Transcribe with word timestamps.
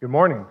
Good 0.00 0.08
morning. 0.08 0.46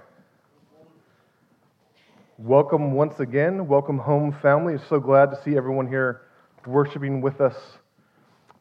Welcome 2.37 2.91
once 2.91 3.19
again. 3.19 3.67
Welcome 3.67 3.97
home, 3.97 4.31
family. 4.43 4.77
So 4.89 4.99
glad 4.99 5.31
to 5.31 5.41
see 5.41 5.57
everyone 5.57 5.87
here 5.87 6.21
worshiping 6.67 7.19
with 7.19 7.41
us 7.41 7.55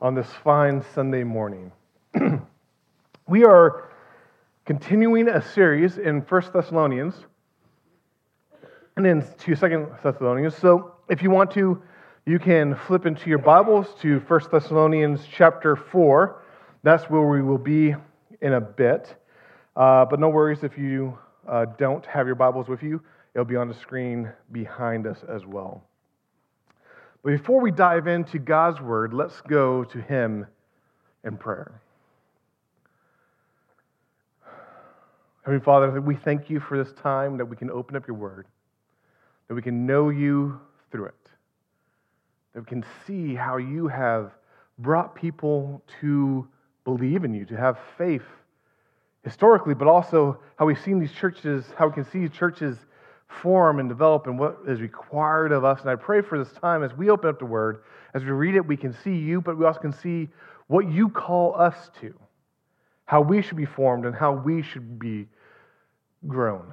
on 0.01 0.15
this 0.15 0.29
fine 0.43 0.83
Sunday 0.95 1.25
morning. 1.25 1.73
we 3.29 3.45
are 3.45 3.91
continuing 4.65 5.29
a 5.29 5.43
series 5.43 5.99
in 5.99 6.23
1 6.23 6.43
Thessalonians 6.55 7.17
and 8.97 9.05
then 9.05 9.21
in 9.21 9.27
2 9.41 9.57
Thessalonians. 10.03 10.57
So 10.57 10.95
if 11.11 11.23
you 11.23 11.29
want 11.29 11.51
to, 11.51 11.83
you 12.25 12.39
can 12.39 12.75
flip 12.75 13.05
into 13.05 13.29
your 13.29 13.41
Bibles 13.41 13.89
to 14.01 14.21
1 14.21 14.41
Thessalonians 14.51 15.21
chapter 15.31 15.77
4. 15.77 16.43
That's 16.83 17.11
where 17.11 17.29
we 17.29 17.43
will 17.43 17.59
be 17.59 17.95
in 18.41 18.55
a 18.55 18.61
bit. 18.63 19.18
Uh, 19.79 20.05
but 20.05 20.19
no 20.19 20.29
worries 20.29 20.65
if 20.65 20.77
you 20.77 21.17
uh, 21.47 21.65
don't 21.79 22.05
have 22.05 22.27
your 22.27 22.35
Bibles 22.35 22.67
with 22.67 22.83
you, 22.83 23.01
it'll 23.33 23.45
be 23.45 23.55
on 23.55 23.69
the 23.69 23.75
screen 23.75 24.29
behind 24.51 25.07
us 25.07 25.19
as 25.29 25.47
well. 25.47 25.85
But 27.23 27.31
before 27.31 27.61
we 27.61 27.71
dive 27.71 28.09
into 28.09 28.41
God's 28.41 28.81
Word, 28.81 29.15
let's 29.15 29.41
go 29.43 29.85
to 29.85 30.01
Him 30.01 30.49
in 31.23 31.37
prayer. 31.37 31.81
Heavenly 35.45 35.65
Father, 35.65 36.01
we 36.01 36.17
thank 36.17 36.51
you 36.51 36.59
for 36.59 36.83
this 36.83 36.93
time 37.01 37.39
that 37.39 37.47
we 37.47 37.55
can 37.55 37.71
open 37.71 37.95
up 37.95 38.09
your 38.09 38.17
Word, 38.17 38.49
that 39.47 39.55
we 39.55 39.63
can 39.63 39.87
know 39.87 40.09
you 40.09 40.59
through 40.91 41.07
it, 41.07 41.31
that 42.53 42.63
we 42.63 42.67
can 42.67 42.85
see 43.07 43.37
how 43.37 43.59
you 43.59 43.87
have 43.87 44.33
brought 44.81 45.15
people 45.15 45.85
to 46.01 46.49
believe 46.85 47.23
in 47.23 47.33
you, 47.33 47.45
to 47.45 47.57
have 47.57 47.79
faith 47.97 48.25
historically, 49.29 49.75
but 49.75 49.87
also 49.87 50.39
how 50.57 50.65
we've 50.65 50.81
seen 50.81 50.99
these 50.99 51.13
churches, 51.13 51.67
how 51.77 51.87
we 51.87 51.93
can 51.93 52.05
see 52.05 52.29
churches 52.29 52.79
form 53.29 53.79
and 53.79 53.87
develop 53.89 54.27
and 54.27 54.39
what 54.39 54.59
is 54.67 54.81
required 54.81 55.53
of 55.53 55.65
us. 55.65 55.83
And 55.83 55.91
I 55.91 55.97
pray 55.97 56.23
for 56.23 56.43
this 56.43 56.53
time 56.55 56.83
as 56.83 56.95
we 56.95 57.11
open 57.11 57.29
up 57.29 57.39
the 57.39 57.45
Word, 57.45 57.83
as 58.15 58.25
we 58.25 58.31
read 58.31 58.55
it, 58.55 58.67
we 58.67 58.77
can 58.77 58.93
see 58.93 59.15
you, 59.15 59.43
but 59.43 59.59
we 59.59 59.67
also 59.67 59.81
can 59.81 59.93
see 59.93 60.29
what 60.69 60.91
you 60.91 61.11
call 61.11 61.55
us 61.61 61.91
to, 62.01 62.15
how 63.05 63.21
we 63.21 63.43
should 63.43 63.59
be 63.59 63.67
formed, 63.67 64.07
and 64.07 64.15
how 64.15 64.33
we 64.33 64.63
should 64.63 64.99
be 64.99 65.27
grown. 66.27 66.73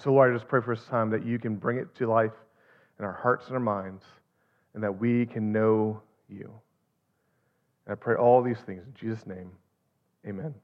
So, 0.00 0.12
Lord, 0.14 0.32
I 0.32 0.34
just 0.34 0.48
pray 0.48 0.62
for 0.62 0.74
this 0.74 0.86
time 0.86 1.10
that 1.10 1.26
you 1.26 1.38
can 1.38 1.56
bring 1.56 1.76
it 1.76 1.94
to 1.96 2.06
life 2.06 2.32
in 2.98 3.04
our 3.04 3.12
hearts 3.12 3.46
and 3.48 3.54
our 3.54 3.60
minds, 3.60 4.02
and 4.72 4.82
that 4.82 4.98
we 4.98 5.26
can 5.26 5.52
know 5.52 6.00
you. 6.30 6.50
And 7.84 7.92
I 7.92 7.96
pray 7.96 8.14
all 8.14 8.42
these 8.42 8.60
things 8.64 8.82
in 8.86 8.94
Jesus' 8.98 9.26
name. 9.26 9.50
Amen. 10.26 10.54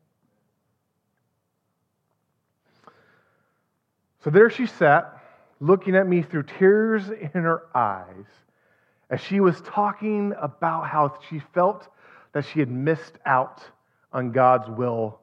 So 4.24 4.30
there 4.30 4.50
she 4.50 4.66
sat, 4.66 5.20
looking 5.60 5.96
at 5.96 6.06
me 6.06 6.22
through 6.22 6.44
tears 6.44 7.08
in 7.08 7.42
her 7.42 7.62
eyes, 7.74 8.26
as 9.10 9.20
she 9.20 9.40
was 9.40 9.60
talking 9.62 10.34
about 10.40 10.86
how 10.86 11.18
she 11.28 11.40
felt 11.54 11.88
that 12.32 12.44
she 12.44 12.60
had 12.60 12.70
missed 12.70 13.14
out 13.24 13.62
on 14.12 14.32
God's 14.32 14.68
will 14.68 15.20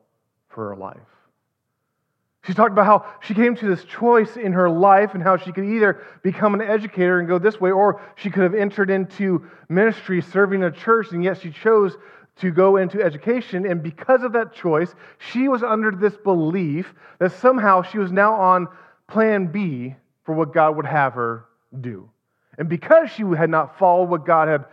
for 0.50 0.70
her 0.70 0.76
life. 0.76 0.98
She 2.44 2.54
talked 2.54 2.72
about 2.72 2.86
how 2.86 3.06
she 3.22 3.34
came 3.34 3.56
to 3.56 3.68
this 3.68 3.84
choice 3.86 4.38
in 4.38 4.54
her 4.54 4.70
life 4.70 5.16
and 5.16 5.24
how 5.24 5.38
she 5.38 5.52
could 5.52 5.66
either 5.66 6.02
become 6.22 6.54
an 6.54 6.62
educator 6.62 7.20
and 7.20 7.28
go 7.28 7.40
this 7.40 7.60
way, 7.60 7.72
or 7.72 8.02
she 8.16 8.30
could 8.30 8.44
have 8.44 8.54
entered 8.54 8.90
into 8.90 9.48
ministry 9.68 10.22
serving 10.22 10.64
a 10.64 10.72
church, 10.72 11.12
and 11.12 11.24
yet 11.24 11.42
she 11.42 11.52
chose 11.52 11.98
to 12.38 12.52
go 12.52 12.78
into 12.78 13.02
education. 13.02 13.66
And 13.66 13.82
because 13.82 14.24
of 14.24 14.34
that 14.34 14.54
choice, 14.54 14.94
she 15.32 15.48
was 15.48 15.64
under 15.64 15.92
this 15.92 16.16
belief 16.18 16.94
that 17.20 17.32
somehow 17.34 17.82
she 17.82 17.98
was 17.98 18.12
now 18.12 18.34
on 18.34 18.68
plan 19.08 19.48
B 19.48 19.96
for 20.24 20.34
what 20.34 20.54
God 20.54 20.76
would 20.76 20.86
have 20.86 21.14
her 21.14 21.46
do. 21.82 22.10
And 22.58 22.70
because 22.70 23.10
she 23.12 23.24
had 23.24 23.50
not 23.50 23.78
followed 23.78 24.10
what 24.10 24.26
God 24.26 24.48
had 24.48 24.66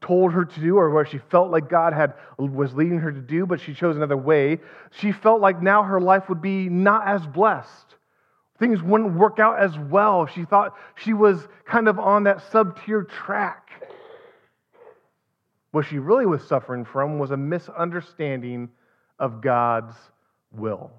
told 0.00 0.32
her 0.32 0.44
to 0.44 0.60
do 0.60 0.76
or 0.76 0.90
where 0.90 1.06
she 1.06 1.18
felt 1.18 1.50
like 1.50 1.70
God 1.70 1.92
had 1.92 2.14
was 2.36 2.74
leading 2.74 2.98
her 2.98 3.10
to 3.10 3.20
do, 3.20 3.46
but 3.46 3.60
she 3.60 3.72
chose 3.74 3.96
another 3.96 4.16
way, 4.16 4.58
she 4.90 5.12
felt 5.12 5.40
like 5.40 5.62
now 5.62 5.82
her 5.82 6.00
life 6.00 6.28
would 6.28 6.42
be 6.42 6.68
not 6.68 7.06
as 7.06 7.26
blessed. 7.26 7.94
Things 8.58 8.82
wouldn't 8.82 9.14
work 9.14 9.38
out 9.38 9.58
as 9.58 9.78
well. 9.78 10.26
She 10.26 10.44
thought 10.44 10.74
she 10.96 11.14
was 11.14 11.46
kind 11.64 11.88
of 11.88 11.98
on 11.98 12.24
that 12.24 12.42
sub-tier 12.50 13.04
track. 13.04 13.67
What 15.70 15.86
she 15.86 15.98
really 15.98 16.26
was 16.26 16.42
suffering 16.46 16.84
from 16.84 17.18
was 17.18 17.30
a 17.30 17.36
misunderstanding 17.36 18.70
of 19.18 19.40
God's 19.40 19.94
will. 20.50 20.90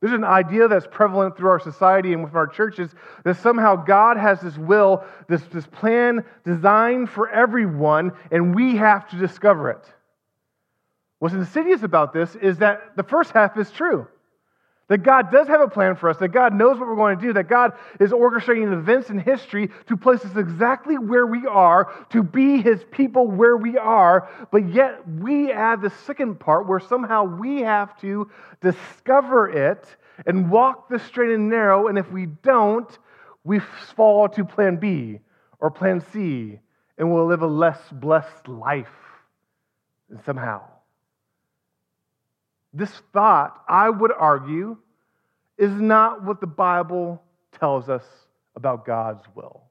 There's 0.00 0.12
an 0.12 0.24
idea 0.24 0.68
that's 0.68 0.86
prevalent 0.90 1.36
through 1.36 1.50
our 1.50 1.58
society 1.58 2.12
and 2.12 2.22
with 2.22 2.34
our 2.36 2.46
churches 2.46 2.94
that 3.24 3.36
somehow 3.38 3.76
God 3.76 4.16
has 4.16 4.40
this 4.40 4.56
will, 4.56 5.04
this, 5.28 5.42
this 5.52 5.66
plan 5.66 6.24
designed 6.44 7.10
for 7.10 7.28
everyone, 7.28 8.12
and 8.30 8.54
we 8.54 8.76
have 8.76 9.08
to 9.10 9.16
discover 9.16 9.70
it. 9.70 9.84
What's 11.18 11.34
insidious 11.34 11.82
about 11.82 12.12
this 12.12 12.36
is 12.36 12.58
that 12.58 12.92
the 12.96 13.02
first 13.02 13.32
half 13.32 13.58
is 13.58 13.70
true. 13.72 14.06
That 14.88 15.02
God 15.02 15.30
does 15.30 15.48
have 15.48 15.60
a 15.60 15.68
plan 15.68 15.96
for 15.96 16.08
us, 16.08 16.16
that 16.16 16.28
God 16.28 16.54
knows 16.54 16.78
what 16.78 16.88
we're 16.88 16.96
going 16.96 17.18
to 17.18 17.22
do, 17.26 17.32
that 17.34 17.48
God 17.48 17.72
is 18.00 18.10
orchestrating 18.10 18.72
events 18.72 19.10
in 19.10 19.18
history 19.18 19.70
to 19.86 19.96
place 19.98 20.24
us 20.24 20.34
exactly 20.34 20.96
where 20.96 21.26
we 21.26 21.46
are, 21.46 21.92
to 22.10 22.22
be 22.22 22.62
His 22.62 22.82
people 22.90 23.30
where 23.30 23.56
we 23.56 23.76
are, 23.76 24.28
but 24.50 24.72
yet 24.72 25.06
we 25.06 25.52
add 25.52 25.82
the 25.82 25.90
second 26.06 26.40
part 26.40 26.66
where 26.66 26.80
somehow 26.80 27.24
we 27.24 27.60
have 27.60 28.00
to 28.00 28.30
discover 28.62 29.50
it 29.50 29.94
and 30.26 30.50
walk 30.50 30.88
the 30.88 30.98
straight 30.98 31.34
and 31.34 31.50
narrow, 31.50 31.88
and 31.88 31.98
if 31.98 32.10
we 32.10 32.24
don't, 32.26 32.98
we 33.44 33.60
fall 33.94 34.28
to 34.30 34.44
plan 34.44 34.76
B 34.76 35.18
or 35.60 35.70
plan 35.70 36.02
C, 36.12 36.58
and 36.96 37.12
we'll 37.12 37.26
live 37.26 37.42
a 37.42 37.46
less 37.46 37.80
blessed 37.92 38.48
life 38.48 38.88
somehow. 40.24 40.62
This 42.72 42.90
thought, 43.12 43.62
I 43.68 43.88
would 43.90 44.12
argue, 44.12 44.76
is 45.56 45.72
not 45.72 46.24
what 46.24 46.40
the 46.40 46.46
Bible 46.46 47.22
tells 47.58 47.88
us 47.88 48.04
about 48.54 48.84
God's 48.84 49.24
will. 49.34 49.62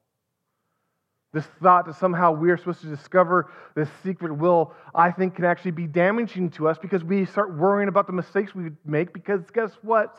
This 1.33 1.45
thought 1.61 1.85
that 1.85 1.95
somehow 1.95 2.31
we're 2.31 2.57
supposed 2.57 2.81
to 2.81 2.87
discover 2.87 3.51
this 3.75 3.89
secret 4.03 4.33
will, 4.35 4.73
I 4.95 5.11
think, 5.11 5.35
can 5.35 5.45
actually 5.45 5.71
be 5.71 5.85
damaging 5.85 6.49
to 6.51 6.67
us 6.67 6.77
because 6.77 7.03
we 7.03 7.25
start 7.25 7.55
worrying 7.55 7.89
about 7.89 8.07
the 8.07 8.13
mistakes 8.13 8.55
we 8.55 8.71
make. 8.85 9.13
Because 9.13 9.41
guess 9.53 9.71
what? 9.81 10.15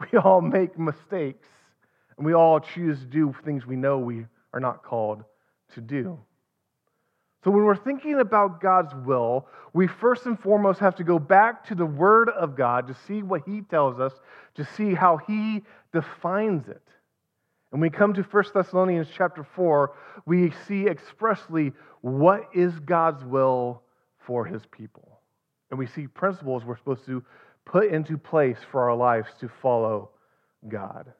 We 0.12 0.18
all 0.18 0.40
make 0.40 0.78
mistakes 0.78 1.46
and 2.16 2.24
we 2.24 2.32
all 2.32 2.58
choose 2.58 3.00
to 3.00 3.04
do 3.04 3.34
things 3.44 3.66
we 3.66 3.76
know 3.76 3.98
we 3.98 4.24
are 4.54 4.60
not 4.60 4.82
called 4.82 5.24
to 5.74 5.82
do. 5.82 6.18
So, 7.42 7.50
when 7.50 7.64
we're 7.64 7.76
thinking 7.76 8.20
about 8.20 8.60
God's 8.60 8.94
will, 8.94 9.48
we 9.72 9.86
first 9.86 10.26
and 10.26 10.38
foremost 10.38 10.78
have 10.80 10.96
to 10.96 11.04
go 11.04 11.18
back 11.18 11.66
to 11.68 11.74
the 11.74 11.86
Word 11.86 12.28
of 12.28 12.54
God 12.54 12.86
to 12.88 12.96
see 13.06 13.22
what 13.22 13.42
He 13.46 13.62
tells 13.62 13.98
us, 13.98 14.12
to 14.56 14.64
see 14.76 14.92
how 14.92 15.16
He 15.16 15.62
defines 15.92 16.68
it. 16.68 16.82
And 17.72 17.80
we 17.80 17.88
come 17.88 18.12
to 18.14 18.22
1 18.22 18.44
Thessalonians 18.52 19.08
chapter 19.16 19.46
4, 19.54 19.92
we 20.26 20.52
see 20.68 20.86
expressly 20.86 21.72
what 22.02 22.48
is 22.52 22.78
God's 22.80 23.24
will 23.24 23.82
for 24.18 24.44
His 24.44 24.66
people. 24.66 25.20
And 25.70 25.78
we 25.78 25.86
see 25.86 26.08
principles 26.08 26.64
we're 26.64 26.76
supposed 26.76 27.06
to 27.06 27.24
put 27.64 27.90
into 27.90 28.18
place 28.18 28.58
for 28.70 28.90
our 28.90 28.96
lives 28.96 29.28
to 29.40 29.48
follow 29.62 30.10
God. 30.68 31.10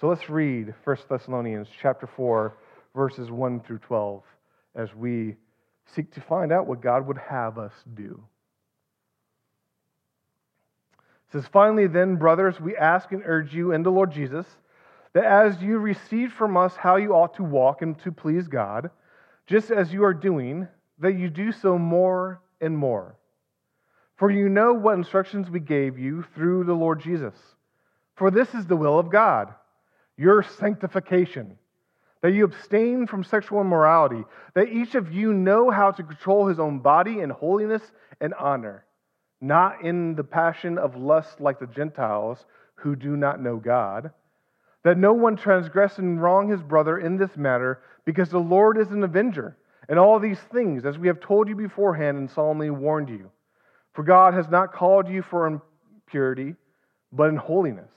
So 0.00 0.08
let's 0.08 0.28
read 0.28 0.74
1 0.84 0.96
Thessalonians 1.08 1.68
chapter 1.80 2.06
4, 2.06 2.56
verses 2.94 3.32
1 3.32 3.60
through 3.60 3.78
12 3.78 4.22
as 4.74 4.94
we 4.94 5.36
seek 5.94 6.12
to 6.12 6.20
find 6.20 6.52
out 6.52 6.66
what 6.66 6.80
God 6.80 7.06
would 7.06 7.18
have 7.18 7.58
us 7.58 7.72
do. 7.94 8.22
It 11.28 11.32
says, 11.32 11.46
Finally, 11.52 11.88
then, 11.88 12.16
brothers, 12.16 12.60
we 12.60 12.76
ask 12.76 13.12
and 13.12 13.22
urge 13.24 13.54
you 13.54 13.72
in 13.72 13.82
the 13.82 13.90
Lord 13.90 14.12
Jesus 14.12 14.46
that 15.14 15.24
as 15.24 15.62
you 15.62 15.78
receive 15.78 16.32
from 16.32 16.56
us 16.56 16.74
how 16.76 16.96
you 16.96 17.14
ought 17.14 17.34
to 17.34 17.44
walk 17.44 17.82
and 17.82 17.98
to 18.00 18.10
please 18.10 18.48
God, 18.48 18.90
just 19.46 19.70
as 19.70 19.92
you 19.92 20.04
are 20.04 20.14
doing, 20.14 20.68
that 20.98 21.16
you 21.16 21.30
do 21.30 21.52
so 21.52 21.78
more 21.78 22.40
and 22.60 22.76
more. 22.76 23.16
For 24.16 24.30
you 24.30 24.48
know 24.48 24.74
what 24.74 24.94
instructions 24.94 25.50
we 25.50 25.60
gave 25.60 25.98
you 25.98 26.24
through 26.34 26.64
the 26.64 26.74
Lord 26.74 27.00
Jesus. 27.00 27.34
For 28.16 28.30
this 28.30 28.54
is 28.54 28.66
the 28.66 28.76
will 28.76 28.98
of 28.98 29.10
God, 29.10 29.54
your 30.16 30.42
sanctification 30.42 31.58
that 32.24 32.32
you 32.32 32.42
abstain 32.42 33.06
from 33.06 33.22
sexual 33.22 33.60
immorality, 33.60 34.24
that 34.54 34.70
each 34.70 34.94
of 34.94 35.12
you 35.12 35.34
know 35.34 35.70
how 35.70 35.90
to 35.90 36.02
control 36.02 36.46
his 36.46 36.58
own 36.58 36.78
body 36.78 37.20
in 37.20 37.28
holiness 37.28 37.82
and 38.18 38.32
honor, 38.40 38.86
not 39.42 39.84
in 39.84 40.14
the 40.14 40.24
passion 40.24 40.78
of 40.78 40.96
lust 40.96 41.38
like 41.38 41.58
the 41.60 41.66
Gentiles 41.66 42.46
who 42.76 42.96
do 42.96 43.14
not 43.14 43.42
know 43.42 43.56
God, 43.56 44.10
that 44.84 44.96
no 44.96 45.12
one 45.12 45.36
transgress 45.36 45.98
and 45.98 46.22
wrong 46.22 46.48
his 46.48 46.62
brother 46.62 46.96
in 46.96 47.18
this 47.18 47.36
matter, 47.36 47.82
because 48.06 48.30
the 48.30 48.38
Lord 48.38 48.78
is 48.78 48.88
an 48.88 49.04
avenger, 49.04 49.58
and 49.90 49.98
all 49.98 50.18
these 50.18 50.40
things, 50.50 50.86
as 50.86 50.96
we 50.96 51.08
have 51.08 51.20
told 51.20 51.46
you 51.46 51.54
beforehand 51.54 52.16
and 52.16 52.30
solemnly 52.30 52.70
warned 52.70 53.10
you. 53.10 53.30
For 53.92 54.02
God 54.02 54.32
has 54.32 54.48
not 54.48 54.72
called 54.72 55.10
you 55.10 55.20
for 55.20 55.46
impurity, 55.46 56.54
but 57.12 57.28
in 57.28 57.36
holiness. 57.36 57.90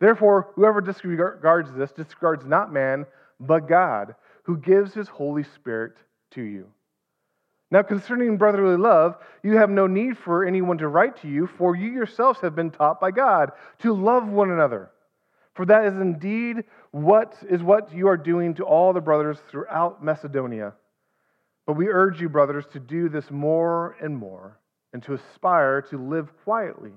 Therefore, 0.00 0.48
whoever 0.54 0.80
disregards 0.80 1.70
this 1.72 1.92
disregards 1.92 2.46
not 2.46 2.72
man, 2.72 3.04
but 3.40 3.68
God, 3.68 4.14
who 4.44 4.56
gives 4.56 4.94
his 4.94 5.08
Holy 5.08 5.42
Spirit 5.42 5.94
to 6.32 6.42
you. 6.42 6.66
Now, 7.70 7.82
concerning 7.82 8.36
brotherly 8.36 8.76
love, 8.76 9.16
you 9.42 9.56
have 9.56 9.70
no 9.70 9.86
need 9.86 10.16
for 10.16 10.44
anyone 10.44 10.78
to 10.78 10.88
write 10.88 11.20
to 11.22 11.28
you, 11.28 11.46
for 11.46 11.74
you 11.74 11.90
yourselves 11.90 12.40
have 12.40 12.54
been 12.54 12.70
taught 12.70 13.00
by 13.00 13.10
God 13.10 13.52
to 13.80 13.92
love 13.92 14.28
one 14.28 14.50
another. 14.50 14.90
For 15.54 15.66
that 15.66 15.86
is 15.86 15.94
indeed 15.94 16.64
what 16.90 17.34
is 17.48 17.62
what 17.62 17.92
you 17.92 18.08
are 18.08 18.16
doing 18.16 18.54
to 18.54 18.64
all 18.64 18.92
the 18.92 19.00
brothers 19.00 19.38
throughout 19.50 20.04
Macedonia. 20.04 20.74
But 21.66 21.74
we 21.74 21.88
urge 21.88 22.20
you, 22.20 22.28
brothers, 22.28 22.64
to 22.72 22.80
do 22.80 23.08
this 23.08 23.30
more 23.30 23.96
and 24.00 24.16
more, 24.16 24.58
and 24.92 25.02
to 25.04 25.14
aspire 25.14 25.82
to 25.90 25.98
live 25.98 26.30
quietly, 26.44 26.92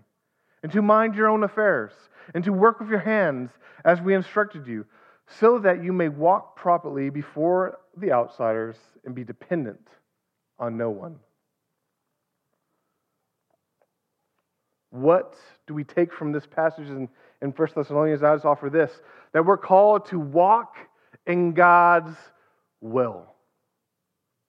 and 0.62 0.72
to 0.74 0.81
mind 0.81 1.16
your 1.16 1.28
own 1.28 1.44
affairs, 1.44 1.94
and 2.33 2.44
to 2.44 2.51
work 2.51 2.80
with 2.80 2.90
your 2.90 3.00
hands 3.00 3.50
as 3.86 4.01
we 4.01 4.13
instructed 4.13 4.68
you, 4.68 4.86
so 5.27 5.59
that 5.59 5.83
you 5.83 5.91
may 5.91 6.09
walk 6.09 6.56
properly 6.56 7.09
before 7.09 7.79
the 7.97 8.12
outsiders 8.12 8.77
and 9.06 9.13
be 9.13 9.24
dependent 9.24 9.88
on 10.57 10.77
no 10.77 10.89
one. 10.89 11.18
What 14.89 15.35
do 15.68 15.74
we 15.74 15.83
take 15.83 16.13
from 16.13 16.31
this 16.31 16.45
passage 16.45 16.88
in, 16.88 17.09
in 17.41 17.51
1 17.51 17.68
Thessalonians? 17.75 18.24
I 18.24 18.33
just 18.35 18.45
offer 18.45 18.69
this 18.69 18.91
that 19.33 19.45
we're 19.45 19.57
called 19.57 20.06
to 20.07 20.19
walk 20.19 20.75
in 21.25 21.53
God's 21.53 22.15
will. 22.80 23.33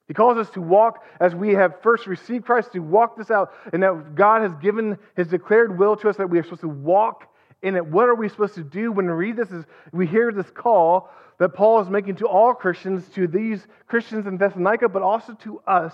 He 0.07 0.13
calls 0.15 0.37
us 0.37 0.49
to 0.51 0.61
walk 0.61 1.03
as 1.19 1.35
we 1.35 1.53
have 1.53 1.81
first 1.83 2.07
received 2.07 2.45
Christ, 2.45 2.71
to 2.71 2.79
walk 2.79 3.15
this 3.15 3.29
out, 3.29 3.51
and 3.71 3.83
that 3.83 4.15
God 4.15 4.41
has 4.41 4.53
given 4.55 4.97
his 5.15 5.27
declared 5.27 5.77
will 5.77 5.95
to 5.97 6.09
us 6.09 6.17
that 6.17 6.29
we 6.29 6.39
are 6.39 6.43
supposed 6.43 6.61
to 6.61 6.67
walk 6.67 7.27
in 7.61 7.75
it. 7.75 7.85
What 7.85 8.09
are 8.09 8.15
we 8.15 8.29
supposed 8.29 8.55
to 8.55 8.63
do 8.63 8.91
when 8.91 9.05
we 9.05 9.13
read 9.13 9.37
this? 9.37 9.51
Is 9.51 9.65
we 9.91 10.07
hear 10.07 10.31
this 10.31 10.49
call 10.51 11.09
that 11.39 11.49
Paul 11.49 11.81
is 11.81 11.89
making 11.89 12.17
to 12.17 12.27
all 12.27 12.53
Christians, 12.53 13.07
to 13.15 13.27
these 13.27 13.65
Christians 13.87 14.27
in 14.27 14.37
Thessalonica, 14.37 14.89
but 14.89 15.01
also 15.01 15.33
to 15.43 15.59
us. 15.59 15.93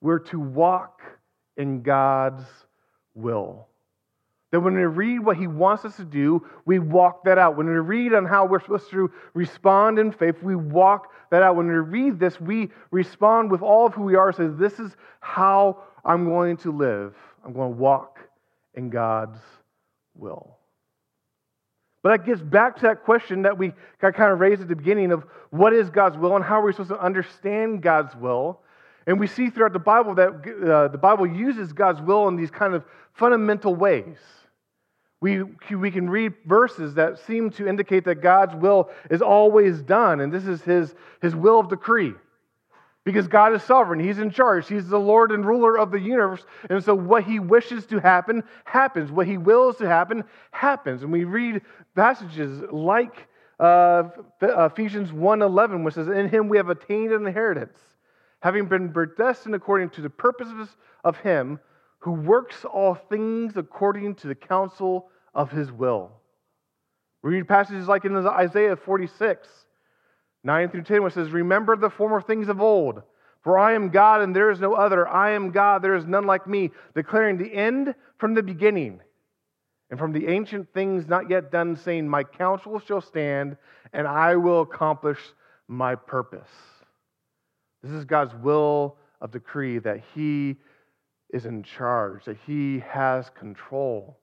We're 0.00 0.20
to 0.20 0.38
walk 0.38 1.00
in 1.56 1.82
God's 1.82 2.44
will. 3.14 3.66
That 4.50 4.60
when 4.60 4.74
we 4.74 4.84
read 4.84 5.18
what 5.20 5.36
he 5.36 5.46
wants 5.46 5.84
us 5.84 5.96
to 5.96 6.04
do, 6.04 6.46
we 6.64 6.78
walk 6.78 7.24
that 7.24 7.36
out. 7.36 7.56
When 7.56 7.66
we 7.66 7.74
read 7.74 8.14
on 8.14 8.24
how 8.24 8.46
we're 8.46 8.60
supposed 8.60 8.90
to 8.90 9.10
respond 9.34 9.98
in 9.98 10.12
faith, 10.12 10.36
we 10.42 10.56
walk 10.56 11.08
that 11.30 11.42
out. 11.42 11.56
When 11.56 11.66
we 11.66 11.74
read 11.74 12.18
this, 12.18 12.40
we 12.40 12.70
respond 12.90 13.50
with 13.50 13.60
all 13.60 13.86
of 13.86 13.94
who 13.94 14.04
we 14.04 14.14
are, 14.14 14.32
says, 14.32 14.52
This 14.56 14.78
is 14.78 14.96
how 15.20 15.82
I'm 16.04 16.26
going 16.26 16.56
to 16.58 16.72
live. 16.72 17.14
I'm 17.44 17.52
going 17.52 17.72
to 17.72 17.76
walk 17.76 18.20
in 18.74 18.88
God's 18.88 19.38
will. 20.14 20.57
But 22.02 22.10
that 22.10 22.26
gets 22.26 22.40
back 22.40 22.76
to 22.76 22.82
that 22.82 23.04
question 23.04 23.42
that 23.42 23.58
we 23.58 23.72
got 24.00 24.14
kind 24.14 24.32
of 24.32 24.38
raised 24.38 24.62
at 24.62 24.68
the 24.68 24.76
beginning 24.76 25.10
of 25.10 25.24
what 25.50 25.72
is 25.72 25.90
God's 25.90 26.16
will 26.16 26.36
and 26.36 26.44
how 26.44 26.60
are 26.60 26.66
we 26.66 26.72
supposed 26.72 26.90
to 26.90 27.00
understand 27.00 27.82
God's 27.82 28.14
will. 28.14 28.60
And 29.06 29.18
we 29.18 29.26
see 29.26 29.50
throughout 29.50 29.72
the 29.72 29.78
Bible 29.78 30.14
that 30.16 30.28
uh, 30.28 30.88
the 30.88 30.98
Bible 30.98 31.26
uses 31.26 31.72
God's 31.72 32.00
will 32.00 32.28
in 32.28 32.36
these 32.36 32.50
kind 32.50 32.74
of 32.74 32.84
fundamental 33.14 33.74
ways. 33.74 34.18
We, 35.20 35.42
we 35.42 35.90
can 35.90 36.08
read 36.08 36.34
verses 36.46 36.94
that 36.94 37.18
seem 37.26 37.50
to 37.52 37.66
indicate 37.66 38.04
that 38.04 38.16
God's 38.16 38.54
will 38.54 38.90
is 39.10 39.20
always 39.20 39.82
done, 39.82 40.20
and 40.20 40.32
this 40.32 40.46
is 40.46 40.62
his, 40.62 40.94
his 41.20 41.34
will 41.34 41.58
of 41.58 41.68
decree. 41.68 42.12
Because 43.08 43.26
God 43.26 43.54
is 43.54 43.62
sovereign, 43.62 44.00
He's 44.00 44.18
in 44.18 44.30
charge, 44.30 44.68
He's 44.68 44.86
the 44.86 45.00
Lord 45.00 45.32
and 45.32 45.44
ruler 45.44 45.78
of 45.78 45.90
the 45.90 45.98
universe. 45.98 46.44
And 46.68 46.84
so, 46.84 46.94
what 46.94 47.24
He 47.24 47.38
wishes 47.38 47.86
to 47.86 48.00
happen, 48.00 48.44
happens. 48.64 49.10
What 49.10 49.26
He 49.26 49.38
wills 49.38 49.78
to 49.78 49.88
happen, 49.88 50.24
happens. 50.50 51.02
And 51.02 51.10
we 51.10 51.24
read 51.24 51.62
passages 51.96 52.62
like 52.70 53.28
uh, 53.58 54.04
Ephesians 54.42 55.10
1:11, 55.10 55.84
which 55.84 55.94
says, 55.94 56.08
In 56.08 56.28
Him 56.28 56.50
we 56.50 56.58
have 56.58 56.68
attained 56.68 57.12
an 57.12 57.26
inheritance, 57.26 57.78
having 58.40 58.66
been 58.66 58.92
predestined 58.92 59.54
according 59.54 59.88
to 59.90 60.02
the 60.02 60.10
purposes 60.10 60.76
of 61.02 61.16
Him 61.16 61.58
who 62.00 62.12
works 62.12 62.64
all 62.64 62.94
things 62.94 63.56
according 63.56 64.14
to 64.16 64.28
the 64.28 64.34
counsel 64.34 65.10
of 65.34 65.50
his 65.50 65.70
will. 65.72 66.12
We 67.22 67.32
read 67.32 67.48
passages 67.48 67.88
like 67.88 68.04
in 68.04 68.16
Isaiah 68.16 68.76
46, 68.76 69.48
9 70.44 70.70
through 70.70 70.82
10, 70.82 71.02
which 71.02 71.14
says, 71.14 71.30
Remember 71.30 71.76
the 71.76 71.90
former 71.90 72.20
things 72.20 72.48
of 72.48 72.60
old, 72.60 73.02
for 73.42 73.58
I 73.58 73.74
am 73.74 73.90
God 73.90 74.22
and 74.22 74.34
there 74.34 74.50
is 74.50 74.60
no 74.60 74.74
other. 74.74 75.06
I 75.06 75.32
am 75.32 75.50
God, 75.50 75.82
there 75.82 75.94
is 75.94 76.06
none 76.06 76.26
like 76.26 76.46
me, 76.46 76.70
declaring 76.94 77.38
the 77.38 77.52
end 77.52 77.94
from 78.18 78.34
the 78.34 78.42
beginning, 78.42 79.00
and 79.90 79.98
from 79.98 80.12
the 80.12 80.28
ancient 80.28 80.72
things 80.74 81.06
not 81.06 81.30
yet 81.30 81.50
done, 81.50 81.76
saying, 81.76 82.08
My 82.08 82.24
counsel 82.24 82.78
shall 82.80 83.00
stand, 83.00 83.56
and 83.92 84.06
I 84.06 84.36
will 84.36 84.60
accomplish 84.60 85.18
my 85.66 85.94
purpose. 85.94 86.48
This 87.82 87.92
is 87.92 88.04
God's 88.04 88.34
will 88.34 88.96
of 89.20 89.30
decree 89.30 89.78
that 89.78 90.02
he 90.14 90.56
is 91.32 91.46
in 91.46 91.62
charge, 91.62 92.24
that 92.24 92.38
he 92.46 92.80
has 92.80 93.30
control. 93.30 94.18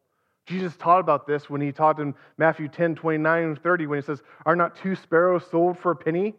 Jesus 0.45 0.75
taught 0.77 0.99
about 0.99 1.25
this 1.25 1.49
when 1.49 1.61
he 1.61 1.71
taught 1.71 1.99
in 1.99 2.13
Matthew 2.37 2.67
10 2.67 2.95
29 2.95 3.43
and 3.43 3.61
30 3.61 3.87
when 3.87 3.99
he 3.99 4.05
says, 4.05 4.21
Are 4.45 4.55
not 4.55 4.75
two 4.75 4.95
sparrows 4.95 5.45
sold 5.49 5.79
for 5.79 5.91
a 5.91 5.95
penny? 5.95 6.35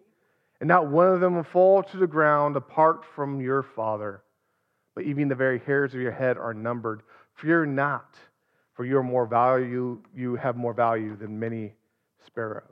And 0.61 0.69
not 0.69 0.89
one 0.89 1.09
of 1.09 1.21
them 1.21 1.37
will 1.37 1.43
fall 1.43 1.83
to 1.83 1.97
the 1.97 2.07
ground 2.07 2.57
apart 2.57 3.05
from 3.15 3.41
your 3.41 3.63
Father. 3.63 4.23
But 4.95 5.05
even 5.05 5.29
the 5.29 5.35
very 5.35 5.59
hairs 5.59 5.93
of 5.93 6.01
your 6.01 6.13
head 6.13 6.39
are 6.39 6.55
numbered. 6.55 7.03
Fear 7.35 7.67
not, 7.67 8.17
for 8.75 8.87
you 8.87 8.97
are 8.97 9.03
more 9.03 9.27
value, 9.27 10.01
you 10.15 10.37
have 10.37 10.57
more 10.57 10.73
value 10.73 11.17
than 11.17 11.39
many 11.39 11.75
sparrows. 12.25 12.63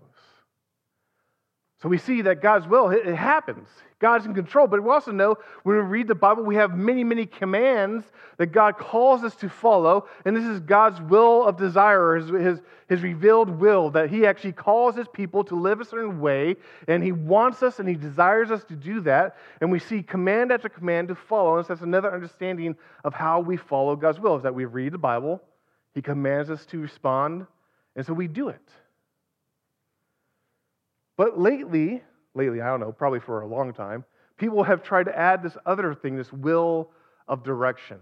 So 1.85 1.91
we 1.91 1.99
see 1.99 2.23
that 2.23 2.41
God's 2.41 2.67
will, 2.67 2.89
it 2.89 3.15
happens. 3.15 3.69
God's 3.99 4.25
in 4.25 4.33
control. 4.33 4.67
But 4.67 4.83
we 4.83 4.89
also 4.89 5.13
know 5.13 5.37
when 5.65 5.77
we 5.77 5.83
read 5.83 6.09
the 6.09 6.15
Bible, 6.15 6.43
we 6.43 6.55
have 6.55 6.75
many, 6.75 7.05
many 7.05 7.27
commands 7.27 8.07
that 8.39 8.53
God 8.53 8.79
calls 8.79 9.23
us 9.23 9.37
to 9.37 9.51
follow. 9.51 10.09
And 10.25 10.35
this 10.35 10.47
is 10.47 10.61
God's 10.61 10.99
will 11.03 11.45
of 11.45 11.59
desire, 11.59 12.17
his, 12.17 12.63
his, 12.89 13.03
revealed 13.03 13.51
will, 13.51 13.91
that 13.91 14.09
He 14.09 14.25
actually 14.25 14.53
calls 14.53 14.97
His 14.97 15.07
people 15.09 15.45
to 15.45 15.57
live 15.57 15.83
a 15.83 15.85
certain 15.85 16.21
way. 16.21 16.57
And 16.89 17.05
He 17.05 17.13
wants 17.13 17.63
us 17.63 17.79
and 17.79 17.87
He 17.87 17.97
desires 17.97 18.51
us 18.51 18.65
to 18.65 18.77
do 18.77 19.03
that. 19.03 19.37
And 19.61 19.71
we 19.71 19.79
see 19.79 20.03
command 20.03 20.53
after 20.53 20.71
command 20.71 21.09
to 21.09 21.15
follow. 21.15 21.59
And 21.59 21.67
so 21.67 21.75
that's 21.75 21.85
another 21.85 22.15
understanding 22.15 22.77
of 23.05 23.13
how 23.13 23.41
we 23.41 23.59
follow 23.59 23.95
God's 23.95 24.21
will, 24.21 24.37
is 24.37 24.43
that 24.45 24.55
we 24.55 24.65
read 24.65 24.93
the 24.93 24.99
Bible, 24.99 25.43
He 25.95 26.01
commands 26.01 26.49
us 26.49 26.65
to 26.65 26.79
respond, 26.79 27.47
and 27.95 28.07
so 28.07 28.15
we 28.15 28.27
do 28.27 28.49
it. 28.49 28.71
But 31.17 31.39
lately, 31.39 32.03
lately, 32.35 32.61
I 32.61 32.67
don't 32.67 32.81
know, 32.81 32.93
probably 32.93 33.21
for 33.21 33.43
a 33.43 33.47
long 33.47 33.73
time, 33.73 34.05
people 34.37 34.63
have 34.65 34.83
tried 34.83 35.05
to 35.05 35.17
add 35.17 35.43
this 35.43 35.57
other 35.65 35.95
thing, 35.95 36.17
this 36.17 36.33
will 36.33 36.91
of 37.29 37.45
direction. 37.45 37.99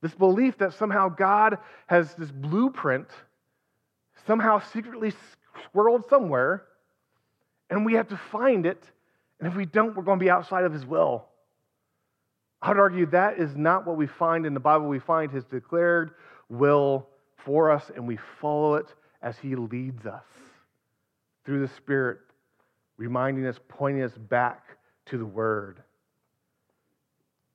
This 0.00 0.14
belief 0.14 0.58
that 0.58 0.72
somehow 0.72 1.10
God 1.10 1.58
has 1.86 2.14
this 2.14 2.30
blueprint 2.30 3.08
somehow 4.26 4.60
secretly 4.72 5.12
squirreled 5.74 6.08
somewhere, 6.08 6.64
and 7.68 7.84
we 7.84 7.94
have 7.94 8.08
to 8.08 8.16
find 8.16 8.66
it. 8.66 8.82
And 9.38 9.48
if 9.48 9.56
we 9.56 9.66
don't, 9.66 9.96
we're 9.96 10.02
going 10.02 10.18
to 10.18 10.24
be 10.24 10.30
outside 10.30 10.64
of 10.64 10.72
His 10.72 10.86
will. 10.86 11.26
I'd 12.62 12.76
argue 12.76 13.06
that 13.06 13.38
is 13.38 13.56
not 13.56 13.86
what 13.86 13.96
we 13.96 14.06
find 14.06 14.44
in 14.44 14.54
the 14.54 14.60
Bible. 14.60 14.86
We 14.86 14.98
find 14.98 15.30
His 15.30 15.44
declared 15.44 16.12
will 16.48 17.08
for 17.36 17.70
us, 17.70 17.90
and 17.94 18.06
we 18.06 18.18
follow 18.40 18.74
it 18.74 18.94
as 19.22 19.38
He 19.38 19.54
leads 19.54 20.06
us 20.06 20.24
through 21.44 21.60
the 21.60 21.72
Spirit, 21.74 22.18
reminding 22.96 23.46
us, 23.46 23.58
pointing 23.68 24.02
us 24.02 24.12
back 24.12 24.76
to 25.06 25.18
the 25.18 25.26
Word. 25.26 25.82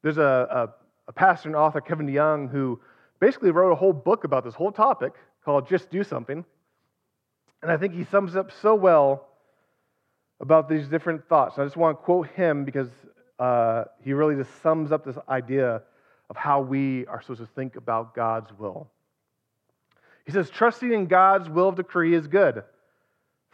There's 0.01 0.17
a, 0.17 0.21
a, 0.21 1.09
a 1.09 1.13
pastor 1.13 1.49
and 1.49 1.55
author, 1.55 1.81
Kevin 1.81 2.07
DeYoung, 2.07 2.51
who 2.51 2.79
basically 3.19 3.51
wrote 3.51 3.71
a 3.71 3.75
whole 3.75 3.93
book 3.93 4.23
about 4.23 4.43
this 4.43 4.53
whole 4.53 4.71
topic 4.71 5.13
called 5.43 5.67
Just 5.67 5.89
Do 5.89 6.03
Something. 6.03 6.45
And 7.61 7.71
I 7.71 7.77
think 7.77 7.93
he 7.93 8.03
sums 8.05 8.35
up 8.35 8.51
so 8.61 8.75
well 8.75 9.27
about 10.39 10.69
these 10.69 10.87
different 10.87 11.27
thoughts. 11.27 11.55
And 11.55 11.63
I 11.63 11.65
just 11.65 11.77
want 11.77 11.97
to 11.97 12.03
quote 12.03 12.27
him 12.29 12.65
because 12.65 12.89
uh, 13.39 13.85
he 14.03 14.13
really 14.13 14.35
just 14.35 14.61
sums 14.61 14.91
up 14.91 15.05
this 15.05 15.17
idea 15.29 15.81
of 16.29 16.35
how 16.35 16.61
we 16.61 17.05
are 17.07 17.21
supposed 17.21 17.41
to 17.41 17.47
think 17.55 17.75
about 17.75 18.15
God's 18.15 18.51
will. 18.57 18.89
He 20.25 20.31
says, 20.31 20.49
Trusting 20.49 20.91
in 20.91 21.05
God's 21.05 21.49
will 21.49 21.69
of 21.69 21.75
decree 21.75 22.13
is 22.13 22.27
good. 22.27 22.63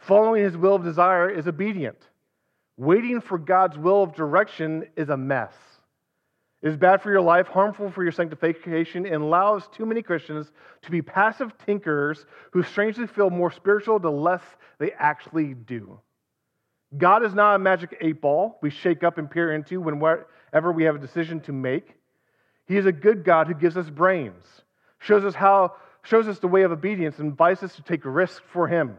Following 0.02 0.42
his 0.42 0.56
will 0.56 0.74
of 0.74 0.84
desire 0.84 1.30
is 1.30 1.46
obedient. 1.46 1.98
Waiting 2.76 3.20
for 3.20 3.38
God's 3.38 3.78
will 3.78 4.02
of 4.02 4.14
direction 4.14 4.86
is 4.96 5.08
a 5.08 5.16
mess. 5.16 5.54
It 6.60 6.70
is 6.70 6.76
bad 6.76 7.02
for 7.02 7.10
your 7.10 7.20
life, 7.20 7.46
harmful 7.46 7.90
for 7.90 8.02
your 8.02 8.12
sanctification, 8.12 9.06
and 9.06 9.22
allows 9.22 9.68
too 9.68 9.86
many 9.86 10.02
Christians 10.02 10.50
to 10.82 10.90
be 10.90 11.02
passive 11.02 11.52
tinkerers 11.66 12.24
who 12.52 12.62
strangely 12.62 13.06
feel 13.06 13.30
more 13.30 13.52
spiritual 13.52 13.98
the 13.98 14.10
less 14.10 14.42
they 14.78 14.90
actually 14.92 15.54
do. 15.54 16.00
God 16.96 17.24
is 17.24 17.32
not 17.32 17.54
a 17.54 17.58
magic 17.58 17.96
eight 18.00 18.20
ball 18.20 18.58
we 18.60 18.70
shake 18.70 19.02
up 19.04 19.18
and 19.18 19.30
peer 19.30 19.52
into 19.54 19.80
whenever 19.80 20.72
we 20.72 20.84
have 20.84 20.96
a 20.96 21.00
decision 21.00 21.40
to 21.42 21.52
make. 21.52 21.94
He 22.66 22.76
is 22.76 22.86
a 22.86 22.92
good 22.92 23.24
God 23.24 23.46
who 23.46 23.54
gives 23.54 23.76
us 23.76 23.88
brains, 23.88 24.44
shows 24.98 25.24
us 25.24 25.34
how 25.34 25.74
shows 26.02 26.26
us 26.26 26.40
the 26.40 26.48
way 26.48 26.62
of 26.62 26.72
obedience 26.72 27.18
and 27.18 27.30
invites 27.30 27.62
us 27.62 27.76
to 27.76 27.82
take 27.82 28.04
risks 28.04 28.40
for 28.52 28.66
him. 28.66 28.98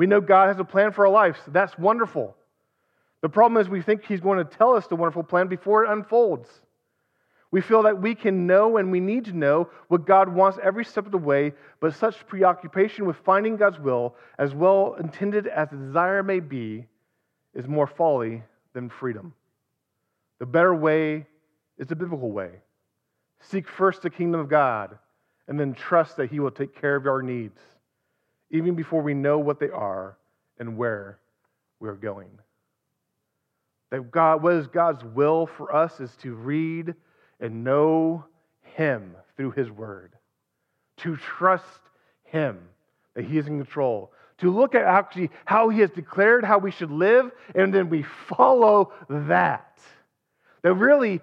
We 0.00 0.06
know 0.06 0.22
God 0.22 0.48
has 0.48 0.58
a 0.58 0.64
plan 0.64 0.92
for 0.92 1.06
our 1.06 1.12
lives. 1.12 1.38
So 1.44 1.50
that's 1.50 1.76
wonderful. 1.76 2.34
The 3.20 3.28
problem 3.28 3.60
is 3.60 3.68
we 3.68 3.82
think 3.82 4.02
he's 4.02 4.22
going 4.22 4.38
to 4.38 4.50
tell 4.56 4.74
us 4.74 4.86
the 4.86 4.96
wonderful 4.96 5.24
plan 5.24 5.48
before 5.48 5.84
it 5.84 5.90
unfolds. 5.90 6.48
We 7.50 7.60
feel 7.60 7.82
that 7.82 8.00
we 8.00 8.14
can 8.14 8.46
know 8.46 8.78
and 8.78 8.90
we 8.90 8.98
need 8.98 9.26
to 9.26 9.34
know 9.34 9.68
what 9.88 10.06
God 10.06 10.30
wants 10.30 10.58
every 10.62 10.86
step 10.86 11.04
of 11.04 11.12
the 11.12 11.18
way, 11.18 11.52
but 11.80 11.94
such 11.94 12.26
preoccupation 12.26 13.04
with 13.04 13.16
finding 13.26 13.58
God's 13.58 13.78
will, 13.78 14.14
as 14.38 14.54
well 14.54 14.96
intended 14.98 15.46
as 15.46 15.68
the 15.68 15.76
desire 15.76 16.22
may 16.22 16.40
be, 16.40 16.86
is 17.52 17.68
more 17.68 17.86
folly 17.86 18.42
than 18.72 18.88
freedom. 18.88 19.34
The 20.38 20.46
better 20.46 20.74
way 20.74 21.26
is 21.76 21.88
the 21.88 21.94
biblical 21.94 22.32
way. 22.32 22.52
Seek 23.40 23.68
first 23.68 24.00
the 24.00 24.08
kingdom 24.08 24.40
of 24.40 24.48
God, 24.48 24.96
and 25.46 25.60
then 25.60 25.74
trust 25.74 26.16
that 26.16 26.30
He 26.30 26.40
will 26.40 26.52
take 26.52 26.74
care 26.74 26.96
of 26.96 27.06
our 27.06 27.20
needs, 27.20 27.60
even 28.50 28.74
before 28.74 29.02
we 29.02 29.14
know 29.14 29.38
what 29.38 29.60
they 29.60 29.70
are 29.70 30.16
and 30.58 30.76
where 30.76 31.18
we 31.78 31.88
are 31.88 31.94
going. 31.94 32.30
That 33.90 34.10
God, 34.10 34.42
what 34.42 34.54
is 34.54 34.66
God's 34.66 35.04
will 35.04 35.46
for 35.46 35.74
us 35.74 36.00
is 36.00 36.14
to 36.22 36.34
read 36.34 36.94
and 37.40 37.64
know 37.64 38.24
Him 38.62 39.16
through 39.36 39.52
His 39.52 39.70
Word, 39.70 40.12
to 40.98 41.16
trust 41.16 41.64
Him 42.24 42.58
that 43.14 43.24
He 43.24 43.38
is 43.38 43.46
in 43.46 43.58
control, 43.58 44.12
to 44.38 44.50
look 44.50 44.74
at 44.74 44.82
actually 44.82 45.30
how 45.44 45.68
He 45.68 45.80
has 45.80 45.90
declared 45.90 46.44
how 46.44 46.58
we 46.58 46.70
should 46.70 46.90
live, 46.90 47.30
and 47.54 47.74
then 47.74 47.88
we 47.88 48.04
follow 48.28 48.92
that. 49.08 49.78
That 50.62 50.74
really, 50.74 51.20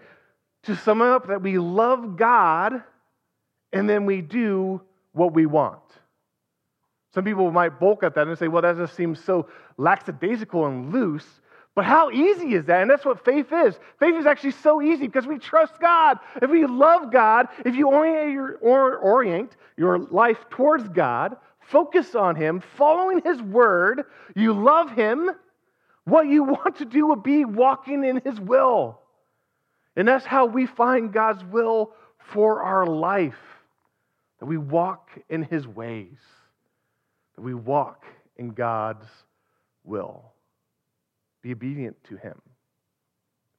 to 0.63 0.75
sum 0.75 1.01
up, 1.01 1.27
that 1.27 1.41
we 1.41 1.57
love 1.57 2.17
God 2.17 2.83
and 3.73 3.89
then 3.89 4.05
we 4.05 4.21
do 4.21 4.81
what 5.13 5.33
we 5.33 5.45
want. 5.45 5.81
Some 7.13 7.23
people 7.23 7.51
might 7.51 7.79
balk 7.79 8.03
at 8.03 8.15
that 8.15 8.27
and 8.27 8.37
say, 8.37 8.47
well, 8.47 8.61
that 8.61 8.77
just 8.77 8.95
seems 8.95 9.23
so 9.23 9.47
lackadaisical 9.77 10.65
and 10.65 10.91
loose. 10.91 11.25
But 11.73 11.85
how 11.85 12.09
easy 12.09 12.55
is 12.55 12.65
that? 12.65 12.81
And 12.81 12.89
that's 12.89 13.05
what 13.05 13.23
faith 13.23 13.53
is. 13.53 13.77
Faith 13.99 14.15
is 14.15 14.25
actually 14.25 14.51
so 14.51 14.81
easy 14.81 15.05
because 15.05 15.27
we 15.27 15.37
trust 15.37 15.79
God. 15.79 16.17
If 16.41 16.49
we 16.49 16.65
love 16.65 17.11
God, 17.11 17.47
if 17.65 17.75
you 17.75 17.87
orient 17.89 18.31
your, 18.31 18.55
or, 18.57 18.97
orient 18.97 19.55
your 19.77 19.99
life 19.99 20.39
towards 20.49 20.89
God, 20.89 21.37
focus 21.59 22.15
on 22.15 22.35
Him, 22.35 22.61
following 22.77 23.21
His 23.23 23.41
word, 23.41 24.05
you 24.35 24.53
love 24.53 24.91
Him, 24.91 25.29
what 26.05 26.27
you 26.27 26.43
want 26.43 26.77
to 26.77 26.85
do 26.85 27.05
will 27.05 27.15
be 27.15 27.45
walking 27.45 28.03
in 28.03 28.21
His 28.25 28.39
will. 28.39 28.99
And 29.95 30.07
that's 30.07 30.25
how 30.25 30.45
we 30.45 30.65
find 30.65 31.13
God's 31.13 31.43
will 31.43 31.93
for 32.17 32.63
our 32.63 32.85
life 32.85 33.35
that 34.39 34.45
we 34.45 34.57
walk 34.57 35.09
in 35.29 35.43
His 35.43 35.67
ways, 35.67 36.17
we 37.37 37.53
walk 37.53 38.05
in 38.37 38.49
God's 38.49 39.05
will. 39.83 40.31
Be 41.41 41.51
obedient 41.51 41.95
to 42.05 42.17
him. 42.17 42.41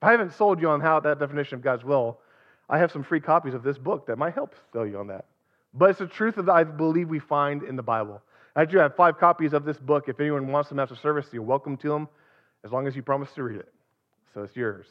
If 0.00 0.08
I 0.08 0.11
haven't 0.12 0.35
sold 0.35 0.61
you 0.61 0.68
on 0.68 0.80
how 0.80 1.00
that 1.00 1.18
definition 1.18 1.56
of 1.56 1.62
God's 1.62 1.85
will, 1.85 2.20
I 2.68 2.78
have 2.78 2.92
some 2.92 3.02
free 3.02 3.20
copies 3.20 3.54
of 3.54 3.62
this 3.62 3.78
book 3.78 4.06
that 4.06 4.18
might 4.18 4.35
help 4.35 4.54
sell 4.73 4.87
you 4.87 4.99
on 4.99 5.08
that. 5.08 5.25
But 5.75 5.90
it's 5.90 5.99
the 5.99 6.06
truth 6.06 6.37
that 6.37 6.49
I 6.49 6.64
believe 6.64 7.08
we 7.08 7.18
find 7.18 7.62
in 7.62 7.76
the 7.76 7.82
Bible. 7.82 8.23
I 8.54 8.64
do 8.64 8.78
have 8.78 8.97
five 8.97 9.18
copies 9.18 9.52
of 9.52 9.64
this 9.64 9.78
book. 9.78 10.08
If 10.08 10.20
anyone 10.20 10.49
wants 10.49 10.68
them 10.68 10.78
after 10.78 10.97
service, 10.97 11.26
you're 11.32 11.42
welcome 11.42 11.76
to 11.78 11.88
them, 11.88 12.08
as 12.64 12.73
long 12.73 12.87
as 12.87 12.97
you 12.97 13.02
promise 13.02 13.32
to 13.35 13.42
read 13.42 13.61
it. 13.61 13.73
So 14.35 14.42
it's 14.42 14.56
yours. 14.56 14.87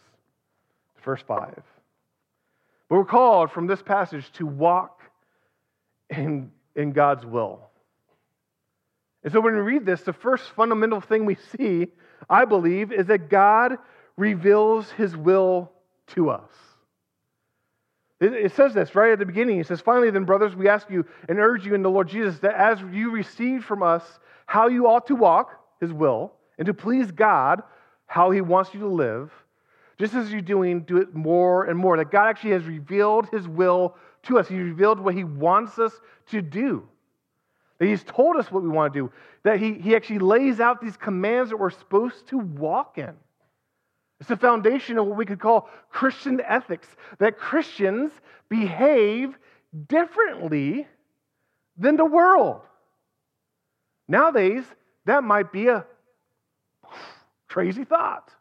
The 0.96 1.02
first 1.02 1.26
five. 1.28 1.62
But 2.90 2.96
we're 2.96 3.06
called 3.06 3.52
from 3.52 3.68
this 3.68 3.82
passage 3.82 4.32
to 4.34 4.46
walk 4.46 5.02
in, 6.10 6.52
in 6.76 6.94
God's 6.94 7.26
will. 7.26 7.67
And 9.28 9.34
so 9.34 9.42
when 9.42 9.56
we 9.56 9.60
read 9.60 9.86
this, 9.86 10.04
the 10.04 10.14
first 10.14 10.46
fundamental 10.56 11.02
thing 11.02 11.26
we 11.26 11.36
see 11.58 11.88
I 12.30 12.46
believe, 12.46 12.92
is 12.92 13.08
that 13.08 13.30
God 13.30 13.78
reveals 14.16 14.90
his 14.92 15.16
will 15.16 15.72
to 16.08 16.30
us. 16.30 16.50
It 18.20 18.52
says 18.54 18.74
this 18.74 18.96
right 18.96 19.12
at 19.12 19.20
the 19.20 19.26
beginning. 19.26 19.60
It 19.60 19.68
says, 19.68 19.80
Finally, 19.80 20.10
then, 20.10 20.26
brothers, 20.26 20.56
we 20.56 20.68
ask 20.68 20.90
you 20.90 21.06
and 21.30 21.38
urge 21.38 21.66
you 21.66 21.76
in 21.76 21.84
the 21.84 21.90
Lord 21.90 22.08
Jesus 22.08 22.40
that 22.40 22.56
as 22.56 22.82
you 22.92 23.12
received 23.12 23.64
from 23.64 23.84
us 23.84 24.04
how 24.48 24.68
you 24.68 24.88
ought 24.88 25.06
to 25.08 25.16
walk, 25.16 25.52
his 25.80 25.94
will, 25.94 26.34
and 26.58 26.66
to 26.66 26.74
please 26.74 27.12
God, 27.12 27.62
how 28.08 28.32
he 28.32 28.42
wants 28.42 28.74
you 28.74 28.80
to 28.80 28.88
live, 28.88 29.32
just 30.00 30.16
as 30.16 30.32
you're 30.32 30.42
doing, 30.42 30.82
do 30.82 30.98
it 30.98 31.14
more 31.14 31.66
and 31.66 31.78
more. 31.78 31.98
That 31.98 32.10
God 32.10 32.30
actually 32.30 32.52
has 32.52 32.64
revealed 32.64 33.28
his 33.30 33.48
will 33.48 33.96
to 34.24 34.40
us. 34.40 34.48
He 34.48 34.58
revealed 34.58 35.00
what 35.00 35.14
he 35.14 35.24
wants 35.24 35.78
us 35.78 35.94
to 36.32 36.42
do. 36.42 36.88
That 37.80 37.86
he's 37.86 38.04
told 38.04 38.38
us 38.38 38.52
what 38.52 38.64
we 38.64 38.70
want 38.70 38.94
to 38.94 39.00
do. 39.00 39.12
That 39.44 39.60
he, 39.60 39.74
he 39.74 39.96
actually 39.96 40.20
lays 40.20 40.60
out 40.60 40.82
these 40.82 40.98
commands 40.98 41.52
that 41.52 41.58
we're 41.58 41.70
supposed 41.70 42.28
to 42.30 42.38
walk 42.38 42.98
in. 42.98 43.14
It's 44.20 44.30
the 44.30 44.38
foundation 44.38 44.98
of 44.98 45.06
what 45.06 45.18
we 45.18 45.26
could 45.26 45.40
call 45.40 45.70
Christian 45.92 46.42
ethics. 46.42 46.88
That 47.20 47.38
Christians 47.38 48.12
behave 48.50 49.38
differently 49.88 50.88
than 51.78 51.98
the 51.98 52.06
world. 52.06 52.62
Nowadays, 54.08 54.64
that 55.06 55.24
might 55.24 55.52
be 55.52 55.68
a 55.68 55.86
crazy 57.48 57.84
thought. 57.84 58.32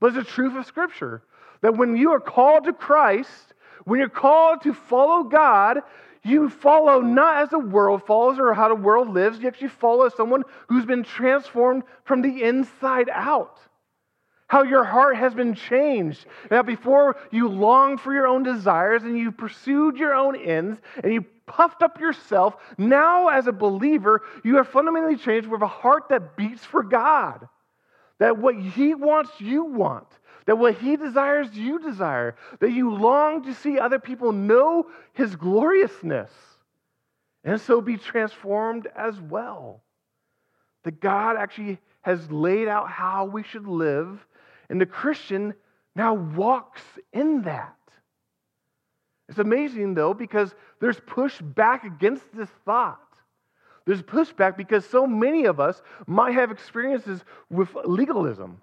But 0.00 0.08
it's 0.08 0.16
the 0.16 0.24
truth 0.24 0.56
of 0.56 0.66
Scripture 0.66 1.22
that 1.62 1.76
when 1.76 1.96
you 1.96 2.12
are 2.12 2.20
called 2.20 2.64
to 2.64 2.72
Christ, 2.72 3.54
when 3.84 3.98
you're 3.98 4.08
called 4.08 4.62
to 4.62 4.74
follow 4.74 5.24
God, 5.24 5.78
you 6.26 6.50
follow 6.50 7.00
not 7.00 7.42
as 7.42 7.50
the 7.50 7.58
world 7.58 8.02
follows 8.06 8.38
or 8.38 8.52
how 8.52 8.68
the 8.68 8.74
world 8.74 9.08
lives. 9.08 9.38
You 9.38 9.48
actually 9.48 9.68
follow 9.68 10.08
someone 10.08 10.42
who's 10.68 10.84
been 10.84 11.04
transformed 11.04 11.84
from 12.04 12.22
the 12.22 12.42
inside 12.42 13.08
out. 13.12 13.58
How 14.48 14.62
your 14.62 14.84
heart 14.84 15.16
has 15.16 15.34
been 15.34 15.54
changed. 15.54 16.26
Now, 16.50 16.62
before 16.62 17.16
you 17.32 17.48
longed 17.48 18.00
for 18.00 18.12
your 18.12 18.28
own 18.28 18.42
desires 18.42 19.02
and 19.02 19.18
you 19.18 19.32
pursued 19.32 19.96
your 19.96 20.14
own 20.14 20.36
ends 20.36 20.80
and 21.02 21.12
you 21.12 21.24
puffed 21.46 21.82
up 21.82 22.00
yourself, 22.00 22.56
now 22.78 23.28
as 23.28 23.46
a 23.46 23.52
believer, 23.52 24.22
you 24.44 24.58
are 24.58 24.64
fundamentally 24.64 25.16
changed 25.16 25.48
with 25.48 25.62
a 25.62 25.66
heart 25.66 26.08
that 26.10 26.36
beats 26.36 26.64
for 26.64 26.82
God. 26.82 27.48
That 28.18 28.38
what 28.38 28.56
He 28.56 28.94
wants, 28.94 29.30
you 29.40 29.64
want. 29.64 30.06
That 30.46 30.58
what 30.58 30.76
he 30.76 30.96
desires, 30.96 31.48
you 31.52 31.78
desire. 31.78 32.36
That 32.60 32.70
you 32.70 32.94
long 32.94 33.44
to 33.44 33.54
see 33.54 33.78
other 33.78 33.98
people 33.98 34.32
know 34.32 34.86
his 35.12 35.36
gloriousness 35.36 36.30
and 37.44 37.60
so 37.60 37.80
be 37.80 37.96
transformed 37.96 38.88
as 38.96 39.20
well. 39.20 39.82
That 40.84 41.00
God 41.00 41.36
actually 41.36 41.78
has 42.02 42.30
laid 42.30 42.68
out 42.68 42.88
how 42.88 43.24
we 43.24 43.42
should 43.42 43.66
live, 43.66 44.24
and 44.68 44.80
the 44.80 44.86
Christian 44.86 45.54
now 45.94 46.14
walks 46.14 46.82
in 47.12 47.42
that. 47.42 47.74
It's 49.28 49.38
amazing, 49.38 49.94
though, 49.94 50.14
because 50.14 50.54
there's 50.80 51.00
pushback 51.00 51.84
against 51.84 52.24
this 52.34 52.50
thought. 52.64 53.00
There's 53.84 54.02
pushback 54.02 54.56
because 54.56 54.84
so 54.84 55.06
many 55.06 55.44
of 55.44 55.58
us 55.58 55.82
might 56.06 56.34
have 56.34 56.50
experiences 56.50 57.24
with 57.50 57.70
legalism. 57.84 58.60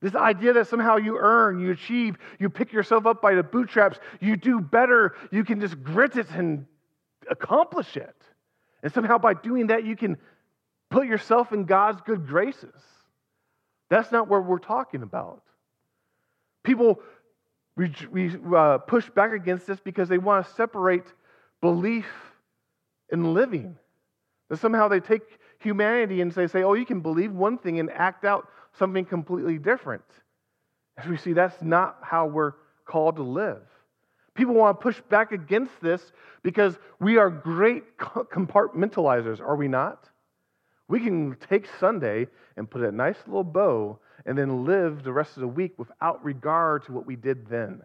This 0.00 0.14
idea 0.14 0.54
that 0.54 0.66
somehow 0.68 0.96
you 0.96 1.18
earn, 1.18 1.60
you 1.60 1.70
achieve, 1.72 2.16
you 2.38 2.48
pick 2.48 2.72
yourself 2.72 3.06
up 3.06 3.20
by 3.20 3.34
the 3.34 3.42
bootstraps, 3.42 3.98
you 4.20 4.36
do 4.36 4.60
better, 4.60 5.14
you 5.30 5.44
can 5.44 5.60
just 5.60 5.82
grit 5.82 6.16
it 6.16 6.30
and 6.30 6.66
accomplish 7.30 7.96
it. 7.96 8.16
And 8.82 8.92
somehow 8.92 9.18
by 9.18 9.34
doing 9.34 9.66
that, 9.66 9.84
you 9.84 9.96
can 9.96 10.16
put 10.88 11.06
yourself 11.06 11.52
in 11.52 11.64
God's 11.64 12.00
good 12.00 12.26
graces. 12.26 12.82
That's 13.90 14.10
not 14.10 14.28
what 14.28 14.46
we're 14.46 14.58
talking 14.58 15.02
about. 15.02 15.42
People 16.62 17.00
we, 17.76 17.94
we 18.10 18.36
uh, 18.54 18.78
push 18.78 19.08
back 19.10 19.32
against 19.32 19.66
this 19.66 19.80
because 19.80 20.08
they 20.08 20.18
want 20.18 20.46
to 20.46 20.52
separate 20.52 21.04
belief 21.60 22.06
and 23.10 23.32
living. 23.32 23.76
That 24.48 24.58
somehow 24.58 24.88
they 24.88 25.00
take 25.00 25.22
humanity 25.60 26.20
and 26.20 26.30
they 26.32 26.46
say, 26.46 26.62
oh, 26.62 26.74
you 26.74 26.84
can 26.84 27.00
believe 27.00 27.32
one 27.32 27.58
thing 27.58 27.78
and 27.78 27.90
act 27.90 28.24
out 28.24 28.48
something 28.78 29.04
completely 29.04 29.58
different. 29.58 30.04
As 30.96 31.06
we 31.06 31.16
see, 31.16 31.32
that's 31.32 31.60
not 31.62 31.98
how 32.02 32.26
we're 32.26 32.52
called 32.84 33.16
to 33.16 33.22
live. 33.22 33.62
People 34.34 34.54
want 34.54 34.78
to 34.78 34.82
push 34.82 35.00
back 35.08 35.32
against 35.32 35.72
this 35.82 36.12
because 36.42 36.78
we 36.98 37.18
are 37.18 37.30
great 37.30 37.98
compartmentalizers, 37.98 39.40
are 39.40 39.56
we 39.56 39.68
not? 39.68 40.08
We 40.88 41.00
can 41.00 41.36
take 41.48 41.66
Sunday 41.78 42.26
and 42.56 42.70
put 42.70 42.82
a 42.82 42.90
nice 42.90 43.16
little 43.26 43.44
bow 43.44 43.98
and 44.26 44.36
then 44.36 44.64
live 44.64 45.02
the 45.02 45.12
rest 45.12 45.36
of 45.36 45.40
the 45.40 45.48
week 45.48 45.78
without 45.78 46.24
regard 46.24 46.84
to 46.86 46.92
what 46.92 47.06
we 47.06 47.16
did 47.16 47.48
then, 47.48 47.80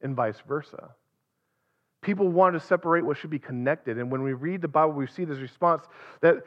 and 0.00 0.14
vice 0.14 0.40
versa. 0.46 0.90
People 2.02 2.28
want 2.28 2.54
to 2.54 2.60
separate 2.60 3.04
what 3.04 3.16
should 3.16 3.30
be 3.30 3.38
connected. 3.38 3.98
And 3.98 4.10
when 4.10 4.22
we 4.22 4.32
read 4.32 4.62
the 4.62 4.68
Bible, 4.68 4.92
we 4.92 5.06
see 5.06 5.24
this 5.24 5.38
response 5.38 5.84
that 6.20 6.44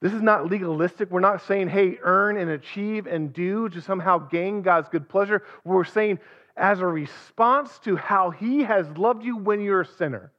this 0.00 0.12
is 0.12 0.22
not 0.22 0.50
legalistic. 0.50 1.10
We're 1.10 1.20
not 1.20 1.42
saying, 1.46 1.68
hey, 1.68 1.98
earn 2.02 2.36
and 2.36 2.50
achieve 2.50 3.06
and 3.06 3.32
do 3.32 3.68
to 3.70 3.80
somehow 3.80 4.18
gain 4.18 4.62
God's 4.62 4.88
good 4.88 5.08
pleasure. 5.08 5.42
We're 5.64 5.84
saying, 5.84 6.18
as 6.56 6.80
a 6.80 6.86
response 6.86 7.78
to 7.80 7.96
how 7.96 8.30
He 8.30 8.62
has 8.62 8.86
loved 8.96 9.24
you 9.24 9.36
when 9.36 9.60
you're 9.60 9.82
a 9.82 9.86
sinner, 9.86 10.32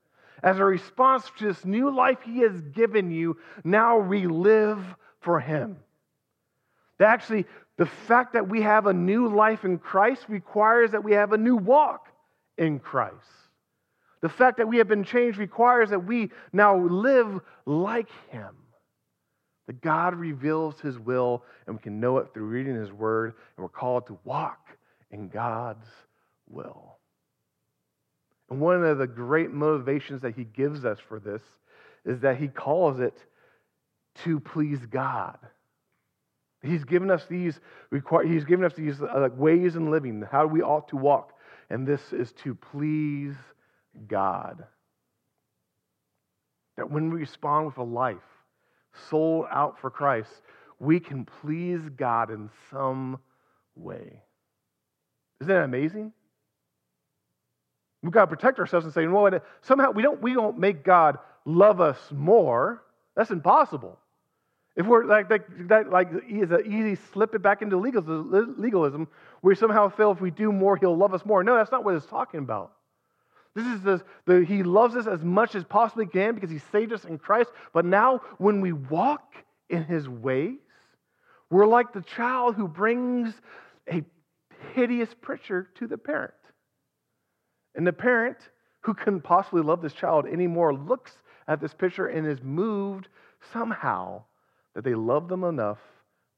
as 0.44 0.60
a 0.60 0.64
response 0.64 1.30
to 1.38 1.46
this 1.46 1.66
new 1.66 1.94
life 1.94 2.20
He 2.24 2.40
has 2.40 2.62
given 2.62 3.12
you, 3.12 3.38
now 3.64 3.98
we 3.98 4.28
live 4.28 4.80
for 5.22 5.40
Him. 5.40 5.78
That 7.00 7.10
actually, 7.10 7.46
the 7.78 7.86
fact 7.86 8.34
that 8.34 8.50
we 8.50 8.62
have 8.62 8.86
a 8.86 8.94
new 8.94 9.28
life 9.28 9.66
in 9.66 9.80
Christ 9.80 10.26
requires 10.28 10.92
that 10.92 11.04
we 11.04 11.14
have 11.14 11.34
a 11.34 11.38
new 11.38 11.56
walk 11.56 12.08
in 12.58 12.80
Christ. 12.80 13.16
The 14.22 14.30
fact 14.30 14.58
that 14.58 14.68
we 14.68 14.78
have 14.78 14.88
been 14.88 15.04
changed 15.04 15.38
requires 15.38 15.90
that 15.92 16.06
we 16.06 16.32
now 16.54 16.78
live 16.78 17.40
like 17.66 18.10
Him. 18.30 18.56
That 19.68 19.82
God 19.82 20.16
reveals 20.16 20.80
His 20.80 20.98
will, 20.98 21.44
and 21.66 21.76
we 21.76 21.82
can 21.82 22.00
know 22.00 22.18
it 22.18 22.34
through 22.34 22.46
reading 22.46 22.76
His 22.76 22.92
Word, 22.92 23.34
and 23.56 23.64
we're 23.64 23.70
called 23.70 24.08
to 24.08 24.18
walk 24.24 24.60
in 25.12 25.28
God's 25.28 25.88
will. 26.50 26.98
And 28.50 28.62
one 28.62 28.84
of 28.84 28.98
the 28.98 29.08
great 29.08 29.52
motivations 29.52 30.22
that 30.22 30.36
He 30.36 30.46
gives 30.46 30.86
us 30.86 31.00
for 31.08 31.20
this 31.20 31.42
is 32.06 32.22
that 32.22 32.38
He 32.38 32.48
calls 32.48 33.00
it 33.00 33.18
to 34.24 34.40
please 34.40 34.80
God. 34.90 35.38
He's 36.64 36.84
given 36.84 37.12
us 37.12 37.26
these 37.30 37.60
he's 37.92 38.46
given 38.46 38.66
us 38.66 38.74
these 38.74 39.02
uh, 39.02 39.30
ways 39.36 39.76
in 39.76 39.92
living, 39.92 40.24
how 40.30 40.48
we 40.48 40.62
ought 40.62 40.88
to 40.90 40.98
walk, 40.98 41.34
and 41.70 41.88
this 41.88 42.02
is 42.12 42.32
to 42.44 42.56
please 42.56 43.36
God. 44.08 44.66
That 46.78 46.90
when 46.90 47.12
we 47.12 47.20
respond 47.20 47.68
with 47.68 47.78
a 47.78 47.84
life 47.84 48.18
sold 49.10 49.46
out 49.52 49.80
for 49.80 49.90
Christ, 49.90 50.30
we 50.80 51.00
can 51.00 51.26
please 51.26 51.82
God 51.96 52.30
in 52.30 52.50
some 52.72 53.20
way. 53.76 54.22
Isn't 55.42 55.54
that 55.54 55.64
amazing? 55.64 56.14
We've 58.04 58.12
got 58.12 58.22
to 58.22 58.28
protect 58.28 58.60
ourselves 58.60 58.86
and 58.86 58.94
say, 58.94 59.08
well, 59.08 59.40
somehow 59.62 59.92
we 59.92 60.02
don't, 60.02 60.22
we 60.22 60.34
don't 60.34 60.60
make 60.60 60.84
God 60.84 61.18
love 61.46 61.82
us 61.82 61.98
more. 62.12 62.84
That's 63.16 63.32
impossible. 63.32 63.98
If 64.76 64.86
we're 64.86 65.06
like, 65.06 65.30
like, 65.30 65.68
that, 65.70 65.90
like 65.90 66.10
is 66.30 66.52
an 66.52 66.62
easy 66.68 67.02
slip 67.12 67.34
it 67.34 67.42
back 67.42 67.64
into 67.64 67.78
legalism, 67.78 69.08
we 69.42 69.56
somehow 69.56 69.90
feel 69.90 70.12
if 70.12 70.22
we 70.22 70.30
do 70.30 70.52
more, 70.52 70.78
he'll 70.78 70.96
love 70.96 71.16
us 71.16 71.26
more. 71.26 71.44
No, 71.44 71.56
that's 71.56 71.72
not 71.72 71.84
what 71.84 71.96
it's 71.96 72.06
talking 72.06 72.40
about. 72.40 72.74
This 73.58 73.66
is 73.66 73.82
the, 73.82 74.04
the, 74.28 74.46
he 74.46 74.62
loves 74.62 74.96
us 74.96 75.08
as 75.08 75.24
much 75.24 75.56
as 75.56 75.64
possibly 75.64 76.06
can 76.06 76.36
because 76.36 76.52
he 76.52 76.60
saved 76.72 76.94
us 76.94 77.06
in 77.06 77.18
Christ. 77.18 77.50
But 77.74 77.86
now, 77.86 78.22
when 78.38 78.62
we 78.62 78.72
walk 78.72 79.34
in 79.68 79.84
his 79.84 80.08
ways, 80.08 80.60
we're 81.50 81.66
like 81.66 81.92
the 81.92 82.04
child 82.04 82.54
who 82.54 82.68
brings 82.68 83.34
a 83.92 84.04
hideous 84.76 85.10
picture 85.28 85.70
to 85.80 85.88
the 85.88 85.98
parent. 85.98 86.36
And 87.74 87.88
the 87.88 87.94
parent 87.94 88.38
who 88.82 88.94
couldn't 88.94 89.22
possibly 89.22 89.64
love 89.64 89.82
this 89.82 89.94
child 89.94 90.28
anymore 90.28 90.76
looks 90.76 91.14
at 91.48 91.60
this 91.60 91.74
picture 91.74 92.06
and 92.06 92.28
is 92.28 92.44
moved 92.44 93.08
somehow 93.52 94.22
that 94.76 94.84
they 94.84 94.94
love 94.94 95.30
them 95.30 95.44
enough 95.44 95.80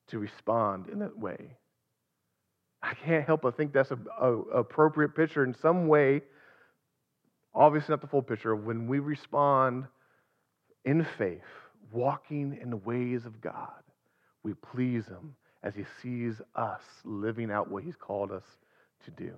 to 0.07 0.19
respond 0.19 0.87
in 0.87 0.99
that 0.99 1.19
way. 1.19 1.57
I 2.81 2.93
can't 2.93 3.25
help 3.25 3.41
but 3.41 3.57
think 3.57 3.73
that's 3.73 3.91
an 3.91 4.05
appropriate 4.53 5.17
picture 5.17 5.43
in 5.43 5.53
some 5.53 5.89
way. 5.89 6.21
Obviously, 7.53 7.91
not 7.91 8.01
the 8.01 8.07
full 8.07 8.21
picture. 8.21 8.55
When 8.55 8.87
we 8.87 8.99
respond 8.99 9.85
in 10.85 11.05
faith, 11.17 11.41
walking 11.91 12.57
in 12.61 12.69
the 12.69 12.77
ways 12.77 13.25
of 13.25 13.41
God, 13.41 13.83
we 14.43 14.53
please 14.53 15.07
Him 15.07 15.35
as 15.63 15.75
He 15.75 15.83
sees 16.01 16.41
us 16.55 16.81
living 17.03 17.51
out 17.51 17.69
what 17.69 17.83
He's 17.83 17.95
called 17.95 18.31
us 18.31 18.45
to 19.05 19.11
do. 19.11 19.33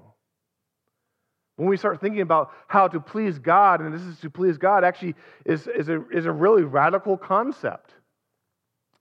When 1.56 1.70
we 1.70 1.77
start 1.77 2.01
thinking 2.01 2.22
about 2.22 2.51
how 2.68 2.88
to 2.88 3.00
please 3.00 3.38
God, 3.38 3.82
and 3.82 3.94
this 3.94 4.01
is 4.01 4.20
to 4.22 4.29
please 4.29 4.57
God, 4.57 4.83
actually 4.83 5.16
is, 5.46 5.68
is, 5.68 5.90
a, 5.90 6.03
is 6.09 6.25
a 6.25 6.31
really 6.31 6.64
radical 6.64 7.18
concept. 7.18 7.94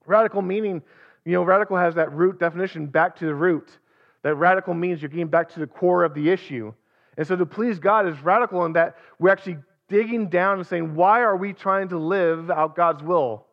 Radical 0.07 0.43
meaning, 0.43 0.83
you 1.25 1.33
know, 1.33 1.43
radical 1.43 1.77
has 1.77 1.95
that 1.95 2.13
root 2.13 2.39
definition 2.39 2.87
back 2.87 3.17
to 3.17 3.27
the 3.27 3.35
root. 3.35 3.79
That 4.23 4.35
radical 4.35 4.75
means 4.75 5.01
you're 5.01 5.09
getting 5.09 5.29
back 5.29 5.49
to 5.51 5.61
the 5.61 5.67
core 5.67 6.05
of 6.05 6.15
the 6.15 6.29
issue. 6.29 6.75
And 7.21 7.29
so 7.29 7.37
to 7.37 7.45
please 7.45 7.79
God 7.79 8.09
is 8.09 8.19
radical 8.23 8.65
in 8.65 8.73
that 8.73 8.97
we're 9.19 9.29
actually 9.29 9.59
digging 9.91 10.31
down 10.31 10.57
and 10.57 10.67
saying, 10.67 10.95
why 10.95 11.21
are 11.21 11.37
we 11.37 11.53
trying 11.53 11.91
to 11.91 11.99
live 11.99 12.51
out 12.51 12.75
God's 12.75 13.03
will? 13.03 13.45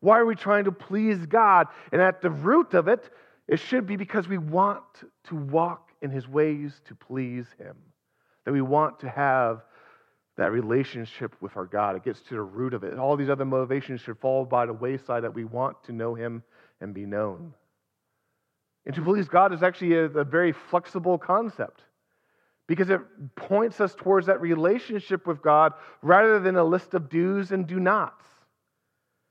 Why 0.00 0.18
are 0.18 0.26
we 0.26 0.34
trying 0.34 0.64
to 0.64 0.72
please 0.72 1.24
God? 1.24 1.68
And 1.92 2.02
at 2.02 2.20
the 2.20 2.28
root 2.28 2.74
of 2.74 2.88
it, 2.88 3.08
it 3.48 3.58
should 3.58 3.86
be 3.86 3.96
because 3.96 4.28
we 4.28 4.36
want 4.36 4.82
to 5.28 5.34
walk 5.34 5.92
in 6.02 6.10
his 6.10 6.28
ways 6.28 6.82
to 6.88 6.94
please 6.94 7.46
him. 7.58 7.74
That 8.44 8.52
we 8.52 8.60
want 8.60 9.00
to 9.00 9.08
have 9.08 9.62
that 10.36 10.52
relationship 10.52 11.34
with 11.40 11.56
our 11.56 11.64
God. 11.64 11.96
It 11.96 12.04
gets 12.04 12.20
to 12.20 12.34
the 12.34 12.42
root 12.42 12.74
of 12.74 12.84
it. 12.84 12.98
All 12.98 13.16
these 13.16 13.30
other 13.30 13.46
motivations 13.46 14.02
should 14.02 14.18
fall 14.18 14.44
by 14.44 14.66
the 14.66 14.74
wayside 14.74 15.24
that 15.24 15.32
we 15.32 15.44
want 15.44 15.82
to 15.84 15.92
know 15.92 16.14
Him 16.14 16.42
and 16.82 16.92
be 16.92 17.06
known. 17.06 17.54
And 18.84 18.94
to 18.94 19.00
please 19.00 19.26
God 19.26 19.54
is 19.54 19.62
actually 19.62 19.94
a, 19.94 20.04
a 20.04 20.24
very 20.24 20.52
flexible 20.52 21.16
concept 21.16 21.80
because 22.66 22.90
it 22.90 23.00
points 23.36 23.80
us 23.80 23.94
towards 23.94 24.26
that 24.26 24.40
relationship 24.40 25.26
with 25.26 25.42
God 25.42 25.72
rather 26.02 26.40
than 26.40 26.56
a 26.56 26.64
list 26.64 26.94
of 26.94 27.08
do's 27.08 27.52
and 27.52 27.66
do 27.66 27.78
nots. 27.78 28.24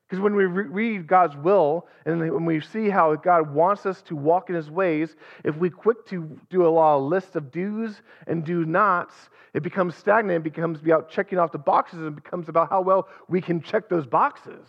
Because 0.08 0.22
when 0.22 0.36
we 0.36 0.46
re- 0.46 0.68
read 0.68 1.08
God's 1.08 1.36
will 1.36 1.88
and 2.06 2.20
when 2.20 2.46
we 2.46 2.62
see 2.62 2.90
how 2.90 3.16
God 3.16 3.54
wants 3.54 3.86
us 3.86 4.02
to 4.04 4.16
walk 4.16 4.50
in 4.50 4.56
his 4.56 4.70
ways, 4.70 5.16
if 5.44 5.58
we 5.58 5.70
quick 5.70 6.06
to 6.08 6.40
do 6.50 6.66
a 6.66 6.70
lot 6.70 6.98
of 6.98 7.04
list 7.04 7.36
of 7.36 7.52
do's 7.52 8.02
and 8.28 8.46
do 8.46 8.66
nots, 8.66 9.16
it 9.54 9.64
becomes 9.64 9.96
stagnant, 9.96 10.46
it 10.46 10.54
becomes 10.54 10.82
about 10.82 11.10
checking 11.10 11.40
off 11.40 11.52
the 11.52 11.58
boxes, 11.58 12.00
and 12.00 12.16
becomes 12.16 12.50
about 12.50 12.70
how 12.70 12.82
well 12.82 13.08
we 13.28 13.42
can 13.42 13.62
check 13.62 13.90
those 13.90 14.06
boxes. 14.06 14.68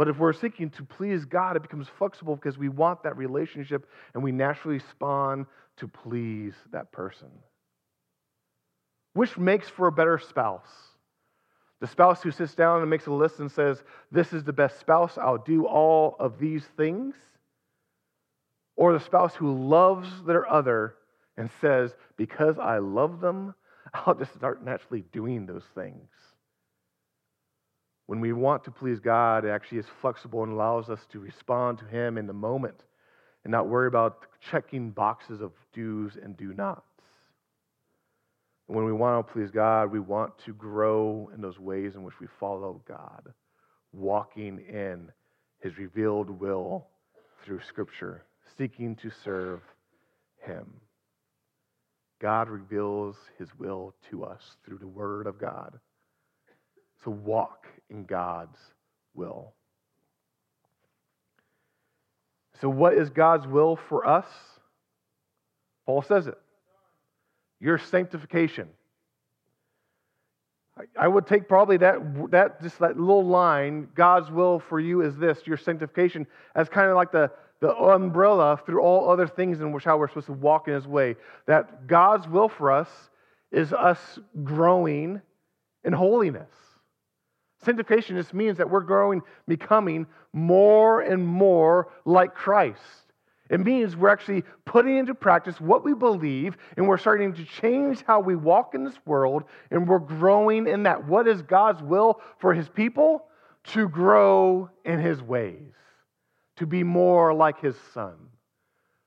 But 0.00 0.08
if 0.08 0.16
we're 0.16 0.32
seeking 0.32 0.70
to 0.70 0.82
please 0.82 1.26
God, 1.26 1.56
it 1.56 1.62
becomes 1.62 1.86
flexible 1.98 2.34
because 2.34 2.56
we 2.56 2.70
want 2.70 3.02
that 3.02 3.18
relationship 3.18 3.86
and 4.14 4.22
we 4.22 4.32
naturally 4.32 4.76
respond 4.76 5.44
to 5.76 5.86
please 5.86 6.54
that 6.72 6.90
person. 6.90 7.28
Which 9.12 9.36
makes 9.36 9.68
for 9.68 9.88
a 9.88 9.92
better 9.92 10.16
spouse? 10.16 10.70
The 11.80 11.86
spouse 11.86 12.22
who 12.22 12.30
sits 12.30 12.54
down 12.54 12.80
and 12.80 12.88
makes 12.88 13.08
a 13.08 13.12
list 13.12 13.40
and 13.40 13.52
says, 13.52 13.82
This 14.10 14.32
is 14.32 14.42
the 14.42 14.54
best 14.54 14.80
spouse, 14.80 15.18
I'll 15.18 15.36
do 15.36 15.66
all 15.66 16.16
of 16.18 16.38
these 16.38 16.64
things. 16.78 17.14
Or 18.76 18.94
the 18.94 19.04
spouse 19.04 19.34
who 19.34 19.54
loves 19.68 20.08
their 20.26 20.50
other 20.50 20.94
and 21.36 21.50
says, 21.60 21.94
Because 22.16 22.58
I 22.58 22.78
love 22.78 23.20
them, 23.20 23.54
I'll 23.92 24.14
just 24.14 24.32
start 24.32 24.64
naturally 24.64 25.04
doing 25.12 25.44
those 25.44 25.66
things. 25.74 26.08
When 28.10 28.20
we 28.20 28.32
want 28.32 28.64
to 28.64 28.72
please 28.72 28.98
God, 28.98 29.44
it 29.44 29.50
actually 29.50 29.78
is 29.78 29.86
flexible 30.00 30.42
and 30.42 30.50
allows 30.50 30.90
us 30.90 30.98
to 31.12 31.20
respond 31.20 31.78
to 31.78 31.84
Him 31.84 32.18
in 32.18 32.26
the 32.26 32.32
moment 32.32 32.82
and 33.44 33.52
not 33.52 33.68
worry 33.68 33.86
about 33.86 34.26
checking 34.50 34.90
boxes 34.90 35.40
of 35.40 35.52
do's 35.72 36.18
and 36.20 36.36
do 36.36 36.52
nots. 36.52 36.82
When 38.66 38.84
we 38.84 38.92
want 38.92 39.24
to 39.24 39.32
please 39.32 39.52
God, 39.52 39.92
we 39.92 40.00
want 40.00 40.32
to 40.44 40.52
grow 40.52 41.30
in 41.32 41.40
those 41.40 41.60
ways 41.60 41.94
in 41.94 42.02
which 42.02 42.18
we 42.20 42.26
follow 42.40 42.82
God, 42.88 43.32
walking 43.92 44.58
in 44.68 45.12
His 45.60 45.78
revealed 45.78 46.30
will 46.30 46.88
through 47.44 47.60
Scripture, 47.68 48.24
seeking 48.58 48.96
to 48.96 49.10
serve 49.22 49.60
Him. 50.44 50.66
God 52.20 52.48
reveals 52.48 53.14
His 53.38 53.50
will 53.56 53.94
to 54.10 54.24
us 54.24 54.56
through 54.66 54.78
the 54.78 54.88
Word 54.88 55.28
of 55.28 55.38
God. 55.38 55.78
So 57.04 57.10
walk 57.10 57.66
in 57.88 58.04
God's 58.04 58.58
will. 59.14 59.54
So, 62.60 62.68
what 62.68 62.94
is 62.94 63.08
God's 63.08 63.46
will 63.46 63.76
for 63.76 64.06
us? 64.06 64.26
Paul 65.86 66.02
says 66.02 66.26
it 66.26 66.38
your 67.60 67.78
sanctification. 67.78 68.68
I 70.98 71.08
would 71.08 71.26
take 71.26 71.46
probably 71.46 71.76
that, 71.78 72.30
that 72.30 72.62
just 72.62 72.78
that 72.78 72.98
little 72.98 73.26
line, 73.26 73.88
God's 73.94 74.30
will 74.30 74.60
for 74.60 74.80
you 74.80 75.02
is 75.02 75.16
this, 75.16 75.46
your 75.46 75.58
sanctification, 75.58 76.26
as 76.54 76.70
kind 76.70 76.88
of 76.88 76.96
like 76.96 77.12
the, 77.12 77.30
the 77.60 77.74
umbrella 77.74 78.58
through 78.64 78.80
all 78.80 79.10
other 79.10 79.26
things 79.26 79.60
in 79.60 79.72
which 79.72 79.84
how 79.84 79.98
we're 79.98 80.08
supposed 80.08 80.26
to 80.26 80.32
walk 80.32 80.68
in 80.68 80.74
his 80.74 80.86
way. 80.86 81.16
That 81.46 81.86
God's 81.86 82.26
will 82.26 82.48
for 82.48 82.72
us 82.72 82.88
is 83.52 83.74
us 83.74 84.18
growing 84.42 85.20
in 85.84 85.92
holiness. 85.92 86.48
Sanctification 87.62 88.16
just 88.16 88.32
means 88.32 88.56
that 88.58 88.70
we're 88.70 88.80
growing, 88.80 89.20
becoming 89.46 90.06
more 90.32 91.02
and 91.02 91.26
more 91.26 91.92
like 92.04 92.34
Christ. 92.34 92.80
It 93.50 93.60
means 93.60 93.96
we're 93.96 94.08
actually 94.08 94.44
putting 94.64 94.96
into 94.96 95.14
practice 95.14 95.60
what 95.60 95.84
we 95.84 95.92
believe, 95.92 96.56
and 96.76 96.88
we're 96.88 96.96
starting 96.96 97.34
to 97.34 97.44
change 97.44 98.02
how 98.06 98.20
we 98.20 98.36
walk 98.36 98.74
in 98.74 98.84
this 98.84 98.98
world, 99.04 99.44
and 99.70 99.88
we're 99.88 99.98
growing 99.98 100.68
in 100.68 100.84
that. 100.84 101.06
What 101.06 101.26
is 101.26 101.42
God's 101.42 101.82
will 101.82 102.20
for 102.38 102.54
his 102.54 102.68
people? 102.68 103.26
To 103.64 103.88
grow 103.88 104.70
in 104.86 105.00
his 105.00 105.20
ways, 105.20 105.74
to 106.56 106.66
be 106.66 106.82
more 106.82 107.34
like 107.34 107.60
his 107.60 107.76
son, 107.92 108.14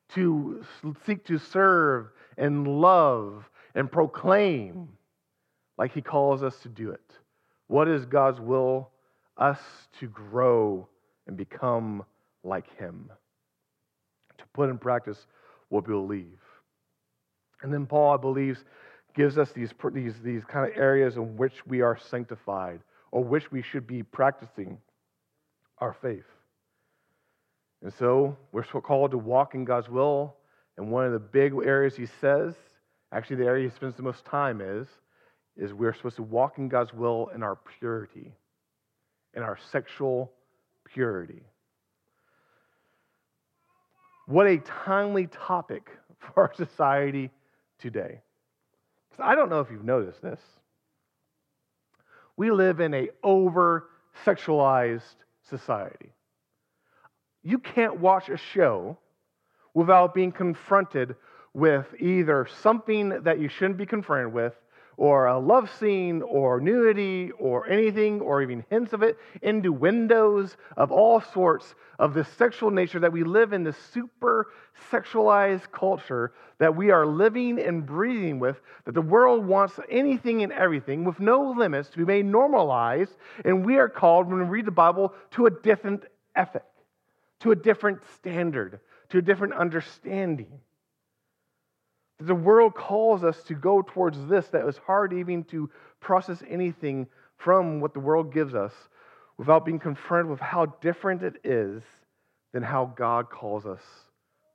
to 0.09 0.63
seek 1.07 1.25
to 1.25 1.39
serve 1.39 2.09
and 2.37 2.67
love 2.67 3.49
and 3.73 3.91
proclaim 3.91 4.89
like 5.77 5.91
he 5.91 6.01
calls 6.01 6.43
us 6.43 6.59
to 6.59 6.69
do 6.69 6.91
it. 6.91 7.17
What 7.73 7.87
is 7.87 8.05
God's 8.05 8.39
will? 8.39 8.91
Us 9.35 9.57
to 9.99 10.07
grow 10.07 10.87
and 11.25 11.35
become 11.35 12.03
like 12.43 12.71
him, 12.77 13.09
to 14.37 14.43
put 14.53 14.69
in 14.69 14.77
practice 14.77 15.25
what 15.69 15.87
we 15.87 15.93
believe. 15.95 16.37
And 17.63 17.73
then 17.73 17.87
Paul, 17.87 18.13
I 18.13 18.17
believe, 18.17 18.63
gives 19.15 19.39
us 19.39 19.53
these, 19.53 19.71
these, 19.91 20.13
these 20.23 20.43
kind 20.45 20.71
of 20.71 20.77
areas 20.77 21.15
in 21.15 21.35
which 21.35 21.65
we 21.65 21.81
are 21.81 21.97
sanctified 21.97 22.79
or 23.09 23.23
which 23.23 23.51
we 23.51 23.63
should 23.63 23.87
be 23.87 24.03
practicing 24.03 24.77
our 25.79 25.93
faith. 25.99 26.29
And 27.81 27.91
so 27.91 28.37
we're 28.51 28.61
called 28.65 29.09
to 29.09 29.17
walk 29.17 29.55
in 29.55 29.65
God's 29.65 29.89
will. 29.89 30.35
And 30.77 30.91
one 30.91 31.07
of 31.07 31.11
the 31.11 31.17
big 31.17 31.55
areas 31.65 31.95
he 31.95 32.05
says, 32.21 32.53
actually, 33.11 33.37
the 33.37 33.45
area 33.45 33.67
he 33.67 33.75
spends 33.75 33.95
the 33.95 34.03
most 34.03 34.25
time 34.25 34.61
is, 34.61 34.87
is 35.57 35.73
we're 35.73 35.93
supposed 35.93 36.15
to 36.15 36.23
walk 36.23 36.57
in 36.57 36.67
God's 36.67 36.93
will 36.93 37.29
in 37.33 37.43
our 37.43 37.57
purity, 37.79 38.33
in 39.35 39.43
our 39.43 39.57
sexual 39.71 40.31
purity. 40.85 41.43
What 44.25 44.47
a 44.47 44.57
timely 44.57 45.27
topic 45.27 45.89
for 46.17 46.43
our 46.43 46.53
society 46.55 47.29
today. 47.79 48.21
Because 49.09 49.23
I 49.23 49.35
don't 49.35 49.49
know 49.49 49.59
if 49.59 49.69
you've 49.69 49.83
noticed 49.83 50.21
this. 50.21 50.39
We 52.35 52.49
live 52.49 52.79
in 52.79 52.93
a 52.93 53.09
over 53.21 53.89
sexualized 54.25 55.15
society. 55.49 56.09
You 57.43 57.59
can't 57.59 57.99
watch 57.99 58.29
a 58.29 58.37
show 58.37 58.97
without 59.73 60.13
being 60.13 60.31
confronted 60.31 61.15
with 61.53 61.85
either 61.99 62.47
something 62.61 63.09
that 63.23 63.39
you 63.39 63.49
shouldn't 63.49 63.77
be 63.77 63.85
confronted 63.85 64.33
with 64.33 64.53
or 64.97 65.27
a 65.27 65.39
love 65.39 65.69
scene 65.79 66.21
or 66.21 66.59
nudity 66.59 67.31
or 67.39 67.67
anything 67.67 68.21
or 68.21 68.41
even 68.41 68.63
hints 68.69 68.93
of 68.93 69.03
it 69.03 69.17
into 69.41 69.71
windows 69.71 70.57
of 70.77 70.91
all 70.91 71.21
sorts 71.21 71.75
of 71.99 72.13
the 72.13 72.23
sexual 72.23 72.71
nature 72.71 72.99
that 72.99 73.11
we 73.11 73.23
live 73.23 73.53
in 73.53 73.63
this 73.63 73.77
super 73.93 74.51
sexualized 74.91 75.71
culture 75.71 76.33
that 76.59 76.75
we 76.75 76.91
are 76.91 77.05
living 77.05 77.59
and 77.59 77.85
breathing 77.85 78.39
with 78.39 78.61
that 78.85 78.93
the 78.93 79.01
world 79.01 79.45
wants 79.45 79.79
anything 79.89 80.43
and 80.43 80.51
everything 80.53 81.03
with 81.03 81.19
no 81.19 81.51
limits 81.51 81.89
to 81.89 81.97
be 81.97 82.05
made 82.05 82.25
normalized. 82.25 83.13
And 83.45 83.65
we 83.65 83.77
are 83.77 83.89
called 83.89 84.27
when 84.27 84.39
we 84.39 84.45
read 84.45 84.65
the 84.65 84.71
bible 84.71 85.13
to 85.31 85.45
a 85.45 85.51
different 85.51 86.05
ethic 86.35 86.63
to 87.43 87.51
a 87.51 87.55
different 87.55 87.99
standard 88.15 88.79
to 89.09 89.17
a 89.19 89.21
different 89.21 89.53
understanding 89.53 90.59
the 92.19 92.35
world 92.35 92.75
calls 92.75 93.23
us 93.23 93.41
to 93.43 93.53
go 93.53 93.81
towards 93.81 94.25
this 94.27 94.47
that 94.49 94.67
is 94.67 94.77
hard 94.77 95.13
even 95.13 95.43
to 95.45 95.69
process 95.99 96.43
anything 96.49 97.07
from 97.37 97.79
what 97.79 97.93
the 97.93 97.99
world 97.99 98.33
gives 98.33 98.53
us 98.53 98.73
without 99.37 99.65
being 99.65 99.79
confronted 99.79 100.29
with 100.29 100.39
how 100.39 100.65
different 100.81 101.23
it 101.23 101.35
is 101.43 101.83
than 102.53 102.63
how 102.63 102.85
God 102.95 103.29
calls 103.29 103.65
us 103.65 103.81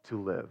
to 0.04 0.22
live. 0.22 0.50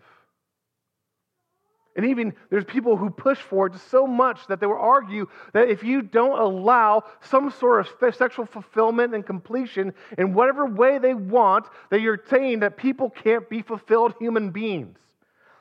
And 1.96 2.06
even 2.06 2.36
there's 2.52 2.63
people 2.63 2.96
who 2.96 3.10
push 3.10 3.39
for 3.39 3.65
it 3.65 3.74
so 3.89 4.06
much 4.06 4.46
that 4.48 4.60
they 4.60 4.67
will 4.67 4.78
argue 4.78 5.28
that 5.54 5.67
if 5.67 5.84
you 5.84 6.04
don't 6.04 6.39
allow 6.39 7.04
some 7.22 7.50
sort 7.50 7.88
of 7.88 8.13
sexual 8.15 8.46
fulfillment 8.46 9.15
and 9.15 9.26
completion 9.26 9.93
in 10.15 10.36
whatever 10.36 10.67
way 10.67 11.00
they 11.00 11.15
want, 11.15 11.65
that 11.89 12.02
you're 12.02 12.22
saying 12.30 12.60
that 12.60 12.78
people 12.78 13.10
can't 13.10 13.50
be 13.50 13.63
fulfilled 13.63 14.13
human 14.20 14.52
beings. 14.52 15.00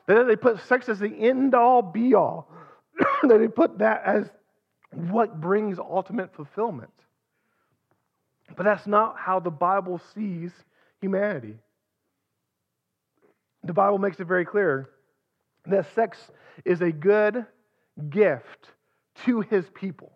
They 0.07 0.35
put 0.37 0.61
sex 0.67 0.87
as 0.87 0.99
the 0.99 1.13
end 1.13 1.53
all 1.53 1.81
be 1.81 2.13
all. 2.13 2.49
they 3.27 3.47
put 3.47 3.79
that 3.79 4.03
as 4.05 4.29
what 4.91 5.39
brings 5.39 5.79
ultimate 5.79 6.33
fulfillment. 6.33 6.91
But 8.55 8.63
that's 8.63 8.87
not 8.87 9.17
how 9.19 9.39
the 9.41 9.51
Bible 9.51 9.99
sees 10.15 10.51
humanity. 11.01 11.55
The 13.63 13.73
Bible 13.73 13.97
makes 13.97 14.19
it 14.19 14.25
very 14.25 14.45
clear 14.45 14.89
that 15.65 15.93
sex 15.93 16.17
is 16.63 16.81
a 16.81 16.91
good 16.91 17.45
gift 18.09 18.71
to 19.25 19.41
his 19.41 19.65
people. 19.73 20.13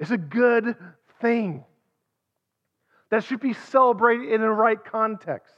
It's 0.00 0.10
a 0.10 0.18
good 0.18 0.74
thing 1.20 1.64
that 3.10 3.22
should 3.22 3.40
be 3.40 3.52
celebrated 3.52 4.32
in 4.32 4.40
the 4.40 4.50
right 4.50 4.82
context. 4.84 5.54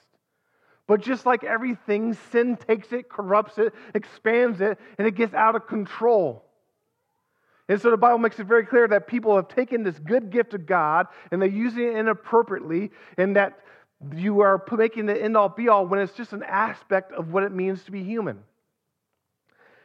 But 0.88 1.02
just 1.02 1.26
like 1.26 1.44
everything, 1.44 2.14
sin 2.32 2.56
takes 2.56 2.92
it, 2.92 3.10
corrupts 3.10 3.58
it, 3.58 3.74
expands 3.94 4.62
it, 4.62 4.78
and 4.96 5.06
it 5.06 5.14
gets 5.14 5.34
out 5.34 5.54
of 5.54 5.68
control. 5.68 6.42
And 7.68 7.80
so 7.80 7.90
the 7.90 7.98
Bible 7.98 8.16
makes 8.18 8.40
it 8.40 8.46
very 8.46 8.64
clear 8.64 8.88
that 8.88 9.06
people 9.06 9.36
have 9.36 9.48
taken 9.48 9.82
this 9.84 9.98
good 9.98 10.30
gift 10.30 10.54
of 10.54 10.64
God 10.64 11.06
and 11.30 11.42
they're 11.42 11.48
using 11.50 11.82
it 11.82 11.96
inappropriately, 11.96 12.90
and 13.18 13.36
that 13.36 13.60
you 14.16 14.40
are 14.40 14.64
making 14.76 15.04
the 15.04 15.22
end 15.22 15.36
all 15.36 15.50
be 15.50 15.68
all 15.68 15.86
when 15.86 16.00
it's 16.00 16.14
just 16.14 16.32
an 16.32 16.42
aspect 16.42 17.12
of 17.12 17.32
what 17.32 17.42
it 17.42 17.52
means 17.52 17.84
to 17.84 17.92
be 17.92 18.02
human. 18.02 18.38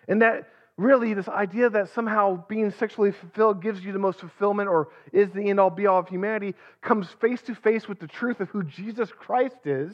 And 0.07 0.21
that 0.21 0.47
really, 0.77 1.13
this 1.13 1.27
idea 1.27 1.69
that 1.69 1.89
somehow 1.89 2.45
being 2.47 2.71
sexually 2.71 3.11
fulfilled 3.11 3.61
gives 3.61 3.83
you 3.83 3.91
the 3.91 3.99
most 3.99 4.21
fulfillment 4.21 4.69
or 4.69 4.87
is 5.11 5.29
the 5.31 5.49
end 5.49 5.59
all 5.59 5.69
be 5.69 5.85
all 5.85 5.99
of 5.99 6.07
humanity 6.07 6.55
comes 6.81 7.09
face 7.19 7.41
to 7.41 7.55
face 7.55 7.89
with 7.89 7.99
the 7.99 8.07
truth 8.07 8.39
of 8.39 8.47
who 8.49 8.63
Jesus 8.63 9.11
Christ 9.11 9.65
is 9.65 9.93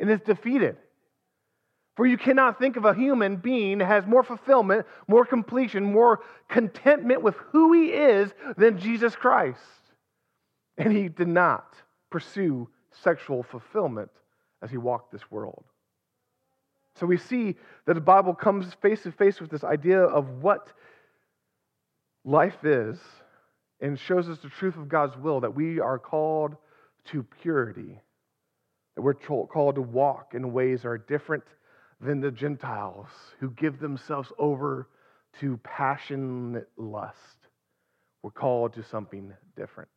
and 0.00 0.10
is 0.10 0.20
defeated. 0.20 0.76
For 1.96 2.06
you 2.06 2.16
cannot 2.16 2.58
think 2.58 2.76
of 2.76 2.86
a 2.86 2.94
human 2.94 3.36
being 3.36 3.78
has 3.80 4.06
more 4.06 4.22
fulfillment, 4.22 4.86
more 5.06 5.26
completion, 5.26 5.84
more 5.84 6.20
contentment 6.48 7.22
with 7.22 7.34
who 7.52 7.72
he 7.74 7.88
is 7.88 8.32
than 8.56 8.78
Jesus 8.78 9.14
Christ. 9.14 9.60
And 10.78 10.92
he 10.96 11.08
did 11.08 11.28
not 11.28 11.74
pursue 12.10 12.68
sexual 12.90 13.42
fulfillment 13.42 14.10
as 14.62 14.70
he 14.70 14.78
walked 14.78 15.12
this 15.12 15.30
world. 15.30 15.64
So 16.96 17.06
we 17.06 17.18
see 17.18 17.56
that 17.86 17.94
the 17.94 18.00
Bible 18.00 18.34
comes 18.34 18.72
face 18.74 19.02
to 19.02 19.12
face 19.12 19.40
with 19.40 19.50
this 19.50 19.64
idea 19.64 20.00
of 20.00 20.42
what 20.42 20.72
life 22.24 22.64
is 22.64 22.98
and 23.80 23.98
shows 23.98 24.28
us 24.28 24.38
the 24.38 24.48
truth 24.48 24.76
of 24.76 24.88
God's 24.88 25.16
will 25.16 25.40
that 25.40 25.54
we 25.54 25.80
are 25.80 25.98
called 25.98 26.56
to 27.06 27.22
purity 27.42 28.00
we're 29.02 29.14
called 29.14 29.74
to 29.74 29.82
walk 29.82 30.32
in 30.34 30.52
ways 30.52 30.82
that 30.82 30.88
are 30.88 30.98
different 30.98 31.44
than 32.00 32.20
the 32.20 32.30
Gentiles 32.30 33.06
who 33.38 33.50
give 33.50 33.78
themselves 33.78 34.32
over 34.38 34.88
to 35.40 35.58
passionate 35.58 36.68
lust. 36.76 37.16
We're 38.22 38.30
called 38.30 38.74
to 38.74 38.82
something 38.84 39.32
different. 39.56 39.90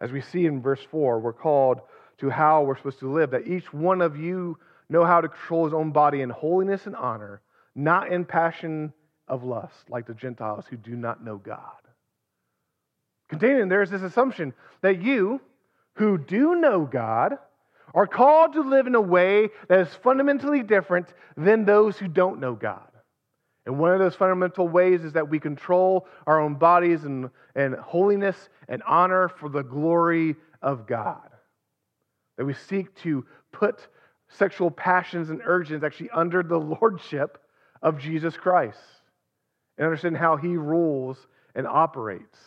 As 0.00 0.10
we 0.10 0.20
see 0.20 0.46
in 0.46 0.62
verse 0.62 0.80
4, 0.90 1.20
we're 1.20 1.32
called 1.32 1.80
to 2.18 2.30
how 2.30 2.62
we're 2.62 2.76
supposed 2.76 3.00
to 3.00 3.12
live, 3.12 3.30
that 3.30 3.46
each 3.46 3.72
one 3.72 4.00
of 4.00 4.16
you 4.16 4.58
know 4.88 5.04
how 5.04 5.20
to 5.20 5.28
control 5.28 5.64
his 5.64 5.74
own 5.74 5.92
body 5.92 6.20
in 6.20 6.30
holiness 6.30 6.86
and 6.86 6.96
honor, 6.96 7.40
not 7.74 8.12
in 8.12 8.24
passion 8.24 8.92
of 9.28 9.44
lust, 9.44 9.88
like 9.88 10.06
the 10.06 10.14
Gentiles 10.14 10.66
who 10.68 10.76
do 10.76 10.94
not 10.94 11.24
know 11.24 11.36
God. 11.36 11.62
Contained 13.28 13.60
in 13.60 13.68
there 13.68 13.82
is 13.82 13.90
this 13.90 14.02
assumption 14.02 14.52
that 14.82 15.02
you, 15.02 15.40
who 15.94 16.18
do 16.18 16.54
know 16.56 16.84
God, 16.84 17.38
are 17.94 18.06
called 18.06 18.54
to 18.54 18.62
live 18.62 18.86
in 18.86 18.94
a 18.94 19.00
way 19.00 19.48
that 19.68 19.80
is 19.80 19.94
fundamentally 19.94 20.62
different 20.62 21.12
than 21.36 21.64
those 21.64 21.98
who 21.98 22.08
don't 22.08 22.40
know 22.40 22.54
God. 22.54 22.88
And 23.64 23.78
one 23.78 23.92
of 23.92 24.00
those 24.00 24.16
fundamental 24.16 24.66
ways 24.66 25.04
is 25.04 25.12
that 25.12 25.28
we 25.28 25.38
control 25.38 26.08
our 26.26 26.40
own 26.40 26.54
bodies 26.54 27.04
and, 27.04 27.30
and 27.54 27.74
holiness 27.76 28.48
and 28.68 28.82
honor 28.82 29.28
for 29.28 29.48
the 29.48 29.62
glory 29.62 30.36
of 30.60 30.86
God. 30.86 31.28
That 32.38 32.44
we 32.44 32.54
seek 32.54 32.94
to 33.02 33.24
put 33.52 33.86
sexual 34.28 34.70
passions 34.70 35.30
and 35.30 35.40
urges 35.44 35.84
actually 35.84 36.10
under 36.10 36.42
the 36.42 36.58
lordship 36.80 37.38
of 37.82 37.98
Jesus 37.98 38.36
Christ 38.36 38.78
and 39.78 39.84
understand 39.84 40.16
how 40.16 40.36
he 40.36 40.56
rules 40.56 41.26
and 41.54 41.66
operates. 41.66 42.38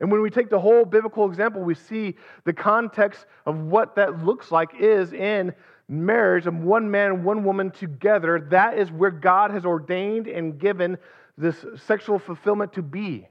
And 0.00 0.12
when 0.12 0.22
we 0.22 0.30
take 0.30 0.48
the 0.48 0.60
whole 0.60 0.84
biblical 0.84 1.26
example, 1.26 1.62
we 1.62 1.74
see 1.74 2.16
the 2.44 2.52
context 2.52 3.26
of 3.46 3.58
what 3.58 3.96
that 3.96 4.24
looks 4.24 4.52
like 4.52 4.70
is 4.78 5.12
in 5.12 5.52
marriage 5.88 6.46
of 6.46 6.54
one 6.54 6.90
man 6.90 7.12
and 7.12 7.24
one 7.24 7.42
woman 7.44 7.70
together. 7.70 8.46
That 8.50 8.78
is 8.78 8.92
where 8.92 9.10
God 9.10 9.50
has 9.50 9.64
ordained 9.64 10.28
and 10.28 10.58
given 10.58 10.98
this 11.36 11.64
sexual 11.86 12.18
fulfillment 12.18 12.72
to 12.74 12.82
be. 12.82 13.26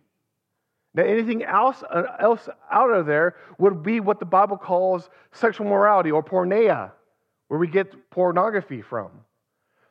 Now, 0.93 1.03
anything 1.03 1.43
else, 1.43 1.83
uh, 1.83 2.03
else 2.19 2.49
out 2.71 2.89
of 2.89 3.05
there 3.05 3.35
would 3.59 3.83
be 3.83 3.99
what 3.99 4.19
the 4.19 4.25
Bible 4.25 4.57
calls 4.57 5.09
sexual 5.31 5.67
morality 5.67 6.11
or 6.11 6.23
porneia, 6.23 6.91
where 7.49 7.59
we 7.59 7.67
get 7.67 8.09
pornography 8.09 8.81
from. 8.81 9.11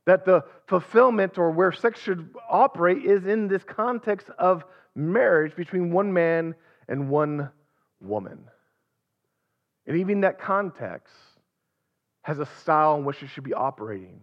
That 0.06 0.24
the 0.24 0.44
fulfillment 0.66 1.38
or 1.38 1.50
where 1.50 1.72
sex 1.72 2.00
should 2.00 2.34
operate 2.50 3.04
is 3.04 3.26
in 3.26 3.48
this 3.48 3.62
context 3.64 4.28
of 4.38 4.64
marriage 4.94 5.54
between 5.54 5.92
one 5.92 6.12
man 6.12 6.54
and 6.88 7.08
one 7.08 7.50
woman. 8.00 8.44
And 9.86 9.98
even 9.98 10.22
that 10.22 10.40
context 10.40 11.14
has 12.22 12.38
a 12.38 12.46
style 12.60 12.96
in 12.96 13.04
which 13.04 13.22
it 13.22 13.28
should 13.28 13.44
be 13.44 13.54
operating. 13.54 14.20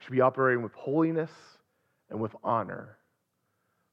It 0.00 0.04
should 0.04 0.12
be 0.12 0.20
operating 0.20 0.62
with 0.62 0.72
holiness 0.74 1.30
and 2.10 2.20
with 2.20 2.34
honor. 2.42 2.96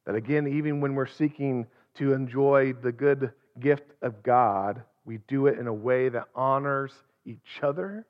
That 0.06 0.16
again, 0.16 0.48
even 0.48 0.82
when 0.82 0.96
we're 0.96 1.06
seeking 1.06 1.68
to 1.96 2.14
enjoy 2.14 2.74
the 2.74 2.92
good 2.92 3.32
gift 3.60 3.92
of 4.02 4.24
God, 4.24 4.84
we 5.04 5.20
do 5.28 5.48
it 5.48 5.60
in 5.60 5.68
a 5.68 5.74
way 5.74 6.10
that 6.10 6.28
honors 6.36 6.94
each 7.26 7.60
other 7.62 8.06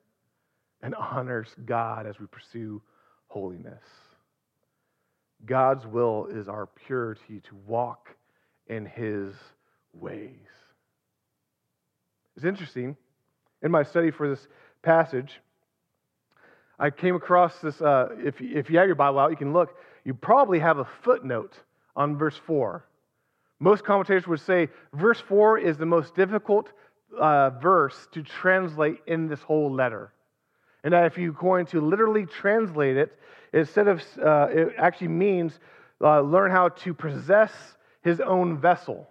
and 0.82 0.94
honors 0.94 1.54
God 1.64 2.06
as 2.06 2.18
we 2.18 2.26
pursue 2.26 2.82
holiness. 3.28 3.82
God's 5.44 5.86
will 5.86 6.26
is 6.26 6.48
our 6.48 6.66
purity 6.66 7.40
to 7.48 7.56
walk 7.66 8.16
in 8.68 8.86
his 8.86 9.34
ways. 10.00 10.30
It's 12.36 12.44
interesting. 12.44 12.96
In 13.62 13.70
my 13.70 13.82
study 13.82 14.10
for 14.10 14.28
this 14.28 14.46
passage, 14.82 15.40
I 16.78 16.90
came 16.90 17.16
across 17.16 17.58
this. 17.60 17.80
Uh, 17.80 18.08
if, 18.18 18.40
if 18.40 18.70
you 18.70 18.78
have 18.78 18.86
your 18.86 18.96
Bible 18.96 19.18
out, 19.18 19.30
you 19.30 19.36
can 19.36 19.52
look. 19.52 19.76
You 20.04 20.14
probably 20.14 20.58
have 20.58 20.78
a 20.78 20.86
footnote 21.02 21.54
on 21.96 22.16
verse 22.16 22.38
4. 22.46 22.84
Most 23.58 23.84
commentators 23.84 24.26
would 24.26 24.40
say 24.40 24.68
verse 24.92 25.20
4 25.20 25.58
is 25.58 25.78
the 25.78 25.86
most 25.86 26.14
difficult 26.14 26.70
uh, 27.18 27.50
verse 27.50 28.06
to 28.12 28.22
translate 28.22 28.98
in 29.06 29.28
this 29.28 29.40
whole 29.40 29.72
letter. 29.72 30.12
And 30.84 30.92
that 30.92 31.06
if 31.06 31.16
you're 31.16 31.32
going 31.32 31.66
to 31.66 31.80
literally 31.80 32.26
translate 32.26 32.96
it, 32.96 33.18
instead 33.52 33.88
of, 33.88 34.02
uh, 34.22 34.48
it 34.50 34.74
actually 34.76 35.08
means 35.08 35.58
uh, 36.02 36.20
learn 36.20 36.50
how 36.50 36.68
to 36.68 36.92
possess 36.92 37.52
his 38.02 38.20
own 38.20 38.58
vessel. 38.58 39.08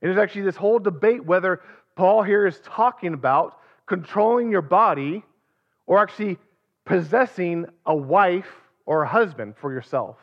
And 0.00 0.10
there's 0.10 0.22
actually 0.22 0.42
this 0.42 0.56
whole 0.56 0.78
debate 0.78 1.24
whether 1.24 1.60
Paul 1.96 2.22
here 2.22 2.46
is 2.46 2.60
talking 2.60 3.14
about 3.14 3.58
controlling 3.86 4.50
your 4.50 4.62
body 4.62 5.24
or 5.86 5.98
actually 5.98 6.38
possessing 6.84 7.66
a 7.86 7.96
wife 7.96 8.48
or 8.86 9.02
a 9.02 9.08
husband 9.08 9.54
for 9.60 9.72
yourself. 9.72 10.16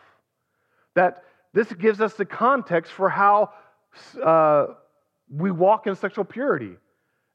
That 0.96 1.24
this 1.54 1.72
gives 1.74 2.02
us 2.02 2.14
the 2.14 2.26
context 2.26 2.92
for 2.92 3.10
how 3.10 3.52
uh, 4.24 4.68
we 5.30 5.52
walk 5.52 5.88
in 5.88 5.96
sexual 5.96 6.26
purity. 6.26 6.76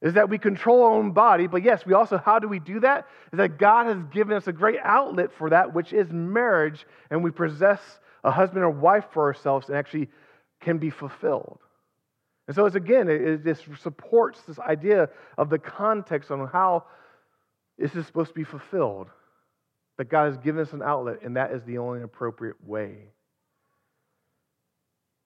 Is 0.03 0.15
that 0.15 0.31
we 0.31 0.39
control 0.39 0.83
our 0.85 0.93
own 0.93 1.13
body, 1.13 1.47
but 1.47 1.63
yes, 1.63 1.85
we 1.85 1.93
also, 1.93 2.17
how 2.17 2.39
do 2.39 2.49
we 2.49 2.59
do 2.59 2.81
that? 2.81 3.07
Is 3.33 3.37
that 3.37 3.59
God 3.59 3.87
has 3.87 3.99
given 4.11 4.35
us 4.35 4.47
a 4.47 4.53
great 4.53 4.79
outlet 4.83 5.31
for 5.37 5.51
that, 5.51 5.75
which 5.75 5.93
is 5.93 6.11
marriage, 6.11 6.87
and 7.11 7.23
we 7.23 7.31
possess 7.31 7.81
a 8.25 8.31
husband 8.31 8.65
or 8.65 8.71
wife 8.71 9.05
for 9.13 9.25
ourselves 9.25 9.69
and 9.69 9.77
actually 9.77 10.09
can 10.61 10.79
be 10.79 10.89
fulfilled. 10.89 11.59
And 12.51 12.57
so, 12.57 12.67
it's 12.67 12.75
again, 12.75 13.09
it, 13.09 13.23
it 13.23 13.45
just 13.45 13.63
supports 13.81 14.41
this 14.43 14.59
idea 14.59 15.09
of 15.39 15.51
the 15.51 15.59
context 15.61 16.33
on 16.33 16.49
how 16.49 16.83
this 17.79 17.95
is 17.95 18.05
supposed 18.07 18.31
to 18.31 18.35
be 18.35 18.43
fulfilled. 18.43 19.07
That 19.99 20.09
God 20.09 20.25
has 20.25 20.37
given 20.39 20.61
us 20.61 20.73
an 20.73 20.83
outlet, 20.83 21.19
and 21.23 21.37
that 21.37 21.53
is 21.53 21.63
the 21.63 21.79
only 21.79 22.03
appropriate 22.03 22.57
way. 22.67 23.13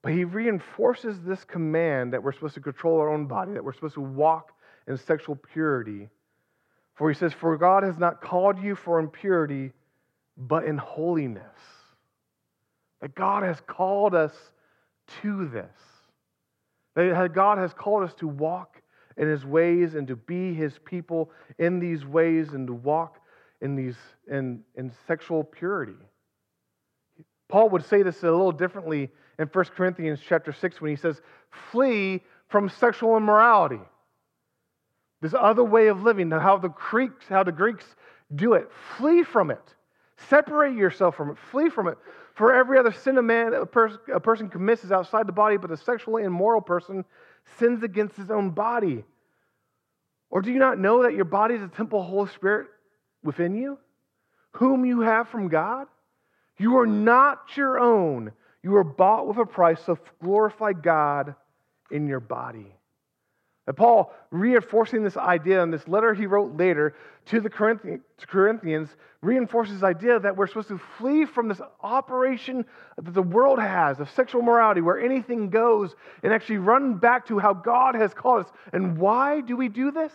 But 0.02 0.12
he 0.12 0.24
reinforces 0.24 1.16
this 1.22 1.42
command 1.44 2.12
that 2.12 2.22
we're 2.22 2.32
supposed 2.32 2.56
to 2.56 2.60
control 2.60 3.00
our 3.00 3.08
own 3.08 3.24
body, 3.24 3.54
that 3.54 3.64
we're 3.64 3.72
supposed 3.72 3.94
to 3.94 4.02
walk 4.02 4.52
in 4.86 4.98
sexual 4.98 5.34
purity. 5.34 6.10
For 6.96 7.08
he 7.08 7.14
says, 7.14 7.32
For 7.32 7.56
God 7.56 7.84
has 7.84 7.96
not 7.96 8.20
called 8.20 8.62
you 8.62 8.74
for 8.74 8.98
impurity, 8.98 9.72
but 10.36 10.64
in 10.64 10.76
holiness. 10.76 11.56
That 13.00 13.14
God 13.14 13.44
has 13.44 13.62
called 13.66 14.14
us 14.14 14.34
to 15.22 15.48
this. 15.48 15.72
That 16.94 17.32
God 17.34 17.58
has 17.58 17.72
called 17.72 18.04
us 18.04 18.14
to 18.14 18.28
walk 18.28 18.80
in 19.16 19.28
his 19.28 19.44
ways 19.44 19.94
and 19.94 20.06
to 20.08 20.16
be 20.16 20.54
his 20.54 20.78
people 20.84 21.30
in 21.58 21.78
these 21.78 22.04
ways 22.04 22.52
and 22.52 22.66
to 22.66 22.72
walk 22.72 23.18
in 23.60 23.76
these 23.76 23.96
in, 24.30 24.60
in 24.76 24.92
sexual 25.06 25.44
purity. 25.44 25.96
Paul 27.48 27.70
would 27.70 27.84
say 27.84 28.02
this 28.02 28.22
a 28.22 28.30
little 28.30 28.52
differently 28.52 29.10
in 29.38 29.48
1 29.48 29.64
Corinthians 29.76 30.20
chapter 30.26 30.52
6 30.52 30.80
when 30.80 30.90
he 30.90 30.96
says, 30.96 31.20
flee 31.70 32.22
from 32.48 32.68
sexual 32.68 33.16
immorality. 33.16 33.80
This 35.20 35.34
other 35.38 35.64
way 35.64 35.88
of 35.88 36.02
living, 36.02 36.30
how 36.30 36.58
the 36.58 36.68
Greeks, 36.68 37.24
how 37.28 37.42
the 37.42 37.52
Greeks 37.52 37.84
do 38.34 38.54
it. 38.54 38.70
Flee 38.96 39.22
from 39.22 39.50
it. 39.50 39.74
Separate 40.28 40.76
yourself 40.76 41.16
from 41.16 41.30
it. 41.30 41.38
Flee 41.50 41.70
from 41.70 41.88
it. 41.88 41.98
For 42.34 42.52
every 42.52 42.78
other 42.78 42.92
sin 42.92 43.16
a 43.16 43.22
man 43.22 43.54
a, 43.54 43.64
pers- 43.64 43.98
a 44.12 44.20
person 44.20 44.48
commits 44.48 44.84
is 44.84 44.92
outside 44.92 45.26
the 45.26 45.32
body, 45.32 45.56
but 45.56 45.70
the 45.70 45.76
sexually 45.76 46.24
immoral 46.24 46.60
person 46.60 47.04
sins 47.58 47.82
against 47.82 48.16
his 48.16 48.30
own 48.30 48.50
body. 48.50 49.04
Or 50.30 50.42
do 50.42 50.50
you 50.50 50.58
not 50.58 50.78
know 50.78 51.04
that 51.04 51.14
your 51.14 51.24
body 51.24 51.54
is 51.54 51.62
a 51.62 51.68
temple 51.68 52.00
of 52.00 52.06
the 52.06 52.10
Holy 52.10 52.28
Spirit 52.30 52.66
within 53.22 53.54
you, 53.54 53.78
whom 54.52 54.84
you 54.84 55.00
have 55.00 55.28
from 55.28 55.48
God? 55.48 55.86
You 56.58 56.78
are 56.78 56.86
not 56.86 57.56
your 57.56 57.78
own. 57.78 58.32
You 58.62 58.72
were 58.72 58.84
bought 58.84 59.28
with 59.28 59.36
a 59.36 59.46
price, 59.46 59.80
so 59.84 59.98
glorify 60.20 60.72
God 60.72 61.34
in 61.90 62.08
your 62.08 62.20
body. 62.20 62.74
And 63.66 63.74
Paul, 63.76 64.12
reinforcing 64.30 65.02
this 65.02 65.16
idea 65.16 65.62
in 65.62 65.70
this 65.70 65.88
letter 65.88 66.12
he 66.12 66.26
wrote 66.26 66.56
later 66.58 66.94
to 67.26 67.40
the 67.40 67.48
Corinthians, 67.48 68.96
reinforces 69.22 69.76
this 69.76 69.82
idea 69.82 70.20
that 70.20 70.36
we're 70.36 70.46
supposed 70.46 70.68
to 70.68 70.80
flee 70.98 71.24
from 71.24 71.48
this 71.48 71.62
operation 71.80 72.66
that 72.98 73.14
the 73.14 73.22
world 73.22 73.58
has 73.58 74.00
of 74.00 74.10
sexual 74.10 74.42
morality, 74.42 74.82
where 74.82 75.00
anything 75.00 75.48
goes, 75.48 75.94
and 76.22 76.30
actually 76.30 76.58
run 76.58 76.98
back 76.98 77.26
to 77.28 77.38
how 77.38 77.54
God 77.54 77.94
has 77.94 78.12
called 78.12 78.44
us. 78.44 78.52
And 78.74 78.98
why 78.98 79.40
do 79.40 79.56
we 79.56 79.70
do 79.70 79.90
this? 79.90 80.12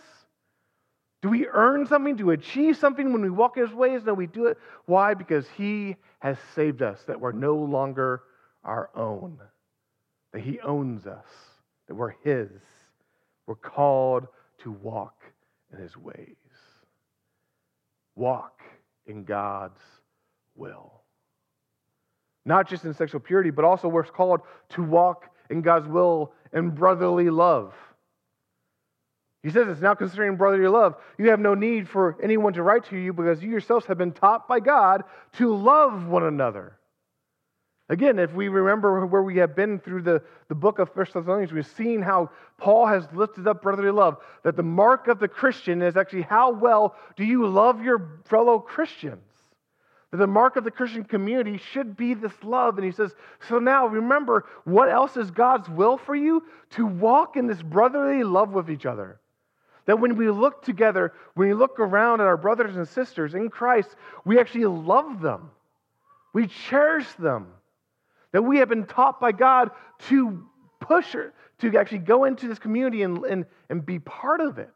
Do 1.22 1.28
we 1.28 1.48
earn 1.48 1.86
something? 1.86 2.14
Do 2.14 2.26
we 2.26 2.34
achieve 2.34 2.76
something 2.76 3.12
when 3.12 3.20
we 3.20 3.30
walk 3.30 3.56
in 3.56 3.66
His 3.66 3.74
ways? 3.74 4.02
No, 4.04 4.14
we 4.14 4.28
do 4.28 4.46
it. 4.46 4.58
Why? 4.86 5.14
Because 5.14 5.48
He 5.56 5.96
has 6.20 6.38
saved 6.54 6.82
us, 6.82 7.02
that 7.08 7.20
we're 7.20 7.32
no 7.32 7.56
longer 7.56 8.22
our 8.62 8.90
own, 8.94 9.38
that 10.32 10.42
He 10.42 10.60
owns 10.60 11.08
us, 11.08 11.26
that 11.88 11.96
we're 11.96 12.14
His. 12.22 12.48
We're 13.50 13.56
called 13.56 14.28
to 14.62 14.70
walk 14.70 15.24
in 15.72 15.80
His 15.80 15.96
ways. 15.96 16.36
Walk 18.14 18.60
in 19.08 19.24
God's 19.24 19.80
will. 20.54 21.02
Not 22.44 22.68
just 22.68 22.84
in 22.84 22.94
sexual 22.94 23.18
purity, 23.20 23.50
but 23.50 23.64
also 23.64 23.88
we're 23.88 24.04
called 24.04 24.42
to 24.68 24.84
walk 24.84 25.34
in 25.50 25.62
God's 25.62 25.88
will 25.88 26.32
in 26.52 26.70
brotherly 26.70 27.28
love. 27.28 27.74
He 29.42 29.50
says 29.50 29.66
it's 29.66 29.80
now 29.80 29.94
considering 29.94 30.36
brotherly 30.36 30.68
love. 30.68 30.94
You 31.18 31.30
have 31.30 31.40
no 31.40 31.54
need 31.54 31.88
for 31.88 32.18
anyone 32.22 32.52
to 32.52 32.62
write 32.62 32.84
to 32.90 32.96
you 32.96 33.12
because 33.12 33.42
you 33.42 33.50
yourselves 33.50 33.86
have 33.86 33.98
been 33.98 34.12
taught 34.12 34.46
by 34.46 34.60
God 34.60 35.02
to 35.38 35.52
love 35.52 36.06
one 36.06 36.22
another. 36.22 36.78
Again, 37.90 38.20
if 38.20 38.32
we 38.32 38.46
remember 38.46 39.04
where 39.04 39.24
we 39.24 39.38
have 39.38 39.56
been 39.56 39.80
through 39.80 40.02
the, 40.02 40.22
the 40.46 40.54
book 40.54 40.78
of 40.78 40.94
First 40.94 41.14
Thessalonians, 41.14 41.50
we've 41.50 41.66
seen 41.66 42.00
how 42.00 42.30
Paul 42.56 42.86
has 42.86 43.04
lifted 43.12 43.48
up 43.48 43.62
brotherly 43.62 43.90
love. 43.90 44.18
That 44.44 44.56
the 44.56 44.62
mark 44.62 45.08
of 45.08 45.18
the 45.18 45.26
Christian 45.26 45.82
is 45.82 45.96
actually 45.96 46.22
how 46.22 46.52
well 46.52 46.94
do 47.16 47.24
you 47.24 47.48
love 47.48 47.82
your 47.82 48.20
fellow 48.26 48.60
Christians? 48.60 49.24
That 50.12 50.18
the 50.18 50.28
mark 50.28 50.54
of 50.54 50.62
the 50.62 50.70
Christian 50.70 51.02
community 51.02 51.58
should 51.72 51.96
be 51.96 52.14
this 52.14 52.32
love. 52.44 52.78
And 52.78 52.84
he 52.84 52.92
says, 52.92 53.12
so 53.48 53.58
now 53.58 53.88
remember, 53.88 54.46
what 54.62 54.88
else 54.88 55.16
is 55.16 55.32
God's 55.32 55.68
will 55.68 55.98
for 55.98 56.14
you? 56.14 56.44
To 56.70 56.86
walk 56.86 57.36
in 57.36 57.48
this 57.48 57.60
brotherly 57.60 58.22
love 58.22 58.52
with 58.52 58.70
each 58.70 58.86
other. 58.86 59.18
That 59.86 59.98
when 59.98 60.14
we 60.14 60.30
look 60.30 60.62
together, 60.62 61.12
when 61.34 61.48
we 61.48 61.54
look 61.54 61.80
around 61.80 62.20
at 62.20 62.28
our 62.28 62.36
brothers 62.36 62.76
and 62.76 62.86
sisters 62.86 63.34
in 63.34 63.48
Christ, 63.48 63.96
we 64.24 64.38
actually 64.38 64.66
love 64.66 65.20
them. 65.20 65.50
We 66.32 66.46
cherish 66.46 67.08
them 67.14 67.48
that 68.32 68.42
we 68.42 68.58
have 68.58 68.68
been 68.68 68.86
taught 68.86 69.20
by 69.20 69.32
God 69.32 69.70
to 70.08 70.46
push 70.80 71.12
her, 71.12 71.32
to 71.58 71.76
actually 71.78 71.98
go 71.98 72.24
into 72.24 72.48
this 72.48 72.58
community 72.58 73.02
and, 73.02 73.24
and, 73.24 73.44
and 73.68 73.84
be 73.84 73.98
part 73.98 74.40
of 74.40 74.58
it 74.58 74.70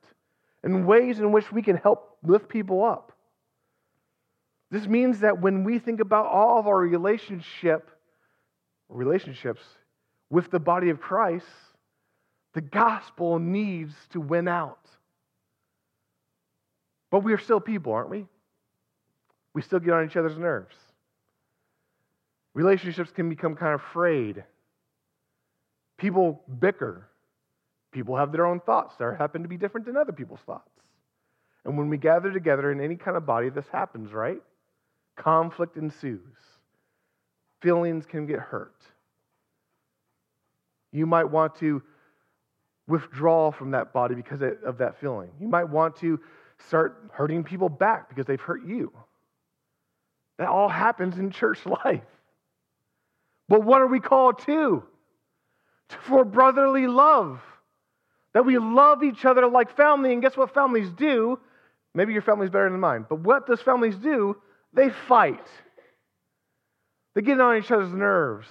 in 0.63 0.87
ways 0.87 1.21
in 1.21 1.33
which 1.33 1.51
we 1.53 1.63
can 1.63 1.77
help 1.77 2.19
lift 2.23 2.49
people 2.49 2.85
up. 2.85 3.13
This 4.71 4.87
means 4.87 5.21
that 5.21 5.41
when 5.41 5.63
we 5.63 5.79
think 5.79 6.01
about 6.01 6.27
all 6.27 6.59
of 6.59 6.67
our 6.67 6.79
relationship, 6.79 7.91
relationships 8.89 9.63
with 10.31 10.51
the 10.51 10.59
body 10.59 10.91
of 10.91 11.01
Christ, 11.01 11.47
the 12.55 12.61
gospel 12.61 13.39
needs 13.39 13.95
to 14.11 14.21
win 14.21 14.49
out. 14.49 14.89
But 17.11 17.23
we 17.23 17.33
are 17.33 17.39
still 17.39 17.61
people, 17.61 17.93
aren't 17.93 18.11
we? 18.11 18.27
We 19.53 19.63
still 19.63 19.79
get 19.79 19.93
on 19.93 20.05
each 20.05 20.17
other's 20.17 20.37
nerves. 20.39 20.75
Relationships 22.55 23.11
can 23.11 23.29
become 23.29 23.57
kind 23.57 23.75
of 23.75 23.83
frayed. 23.93 24.45
People 25.99 26.43
bicker. 26.61 27.09
People 27.93 28.17
have 28.17 28.33
their 28.33 28.47
own 28.47 28.61
thoughts 28.61 28.95
that 28.99 29.17
happen 29.19 29.43
to 29.43 29.49
be 29.49 29.57
different 29.57 29.87
than 29.87 29.97
other 29.97 30.13
people's 30.13 30.41
thoughts. 30.47 30.71
And 31.65 31.79
when 31.79 31.89
we 31.89 31.97
gather 31.97 32.33
together 32.33 32.71
in 32.71 32.81
any 32.81 32.97
kind 32.97 33.17
of 33.17 33.27
body, 33.27 33.51
this 33.51 33.67
happens, 33.73 34.13
right? 34.13 34.41
Conflict 35.17 35.77
ensues. 35.77 36.21
Feelings 37.63 38.05
can 38.07 38.27
get 38.27 38.39
hurt. 38.39 38.75
You 40.93 41.07
might 41.07 41.25
want 41.25 41.57
to 41.57 41.83
withdraw 42.87 43.51
from 43.51 43.71
that 43.71 43.93
body 43.93 44.15
because 44.15 44.41
of 44.65 44.79
that 44.79 45.01
feeling. 45.01 45.31
You 45.41 45.49
might 45.49 45.69
want 45.69 45.97
to 45.97 46.21
start 46.69 47.11
hurting 47.13 47.45
people 47.45 47.69
back 47.69 48.09
because 48.09 48.27
they've 48.27 48.41
hurt 48.41 48.65
you. 48.67 48.93
That 50.39 50.49
all 50.49 50.69
happens 50.69 51.19
in 51.19 51.31
church 51.31 51.65
life. 51.85 52.03
But 53.49 53.65
what 53.65 53.81
are 53.81 53.87
we 53.87 54.01
called 54.01 54.39
to? 54.47 54.83
For 56.07 56.25
brotherly 56.25 56.87
love. 56.87 57.41
That 58.33 58.47
we 58.47 58.59
love 58.59 59.03
each 59.03 59.25
other 59.25 59.47
like 59.47 59.77
family. 59.77 60.13
And 60.13 60.23
guess 60.23 60.37
what 60.37 60.55
families 60.55 60.91
do? 60.91 61.39
Maybe 61.95 62.13
your 62.13 62.23
family's 62.23 62.51
better 62.51 62.71
than 62.71 62.81
mine. 62.81 63.07
But 63.09 63.21
what 63.21 63.47
does 63.47 63.61
families 63.61 63.97
do? 63.97 64.37
They 64.73 64.91
fight. 65.09 65.47
They 67.15 67.23
get 67.23 67.41
on 67.41 67.57
each 67.57 67.71
other's 67.71 67.93
nerves. 67.93 68.49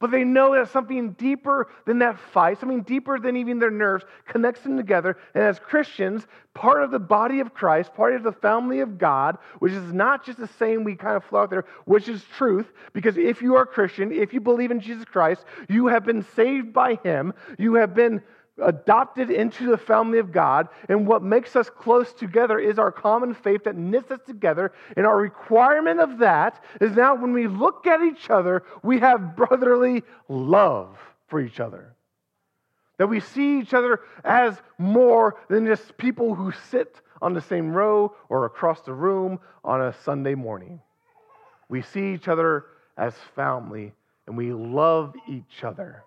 But 0.00 0.10
they 0.10 0.24
know 0.24 0.54
that 0.54 0.70
something 0.70 1.12
deeper 1.12 1.68
than 1.86 1.98
that 1.98 2.18
fight, 2.18 2.58
something 2.58 2.82
deeper 2.82 3.18
than 3.18 3.36
even 3.36 3.58
their 3.58 3.70
nerves, 3.70 4.04
connects 4.26 4.62
them 4.62 4.78
together. 4.78 5.18
And 5.34 5.44
as 5.44 5.58
Christians, 5.58 6.26
part 6.54 6.82
of 6.82 6.90
the 6.90 6.98
body 6.98 7.40
of 7.40 7.52
Christ, 7.52 7.94
part 7.94 8.14
of 8.14 8.22
the 8.22 8.32
family 8.32 8.80
of 8.80 8.96
God, 8.96 9.36
which 9.58 9.72
is 9.72 9.92
not 9.92 10.24
just 10.24 10.38
the 10.38 10.48
same 10.58 10.84
we 10.84 10.96
kind 10.96 11.16
of 11.16 11.24
flow 11.24 11.42
out 11.42 11.50
there, 11.50 11.66
which 11.84 12.08
is 12.08 12.24
truth, 12.36 12.72
because 12.94 13.18
if 13.18 13.42
you 13.42 13.56
are 13.56 13.62
a 13.62 13.66
Christian, 13.66 14.10
if 14.10 14.32
you 14.32 14.40
believe 14.40 14.70
in 14.70 14.80
Jesus 14.80 15.04
Christ, 15.04 15.44
you 15.68 15.88
have 15.88 16.04
been 16.04 16.24
saved 16.34 16.72
by 16.72 16.94
Him, 17.04 17.34
you 17.58 17.74
have 17.74 17.94
been 17.94 18.22
adopted 18.62 19.30
into 19.30 19.70
the 19.70 19.78
family 19.78 20.18
of 20.18 20.32
God. 20.32 20.68
And 20.88 21.06
what 21.06 21.22
makes 21.22 21.56
us 21.56 21.70
close 21.70 22.12
together 22.12 22.58
is 22.58 22.78
our 22.78 22.92
common 22.92 23.34
faith 23.34 23.64
that 23.64 23.76
knits 23.76 24.10
us 24.10 24.20
together. 24.26 24.72
And 24.96 25.06
our 25.06 25.16
requirement 25.16 26.00
of 26.00 26.18
that 26.18 26.62
is 26.80 26.92
now 26.92 27.14
when 27.14 27.32
we 27.32 27.46
look 27.46 27.86
at 27.86 28.02
each 28.02 28.30
other, 28.30 28.64
we 28.82 28.98
have 29.00 29.36
brotherly 29.36 30.02
love 30.28 30.98
for 31.28 31.40
each 31.40 31.60
other. 31.60 31.94
That 32.98 33.08
we 33.08 33.20
see 33.20 33.60
each 33.60 33.72
other 33.72 34.00
as 34.24 34.60
more 34.76 35.36
than 35.48 35.66
just 35.66 35.96
people 35.96 36.34
who 36.34 36.52
sit 36.70 37.00
on 37.22 37.34
the 37.34 37.40
same 37.40 37.72
row 37.72 38.14
or 38.28 38.44
across 38.44 38.82
the 38.82 38.92
room 38.92 39.40
on 39.64 39.80
a 39.80 39.94
Sunday 40.04 40.34
morning. 40.34 40.80
We 41.68 41.82
see 41.82 42.12
each 42.14 42.28
other 42.28 42.66
as 42.96 43.14
family 43.34 43.92
and 44.26 44.36
we 44.36 44.52
love 44.52 45.14
each 45.28 45.64
other. 45.64 46.04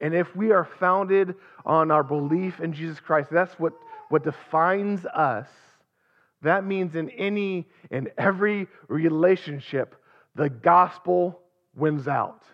And 0.00 0.14
if 0.14 0.34
we 0.36 0.52
are 0.52 0.68
founded 0.78 1.34
on 1.64 1.90
our 1.90 2.04
belief 2.04 2.60
in 2.60 2.72
Jesus 2.72 3.00
Christ, 3.00 3.30
that's 3.30 3.58
what, 3.58 3.72
what 4.08 4.24
defines 4.24 5.04
us. 5.06 5.48
That 6.42 6.64
means 6.64 6.94
in 6.94 7.10
any 7.10 7.68
and 7.90 8.10
every 8.16 8.68
relationship, 8.86 9.96
the 10.36 10.48
gospel 10.48 11.40
wins 11.74 12.06
out. 12.06 12.44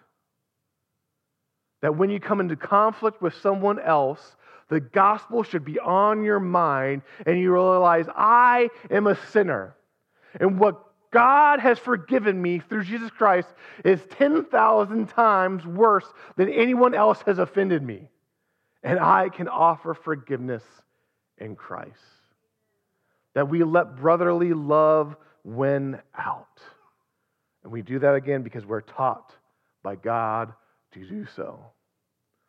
That 1.83 1.97
when 1.97 2.09
you 2.09 2.19
come 2.19 2.41
into 2.41 2.57
conflict 2.57 3.21
with 3.21 3.35
someone 3.43 3.79
else, 3.79 4.37
the 4.71 4.81
gospel 4.81 5.43
should 5.43 5.67
be 5.67 5.79
on 5.79 6.25
your 6.25 6.41
mind 6.41 7.03
and 7.27 7.39
you 7.39 7.53
realize, 7.53 8.07
I 8.17 8.71
am 8.91 9.07
a 9.07 9.19
sinner. 9.31 9.77
And 10.41 10.59
what 10.59 10.83
God 11.15 11.61
has 11.61 11.79
forgiven 11.79 12.43
me 12.43 12.59
through 12.59 12.83
Jesus 12.83 13.09
Christ 13.09 13.47
is 13.85 14.01
10,000 14.19 15.07
times 15.07 15.65
worse 15.65 16.13
than 16.35 16.49
anyone 16.49 16.93
else 16.93 17.23
has 17.25 17.39
offended 17.39 17.85
me. 17.85 18.09
And 18.83 18.99
I 18.99 19.29
can 19.29 19.47
offer 19.47 19.95
forgiveness 19.95 20.65
in 21.39 21.55
Christ. 21.55 22.01
That 23.35 23.49
we 23.49 23.63
let 23.63 23.95
brotherly 23.95 24.55
love 24.55 25.15
win 25.45 26.01
out. 26.19 26.61
And 27.63 27.71
we 27.71 27.81
do 27.81 28.01
that 28.01 28.17
again 28.17 28.43
because 28.43 28.67
we're 28.67 28.81
taught 28.81 29.33
by 29.85 29.95
God 29.95 30.53
to 30.95 31.07
do 31.07 31.27
so. 31.37 31.61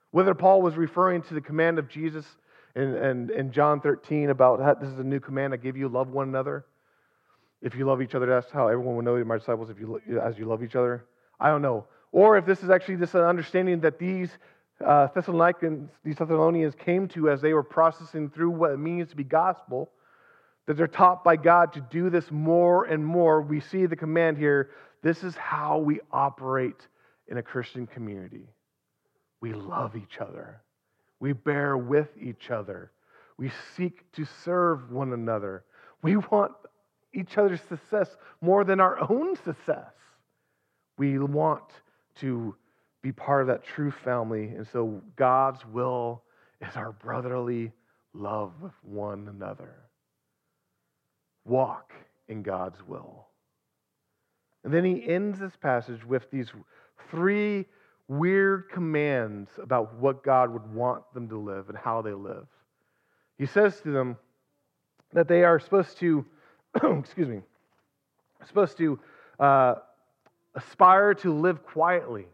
Whether 0.09 0.33
Paul 0.33 0.63
was 0.63 0.75
referring 0.75 1.21
to 1.23 1.35
the 1.35 1.41
command 1.41 1.77
of 1.77 1.87
Jesus 1.87 2.25
in, 2.75 2.95
in, 2.95 3.29
in 3.29 3.51
John 3.51 3.79
13 3.79 4.31
about 4.31 4.81
this 4.81 4.89
is 4.89 4.97
a 4.97 5.03
new 5.03 5.19
command 5.19 5.53
I 5.53 5.57
give 5.57 5.77
you, 5.77 5.87
love 5.87 6.09
one 6.09 6.29
another 6.29 6.65
if 7.65 7.73
you 7.73 7.83
love 7.83 7.99
each 7.99 8.13
other, 8.13 8.27
that's 8.27 8.51
how 8.51 8.67
everyone 8.67 8.95
will 8.95 9.01
know 9.01 9.15
you're 9.15 9.25
my 9.25 9.39
disciples 9.39 9.71
if 9.71 9.79
you, 9.79 9.99
as 10.23 10.37
you 10.37 10.45
love 10.45 10.63
each 10.63 10.75
other. 10.75 11.03
I 11.39 11.49
don't 11.49 11.63
know. 11.63 11.87
Or 12.11 12.37
if 12.37 12.45
this 12.45 12.61
is 12.61 12.69
actually 12.69 12.97
just 12.97 13.15
an 13.15 13.21
understanding 13.21 13.79
that 13.81 13.97
these 13.97 14.29
uh, 14.85 15.07
Thessalonians, 15.15 15.89
these 16.03 16.17
Thessalonians 16.17 16.75
came 16.75 17.07
to 17.09 17.31
as 17.31 17.41
they 17.41 17.53
were 17.53 17.63
processing 17.63 18.29
through 18.29 18.51
what 18.51 18.69
it 18.69 18.77
means 18.77 19.09
to 19.09 19.15
be 19.15 19.23
gospel, 19.23 19.89
that 20.67 20.77
they're 20.77 20.87
taught 20.87 21.23
by 21.23 21.37
God 21.37 21.73
to 21.73 21.81
do 21.81 22.11
this 22.11 22.29
more 22.29 22.85
and 22.85 23.03
more. 23.03 23.41
We 23.41 23.61
see 23.61 23.87
the 23.87 23.95
command 23.95 24.37
here 24.37 24.69
this 25.01 25.23
is 25.23 25.35
how 25.35 25.77
we 25.77 25.99
operate 26.11 26.87
in 27.27 27.37
a 27.37 27.43
Christian 27.43 27.85
community. 27.87 28.47
We 29.41 29.53
love 29.53 29.95
each 29.95 30.19
other, 30.19 30.61
we 31.19 31.33
bear 31.33 31.77
with 31.77 32.09
each 32.19 32.51
other, 32.51 32.91
we 33.37 33.51
seek 33.75 34.11
to 34.13 34.25
serve 34.43 34.91
one 34.91 35.13
another. 35.13 35.63
We 36.01 36.17
want 36.17 36.53
each 37.15 37.37
other's 37.37 37.61
success 37.61 38.15
more 38.41 38.63
than 38.63 38.79
our 38.79 38.99
own 39.09 39.35
success. 39.37 39.93
We 40.97 41.17
want 41.17 41.63
to 42.19 42.55
be 43.01 43.11
part 43.11 43.41
of 43.41 43.47
that 43.47 43.63
true 43.63 43.91
family. 43.91 44.47
And 44.49 44.67
so 44.67 45.01
God's 45.15 45.65
will 45.65 46.23
is 46.61 46.75
our 46.75 46.91
brotherly 46.91 47.71
love 48.13 48.53
with 48.61 48.73
one 48.83 49.27
another. 49.27 49.75
Walk 51.45 51.93
in 52.27 52.41
God's 52.43 52.79
will. 52.87 53.27
And 54.63 54.73
then 54.73 54.83
he 54.83 55.07
ends 55.07 55.39
this 55.39 55.55
passage 55.55 56.03
with 56.03 56.29
these 56.31 56.51
three 57.11 57.65
weird 58.07 58.69
commands 58.71 59.49
about 59.61 59.95
what 59.95 60.23
God 60.23 60.51
would 60.51 60.73
want 60.73 61.03
them 61.13 61.29
to 61.29 61.37
live 61.37 61.69
and 61.69 61.77
how 61.77 62.01
they 62.01 62.13
live. 62.13 62.47
He 63.37 63.45
says 63.45 63.79
to 63.81 63.91
them 63.91 64.17
that 65.13 65.27
they 65.27 65.43
are 65.43 65.59
supposed 65.59 65.97
to 65.99 66.25
excuse 66.99 67.27
me, 67.27 67.41
supposed 68.47 68.77
to 68.77 68.99
uh, 69.39 69.75
aspire 70.55 71.13
to 71.15 71.33
live 71.33 71.63
quietly 71.63 72.27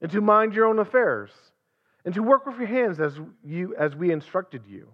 and 0.00 0.10
to 0.10 0.20
mind 0.20 0.54
your 0.54 0.66
own 0.66 0.78
affairs 0.78 1.30
and 2.04 2.14
to 2.14 2.22
work 2.22 2.46
with 2.46 2.58
your 2.58 2.66
hands 2.66 2.98
as, 3.00 3.18
you, 3.44 3.74
as 3.76 3.94
we 3.94 4.10
instructed 4.10 4.62
you. 4.66 4.88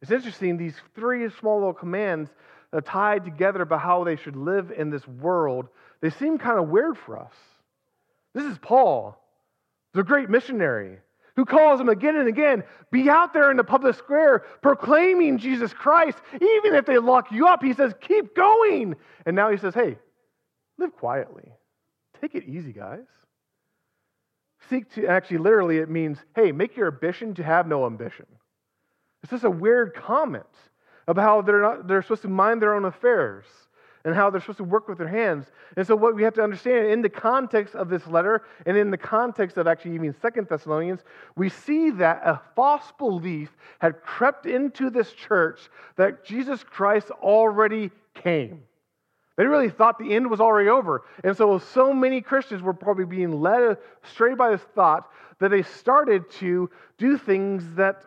It's 0.00 0.10
interesting, 0.10 0.56
these 0.56 0.76
three 0.94 1.28
small 1.40 1.56
little 1.58 1.72
commands 1.72 2.30
uh, 2.72 2.80
tied 2.84 3.24
together 3.24 3.62
about 3.62 3.80
how 3.80 4.04
they 4.04 4.16
should 4.16 4.36
live 4.36 4.70
in 4.70 4.90
this 4.90 5.06
world, 5.08 5.68
they 6.00 6.10
seem 6.10 6.38
kind 6.38 6.58
of 6.58 6.68
weird 6.68 6.96
for 6.98 7.18
us. 7.18 7.32
This 8.34 8.44
is 8.44 8.58
Paul, 8.58 9.20
the 9.94 10.04
great 10.04 10.30
missionary 10.30 10.98
who 11.38 11.44
calls 11.44 11.78
them 11.78 11.88
again 11.88 12.16
and 12.16 12.26
again 12.26 12.64
be 12.90 13.08
out 13.08 13.32
there 13.32 13.48
in 13.52 13.56
the 13.56 13.62
public 13.62 13.94
square 13.94 14.40
proclaiming 14.60 15.38
Jesus 15.38 15.72
Christ. 15.72 16.18
Even 16.34 16.74
if 16.74 16.84
they 16.84 16.98
lock 16.98 17.30
you 17.30 17.46
up, 17.46 17.62
he 17.62 17.72
says, 17.74 17.94
keep 18.00 18.34
going. 18.34 18.96
And 19.24 19.36
now 19.36 19.48
he 19.48 19.56
says, 19.56 19.72
hey, 19.72 19.98
live 20.78 20.96
quietly. 20.96 21.52
Take 22.20 22.34
it 22.34 22.42
easy, 22.44 22.72
guys. 22.72 23.06
Seek 24.68 24.92
to, 24.94 25.06
actually, 25.06 25.38
literally, 25.38 25.78
it 25.78 25.88
means, 25.88 26.18
hey, 26.34 26.50
make 26.50 26.76
your 26.76 26.88
ambition 26.88 27.34
to 27.34 27.44
have 27.44 27.68
no 27.68 27.86
ambition. 27.86 28.26
It's 29.22 29.30
just 29.30 29.44
a 29.44 29.50
weird 29.50 29.94
comment 29.94 30.44
about 31.06 31.22
how 31.22 31.42
they're, 31.42 31.62
not, 31.62 31.86
they're 31.86 32.02
supposed 32.02 32.22
to 32.22 32.28
mind 32.28 32.60
their 32.60 32.74
own 32.74 32.84
affairs 32.84 33.44
and 34.08 34.16
how 34.16 34.30
they're 34.30 34.40
supposed 34.40 34.56
to 34.56 34.64
work 34.64 34.88
with 34.88 34.96
their 34.96 35.06
hands. 35.06 35.44
And 35.76 35.86
so, 35.86 35.94
what 35.94 36.16
we 36.16 36.22
have 36.22 36.32
to 36.34 36.42
understand 36.42 36.86
in 36.86 37.02
the 37.02 37.10
context 37.10 37.74
of 37.74 37.90
this 37.90 38.06
letter 38.06 38.42
and 38.64 38.74
in 38.74 38.90
the 38.90 38.96
context 38.96 39.58
of 39.58 39.66
actually 39.66 39.96
even 39.96 40.14
Second 40.22 40.48
Thessalonians, 40.48 41.00
we 41.36 41.50
see 41.50 41.90
that 41.90 42.22
a 42.24 42.40
false 42.56 42.90
belief 42.98 43.54
had 43.80 44.00
crept 44.00 44.46
into 44.46 44.88
this 44.88 45.12
church 45.12 45.60
that 45.96 46.24
Jesus 46.24 46.64
Christ 46.64 47.10
already 47.10 47.90
came. 48.14 48.62
They 49.36 49.44
really 49.44 49.68
thought 49.68 49.98
the 49.98 50.14
end 50.14 50.30
was 50.30 50.40
already 50.40 50.70
over. 50.70 51.02
And 51.22 51.36
so, 51.36 51.58
so 51.58 51.92
many 51.92 52.22
Christians 52.22 52.62
were 52.62 52.72
probably 52.72 53.04
being 53.04 53.42
led 53.42 53.76
astray 54.02 54.34
by 54.34 54.52
this 54.52 54.62
thought 54.74 55.06
that 55.38 55.50
they 55.50 55.62
started 55.62 56.30
to 56.38 56.70
do 56.96 57.18
things 57.18 57.62
that 57.74 58.04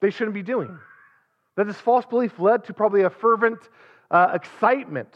they 0.00 0.10
shouldn't 0.10 0.34
be 0.34 0.42
doing. 0.42 0.76
That 1.56 1.68
this 1.68 1.76
false 1.76 2.06
belief 2.06 2.40
led 2.40 2.64
to 2.64 2.74
probably 2.74 3.02
a 3.02 3.10
fervent 3.10 3.60
uh, 4.10 4.32
excitement 4.34 5.14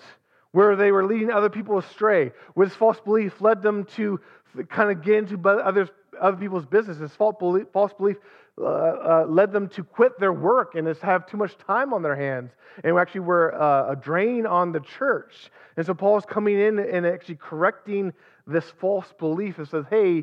where 0.52 0.76
they 0.76 0.92
were 0.92 1.04
leading 1.04 1.30
other 1.30 1.50
people 1.50 1.78
astray, 1.78 2.30
where 2.54 2.66
this 2.66 2.76
false 2.76 3.00
belief 3.00 3.40
led 3.40 3.60
them 3.60 3.84
to 3.84 4.20
kind 4.68 4.90
of 4.90 5.02
get 5.02 5.16
into 5.16 5.48
others, 5.48 5.88
other 6.20 6.36
people's 6.36 6.66
business. 6.66 6.98
This 6.98 7.14
false 7.16 7.34
belief, 7.38 7.66
false 7.72 7.92
belief 7.92 8.16
uh, 8.56 8.64
uh, 8.64 9.26
led 9.28 9.50
them 9.50 9.68
to 9.68 9.82
quit 9.82 10.18
their 10.20 10.32
work 10.32 10.76
and 10.76 10.86
just 10.86 11.00
have 11.00 11.26
too 11.26 11.36
much 11.36 11.58
time 11.58 11.92
on 11.92 12.02
their 12.02 12.14
hands 12.14 12.52
and 12.84 12.96
actually 12.96 13.22
were 13.22 13.52
uh, 13.60 13.90
a 13.92 13.96
drain 13.96 14.46
on 14.46 14.70
the 14.70 14.78
church. 14.78 15.50
And 15.76 15.84
so 15.84 15.92
Paul 15.92 16.18
is 16.18 16.24
coming 16.24 16.60
in 16.60 16.78
and 16.78 17.04
actually 17.04 17.34
correcting 17.34 18.12
this 18.46 18.64
false 18.80 19.12
belief 19.18 19.58
and 19.58 19.68
says, 19.68 19.86
hey, 19.90 20.22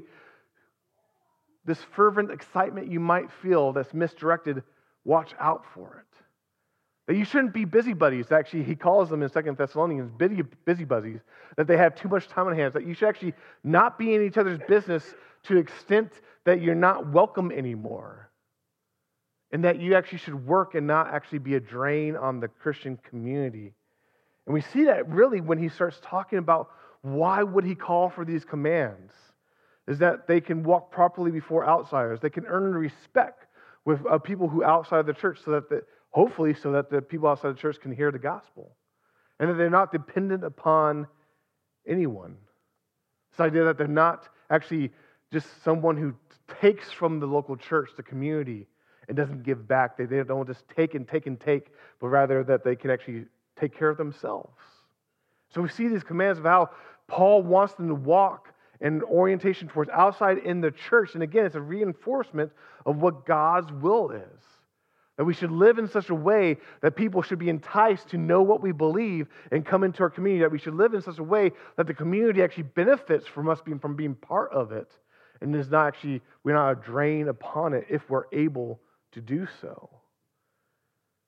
this 1.66 1.80
fervent 1.94 2.32
excitement 2.32 2.90
you 2.90 3.02
might 3.02 3.30
feel 3.42 3.74
that's 3.74 3.94
misdirected, 3.94 4.64
watch 5.04 5.34
out 5.40 5.66
for 5.74 6.06
it. 6.06 6.11
That 7.12 7.18
you 7.18 7.26
shouldn't 7.26 7.54
be 7.54 7.66
busybodies. 7.66 8.32
Actually, 8.32 8.64
he 8.64 8.74
calls 8.74 9.10
them 9.10 9.22
in 9.22 9.28
Second 9.28 9.58
Thessalonians 9.58 10.10
busy, 10.12 10.44
busybodies, 10.64 11.20
that 11.58 11.68
they 11.68 11.76
have 11.76 11.94
too 11.94 12.08
much 12.08 12.30
time 12.30 12.48
on 12.48 12.56
hands, 12.56 12.74
that 12.74 12.88
you 12.88 12.94
should 12.94 13.10
actually 13.10 13.34
not 13.66 14.00
be 14.00 14.16
in 14.16 14.26
each 14.26 14.38
other's 14.38 14.60
business 14.66 15.04
to 15.44 15.56
the 15.56 15.60
extent 15.60 16.10
that 16.46 16.62
you're 16.62 16.74
not 16.74 17.12
welcome 17.12 17.52
anymore. 17.52 18.32
And 19.52 19.62
that 19.66 19.82
you 19.82 19.94
actually 19.94 20.20
should 20.20 20.48
work 20.48 20.74
and 20.74 20.88
not 20.88 21.14
actually 21.14 21.40
be 21.40 21.56
a 21.56 21.60
drain 21.60 22.16
on 22.16 22.40
the 22.40 22.48
Christian 22.48 22.98
community. 23.10 23.74
And 24.46 24.54
we 24.54 24.62
see 24.62 24.86
that 24.86 25.10
really 25.10 25.42
when 25.42 25.58
he 25.58 25.68
starts 25.68 26.00
talking 26.02 26.40
about 26.40 26.70
why 27.02 27.44
would 27.44 27.66
he 27.66 27.76
call 27.76 28.10
for 28.10 28.24
these 28.24 28.46
commands? 28.46 29.12
Is 29.86 30.00
that 30.00 30.30
they 30.30 30.40
can 30.40 30.64
walk 30.64 30.94
properly 30.94 31.32
before 31.32 31.68
outsiders, 31.68 32.22
they 32.22 32.30
can 32.30 32.46
earn 32.46 32.74
respect 32.74 33.48
with 33.84 34.00
uh, 34.10 34.18
people 34.18 34.48
who 34.48 34.64
outside 34.64 35.06
the 35.06 35.14
church, 35.14 35.40
so 35.44 35.52
that 35.52 35.68
the, 35.68 35.82
hopefully, 36.12 36.54
so 36.54 36.72
that 36.74 36.90
the 36.90 37.02
people 37.02 37.28
outside 37.28 37.50
the 37.50 37.60
church 37.60 37.80
can 37.80 37.92
hear 37.92 38.12
the 38.12 38.20
gospel, 38.20 38.76
and 39.40 39.50
that 39.50 39.56
they're 39.56 39.70
not 39.70 39.92
dependent 39.92 40.44
upon 40.44 41.08
anyone. 41.88 42.38
This 43.32 43.40
idea 43.40 43.64
that 43.66 43.78
they're 43.78 43.88
not 43.88 44.30
actually 44.50 44.92
just 45.32 45.48
someone 45.64 45.98
who 45.98 46.14
takes 46.62 46.92
from 46.92 47.20
the 47.20 47.26
local 47.26 47.56
church, 47.56 47.90
the 47.96 48.04
community, 48.04 48.68
and 49.08 49.18
doesn't 49.18 49.44
give 49.44 49.68
back. 49.68 49.98
They, 49.98 50.06
they 50.06 50.24
don't 50.24 50.48
just 50.48 50.66
take 50.76 50.96
and 50.96 51.08
take 51.08 51.26
and 51.26 51.40
take, 51.40 51.68
but 52.00 52.08
rather 52.08 52.44
that 52.44 52.64
they 52.64 52.76
can 52.76 52.92
actually 52.92 53.26
take 53.60 53.78
care 53.78 53.90
of 53.90 53.98
themselves. 53.98 54.58
So 55.54 55.62
we 55.62 55.70
see 55.70 55.88
these 55.88 56.04
commands 56.04 56.40
of 56.40 56.46
how 56.46 56.70
Paul 57.08 57.44
wants 57.44 57.74
them 57.74 57.88
to 57.88 57.96
walk 57.96 58.54
in 58.80 59.04
orientation 59.04 59.68
towards 59.68 59.90
outside 59.92 60.40
in 60.40 60.62
the 60.62 60.72
church. 60.72 61.14
And 61.14 61.24
again, 61.24 61.46
it's 61.46 61.56
a 61.56 61.62
reinforcement 61.62 62.52
of 62.86 62.98
what 62.98 63.26
God's 63.26 63.72
will 63.72 64.12
is. 64.12 64.44
That 65.18 65.26
we 65.26 65.34
should 65.34 65.52
live 65.52 65.78
in 65.78 65.88
such 65.88 66.10
a 66.10 66.16
way 66.16 66.58
that 66.82 66.96
people 66.96 67.22
should 67.22 67.38
be 67.38 67.50
enticed 67.50 68.10
to 68.10 68.18
know 68.18 68.42
what 68.42 68.62
we 68.62 68.72
believe 68.72 69.28
and 69.52 69.66
come 69.66 69.84
into 69.84 70.04
our 70.04 70.10
community. 70.10 70.44
That 70.44 70.52
we 70.52 70.58
should 70.58 70.74
live 70.74 70.94
in 70.94 71.02
such 71.02 71.20
a 71.20 71.24
way 71.24 71.52
that 71.78 71.86
the 71.86 71.94
community 71.94 72.42
actually 72.42 72.64
benefits 72.64 73.28
from 73.28 73.50
us 73.50 73.62
being 73.62 73.80
from 73.80 73.96
being 73.96 74.16
part 74.16 74.52
of 74.52 74.72
it, 74.72 74.90
and 75.42 75.56
is 75.56 75.70
not 75.70 75.88
actually 75.88 76.22
we're 76.44 76.56
not 76.56 76.72
a 76.72 76.76
drain 76.76 77.28
upon 77.28 77.74
it 77.74 77.86
if 77.90 78.10
we're 78.10 78.26
able 78.32 78.80
to 79.12 79.22
do 79.22 79.48
so. 79.60 79.90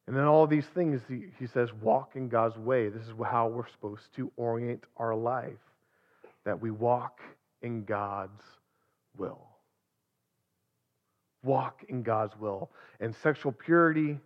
And 0.07 0.15
then 0.15 0.25
all 0.25 0.47
these 0.47 0.65
things, 0.73 1.01
he, 1.07 1.27
he 1.39 1.47
says, 1.47 1.69
walk 1.81 2.15
in 2.15 2.27
God's 2.27 2.57
way. 2.57 2.89
This 2.89 3.03
is 3.03 3.13
how 3.25 3.47
we're 3.47 3.69
supposed 3.69 4.13
to 4.15 4.31
orient 4.35 4.83
our 4.97 5.15
life, 5.15 5.53
that 6.45 6.61
we 6.61 6.71
walk 6.71 7.21
in 7.61 7.85
God's 7.85 8.41
will 9.17 9.52
walk 11.43 11.83
in 11.89 12.01
God's 12.03 12.33
will. 12.39 12.71
And 12.99 13.15
sexual 13.15 13.51
purity 13.51 14.17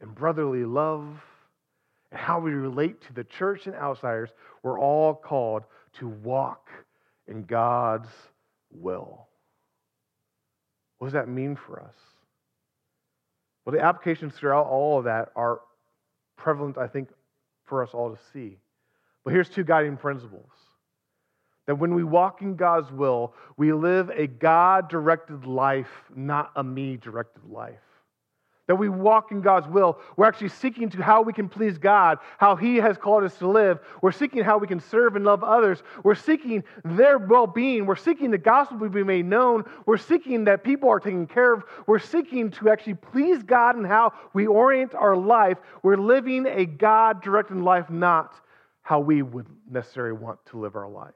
and 0.00 0.14
brotherly 0.14 0.64
love 0.64 1.06
and 2.10 2.20
how 2.20 2.40
we 2.40 2.52
relate 2.52 3.00
to 3.02 3.12
the 3.12 3.24
church 3.24 3.66
and 3.66 3.74
outsiders, 3.74 4.30
we're 4.62 4.78
all 4.78 5.14
called 5.14 5.64
to 5.94 6.08
walk 6.08 6.68
in 7.26 7.44
God's 7.44 8.08
will. 8.70 9.26
What 10.98 11.06
does 11.06 11.14
that 11.14 11.28
mean 11.28 11.56
for 11.56 11.80
us? 11.80 11.94
Well, 13.64 13.74
the 13.74 13.82
applications 13.82 14.34
throughout 14.34 14.66
all 14.66 14.98
of 14.98 15.04
that 15.04 15.30
are 15.36 15.60
prevalent, 16.36 16.78
I 16.78 16.88
think, 16.88 17.08
for 17.64 17.82
us 17.82 17.90
all 17.92 18.10
to 18.10 18.20
see. 18.32 18.58
But 19.24 19.32
here's 19.32 19.48
two 19.48 19.64
guiding 19.64 19.96
principles 19.96 20.50
that 21.66 21.76
when 21.76 21.94
we 21.94 22.04
walk 22.04 22.42
in 22.42 22.56
God's 22.56 22.90
will, 22.90 23.34
we 23.56 23.72
live 23.72 24.10
a 24.10 24.26
God 24.26 24.88
directed 24.88 25.46
life, 25.46 26.10
not 26.14 26.50
a 26.56 26.64
me 26.64 26.96
directed 26.96 27.44
life. 27.44 27.78
That 28.68 28.76
we 28.76 28.88
walk 28.88 29.32
in 29.32 29.42
God's 29.42 29.66
will. 29.66 29.98
We're 30.16 30.26
actually 30.26 30.48
seeking 30.48 30.88
to 30.90 31.02
how 31.02 31.22
we 31.22 31.32
can 31.32 31.48
please 31.48 31.78
God, 31.78 32.18
how 32.38 32.54
He 32.56 32.76
has 32.76 32.96
called 32.96 33.24
us 33.24 33.36
to 33.38 33.48
live. 33.48 33.80
We're 34.00 34.12
seeking 34.12 34.44
how 34.44 34.58
we 34.58 34.68
can 34.68 34.80
serve 34.80 35.16
and 35.16 35.24
love 35.24 35.42
others. 35.42 35.82
We're 36.04 36.14
seeking 36.14 36.62
their 36.84 37.18
well 37.18 37.46
being. 37.46 37.86
We're 37.86 37.96
seeking 37.96 38.30
the 38.30 38.38
gospel 38.38 38.78
to 38.78 38.88
be 38.88 39.02
made 39.02 39.26
known. 39.26 39.64
We're 39.84 39.98
seeking 39.98 40.44
that 40.44 40.62
people 40.62 40.88
are 40.88 41.00
taken 41.00 41.26
care 41.26 41.52
of. 41.52 41.64
We're 41.86 41.98
seeking 41.98 42.50
to 42.52 42.70
actually 42.70 42.94
please 42.94 43.42
God 43.42 43.76
in 43.76 43.84
how 43.84 44.12
we 44.32 44.46
orient 44.46 44.94
our 44.94 45.16
life. 45.16 45.58
We're 45.82 45.96
living 45.96 46.46
a 46.46 46.64
God 46.64 47.20
directed 47.20 47.58
life, 47.58 47.90
not 47.90 48.34
how 48.82 49.00
we 49.00 49.22
would 49.22 49.46
necessarily 49.70 50.18
want 50.18 50.38
to 50.46 50.60
live 50.60 50.76
our 50.76 50.88
life. 50.88 51.12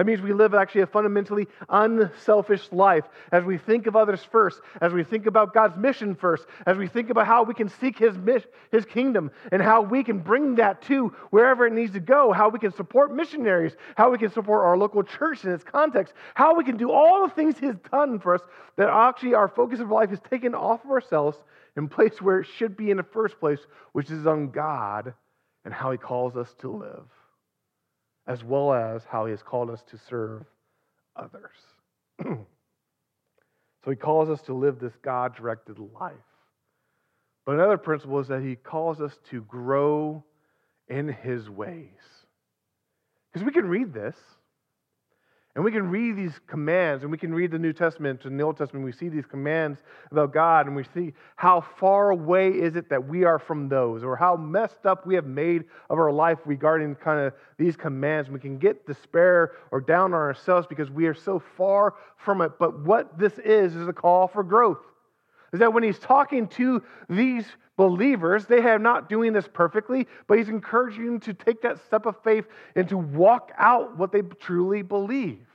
That 0.00 0.06
means 0.06 0.22
we 0.22 0.32
live 0.32 0.54
actually 0.54 0.80
a 0.80 0.86
fundamentally 0.86 1.46
unselfish 1.68 2.72
life. 2.72 3.04
As 3.32 3.44
we 3.44 3.58
think 3.58 3.86
of 3.86 3.96
others 3.96 4.24
first, 4.24 4.62
as 4.80 4.94
we 4.94 5.04
think 5.04 5.26
about 5.26 5.52
God's 5.52 5.76
mission 5.76 6.14
first, 6.14 6.46
as 6.64 6.78
we 6.78 6.88
think 6.88 7.10
about 7.10 7.26
how 7.26 7.42
we 7.42 7.52
can 7.52 7.68
seek 7.68 7.98
His, 7.98 8.16
his 8.72 8.86
kingdom 8.86 9.30
and 9.52 9.60
how 9.60 9.82
we 9.82 10.02
can 10.02 10.20
bring 10.20 10.54
that 10.54 10.80
to 10.84 11.14
wherever 11.28 11.66
it 11.66 11.74
needs 11.74 11.92
to 11.92 12.00
go, 12.00 12.32
how 12.32 12.48
we 12.48 12.58
can 12.58 12.72
support 12.72 13.14
missionaries, 13.14 13.76
how 13.94 14.10
we 14.10 14.16
can 14.16 14.30
support 14.30 14.64
our 14.64 14.78
local 14.78 15.02
church 15.02 15.44
in 15.44 15.52
its 15.52 15.64
context, 15.64 16.14
how 16.32 16.54
we 16.56 16.64
can 16.64 16.78
do 16.78 16.90
all 16.90 17.28
the 17.28 17.34
things 17.34 17.58
He's 17.58 17.76
done 17.92 18.20
for 18.20 18.36
us 18.36 18.40
that 18.76 18.88
actually 18.88 19.34
our 19.34 19.48
focus 19.48 19.80
of 19.80 19.90
life 19.90 20.10
is 20.12 20.20
taken 20.30 20.54
off 20.54 20.82
of 20.82 20.92
ourselves 20.92 21.36
and 21.76 21.90
placed 21.90 22.22
where 22.22 22.40
it 22.40 22.46
should 22.56 22.74
be 22.74 22.90
in 22.90 22.96
the 22.96 23.02
first 23.02 23.38
place, 23.38 23.60
which 23.92 24.10
is 24.10 24.26
on 24.26 24.50
God 24.50 25.12
and 25.66 25.74
how 25.74 25.90
He 25.90 25.98
calls 25.98 26.38
us 26.38 26.54
to 26.60 26.70
live 26.70 27.04
as 28.30 28.44
well 28.44 28.72
as 28.72 29.02
how 29.10 29.26
he 29.26 29.32
has 29.32 29.42
called 29.42 29.70
us 29.70 29.82
to 29.90 29.98
serve 30.08 30.44
others. 31.16 31.56
so 32.22 33.90
he 33.90 33.96
calls 33.96 34.30
us 34.30 34.40
to 34.42 34.54
live 34.54 34.78
this 34.78 34.92
God 35.02 35.34
directed 35.34 35.80
life. 35.80 36.12
But 37.44 37.56
another 37.56 37.76
principle 37.76 38.20
is 38.20 38.28
that 38.28 38.42
he 38.42 38.54
calls 38.54 39.00
us 39.00 39.18
to 39.30 39.40
grow 39.42 40.22
in 40.86 41.08
his 41.08 41.50
ways. 41.50 41.88
Because 43.32 43.44
we 43.44 43.50
can 43.50 43.66
read 43.66 43.92
this 43.92 44.14
and 45.56 45.64
we 45.64 45.72
can 45.72 45.90
read 45.90 46.16
these 46.16 46.38
commands, 46.46 47.02
and 47.02 47.10
we 47.10 47.18
can 47.18 47.34
read 47.34 47.50
the 47.50 47.58
New 47.58 47.72
Testament 47.72 48.24
and 48.24 48.38
the 48.38 48.44
Old 48.44 48.56
Testament. 48.56 48.84
We 48.84 48.92
see 48.92 49.08
these 49.08 49.26
commands 49.26 49.80
about 50.12 50.32
God, 50.32 50.66
and 50.66 50.76
we 50.76 50.84
see 50.94 51.12
how 51.34 51.60
far 51.60 52.10
away 52.10 52.50
is 52.50 52.76
it 52.76 52.88
that 52.90 53.08
we 53.08 53.24
are 53.24 53.38
from 53.40 53.68
those, 53.68 54.04
or 54.04 54.14
how 54.14 54.36
messed 54.36 54.86
up 54.86 55.06
we 55.06 55.16
have 55.16 55.26
made 55.26 55.64
of 55.88 55.98
our 55.98 56.12
life 56.12 56.38
regarding 56.44 56.94
kind 56.94 57.18
of 57.18 57.32
these 57.58 57.76
commands. 57.76 58.30
We 58.30 58.38
can 58.38 58.58
get 58.58 58.86
despair 58.86 59.52
or 59.72 59.80
down 59.80 60.14
on 60.14 60.20
ourselves 60.20 60.68
because 60.68 60.88
we 60.88 61.06
are 61.06 61.14
so 61.14 61.42
far 61.56 61.94
from 62.16 62.42
it. 62.42 62.52
But 62.58 62.78
what 62.80 63.18
this 63.18 63.36
is, 63.38 63.74
is 63.74 63.88
a 63.88 63.92
call 63.92 64.28
for 64.28 64.44
growth. 64.44 64.78
Is 65.52 65.60
that 65.60 65.72
when 65.72 65.82
he's 65.82 65.98
talking 65.98 66.46
to 66.48 66.82
these 67.08 67.44
believers, 67.76 68.46
they 68.46 68.60
have 68.60 68.80
not 68.80 69.08
doing 69.08 69.32
this 69.32 69.48
perfectly, 69.52 70.06
but 70.26 70.38
he's 70.38 70.48
encouraging 70.48 71.06
them 71.06 71.20
to 71.20 71.34
take 71.34 71.62
that 71.62 71.84
step 71.86 72.06
of 72.06 72.22
faith 72.22 72.44
and 72.76 72.88
to 72.88 72.98
walk 72.98 73.52
out 73.56 73.96
what 73.96 74.12
they 74.12 74.20
truly 74.20 74.82
believe. 74.82 75.46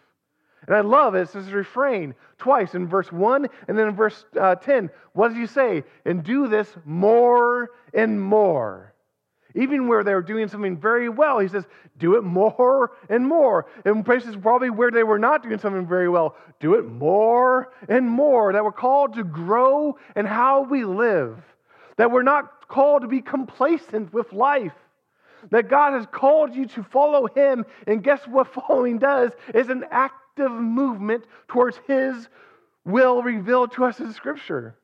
And 0.67 0.75
I 0.75 0.81
love 0.81 1.13
it. 1.13 1.21
It's 1.21 1.33
this 1.33 1.47
refrain 1.49 2.15
twice 2.39 2.73
in 2.73 2.87
verse 2.87 3.11
1 3.11 3.47
and 3.67 3.77
then 3.77 3.89
in 3.89 3.95
verse 3.95 4.25
uh, 4.39 4.55
10. 4.55 4.89
What 5.13 5.29
does 5.29 5.37
he 5.37 5.45
say? 5.45 5.83
And 6.05 6.23
do 6.23 6.47
this 6.47 6.67
more 6.85 7.69
and 7.93 8.19
more. 8.19 8.94
Even 9.55 9.87
where 9.87 10.03
they 10.03 10.13
were 10.13 10.21
doing 10.21 10.47
something 10.47 10.77
very 10.77 11.09
well, 11.09 11.39
he 11.39 11.47
says, 11.47 11.65
do 11.97 12.15
it 12.15 12.23
more 12.23 12.91
and 13.09 13.25
more. 13.25 13.65
In 13.85 14.03
places 14.03 14.35
probably 14.35 14.69
where 14.69 14.91
they 14.91 15.03
were 15.03 15.19
not 15.19 15.43
doing 15.43 15.59
something 15.59 15.87
very 15.87 16.09
well, 16.09 16.35
do 16.59 16.75
it 16.75 16.85
more 16.85 17.71
and 17.87 18.09
more. 18.09 18.51
That 18.51 18.63
we're 18.63 18.71
called 18.73 19.13
to 19.15 19.23
grow 19.23 19.97
in 20.15 20.25
how 20.25 20.63
we 20.63 20.83
live 20.83 21.41
that 21.97 22.11
we're 22.11 22.23
not 22.23 22.67
called 22.67 23.01
to 23.03 23.07
be 23.07 23.21
complacent 23.21 24.13
with 24.13 24.31
life. 24.33 24.73
That 25.51 25.69
God 25.69 25.93
has 25.93 26.07
called 26.11 26.55
you 26.55 26.65
to 26.67 26.83
follow 26.83 27.27
Him, 27.27 27.65
and 27.87 28.03
guess 28.03 28.25
what 28.27 28.53
following 28.67 28.97
does? 28.97 29.31
Is 29.53 29.69
an 29.69 29.85
active 29.91 30.51
movement 30.51 31.25
towards 31.47 31.77
His 31.87 32.27
will 32.83 33.21
revealed 33.21 33.71
to 33.73 33.85
us 33.85 33.99
in 33.99 34.11
Scripture. 34.13 34.75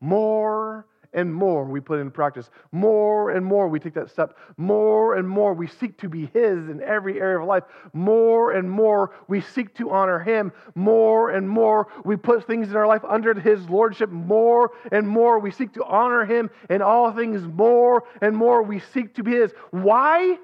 More 0.00 0.86
and 1.14 1.32
more 1.32 1.64
we 1.64 1.80
put 1.80 2.00
in 2.00 2.10
practice. 2.10 2.50
More 2.70 3.30
and 3.30 3.44
more 3.44 3.68
we 3.68 3.78
take 3.78 3.94
that 3.94 4.10
step. 4.10 4.38
More 4.56 5.16
and 5.16 5.28
more 5.28 5.52
we 5.52 5.66
seek 5.66 5.98
to 5.98 6.08
be 6.08 6.26
His 6.26 6.68
in 6.68 6.80
every 6.82 7.20
area 7.20 7.38
of 7.38 7.46
life. 7.46 7.64
More 7.92 8.52
and 8.52 8.70
more 8.70 9.12
we 9.28 9.40
seek 9.40 9.74
to 9.76 9.90
honor 9.90 10.18
Him. 10.18 10.52
More 10.74 11.30
and 11.30 11.48
more 11.48 11.88
we 12.04 12.16
put 12.16 12.46
things 12.46 12.70
in 12.70 12.76
our 12.76 12.86
life 12.86 13.04
under 13.06 13.38
His 13.38 13.68
Lordship. 13.68 14.10
More 14.10 14.70
and 14.90 15.06
more 15.06 15.38
we 15.38 15.50
seek 15.50 15.74
to 15.74 15.84
honor 15.84 16.24
Him 16.24 16.50
in 16.70 16.80
all 16.80 17.12
things. 17.12 17.42
More 17.42 18.04
and 18.20 18.36
more 18.36 18.62
we 18.62 18.80
seek 18.80 19.14
to 19.16 19.22
be 19.22 19.32
His. 19.32 19.52
Why? 19.70 20.38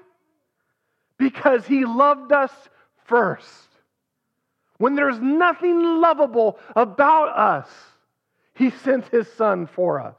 Because 1.17 1.65
He 1.65 1.85
loved 1.85 2.31
us 2.31 2.51
first. 3.05 3.47
When 4.77 4.95
there's 4.95 5.19
nothing 5.19 5.81
lovable 5.99 6.59
about 6.75 7.37
us, 7.37 7.69
He 8.53 8.69
sent 8.69 9.07
His 9.07 9.31
Son 9.33 9.65
for 9.65 9.99
us. 9.99 10.15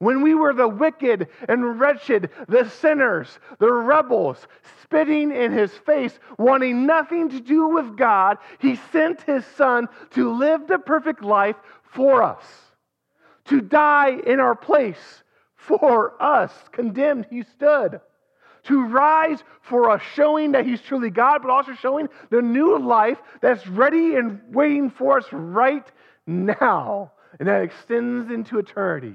When 0.00 0.22
we 0.22 0.34
were 0.34 0.54
the 0.54 0.66
wicked 0.66 1.28
and 1.46 1.78
wretched, 1.78 2.30
the 2.48 2.66
sinners, 2.70 3.38
the 3.58 3.70
rebels, 3.70 4.38
spitting 4.82 5.30
in 5.30 5.52
his 5.52 5.72
face, 5.72 6.18
wanting 6.38 6.86
nothing 6.86 7.28
to 7.28 7.38
do 7.38 7.68
with 7.68 7.98
God, 7.98 8.38
he 8.60 8.76
sent 8.92 9.20
his 9.20 9.44
son 9.44 9.88
to 10.12 10.32
live 10.32 10.66
the 10.66 10.78
perfect 10.78 11.22
life 11.22 11.56
for 11.82 12.22
us, 12.22 12.42
to 13.44 13.60
die 13.60 14.18
in 14.26 14.40
our 14.40 14.54
place 14.54 15.22
for 15.54 16.14
us. 16.20 16.50
Condemned, 16.72 17.26
he 17.28 17.42
stood. 17.42 18.00
To 18.64 18.86
rise 18.86 19.44
for 19.60 19.90
us, 19.90 20.00
showing 20.14 20.52
that 20.52 20.64
he's 20.64 20.80
truly 20.80 21.10
God, 21.10 21.42
but 21.42 21.50
also 21.50 21.74
showing 21.74 22.08
the 22.30 22.40
new 22.40 22.78
life 22.78 23.18
that's 23.42 23.66
ready 23.66 24.16
and 24.16 24.40
waiting 24.48 24.88
for 24.88 25.18
us 25.18 25.26
right 25.30 25.86
now, 26.26 27.12
and 27.38 27.48
that 27.48 27.60
extends 27.60 28.30
into 28.30 28.58
eternity 28.58 29.14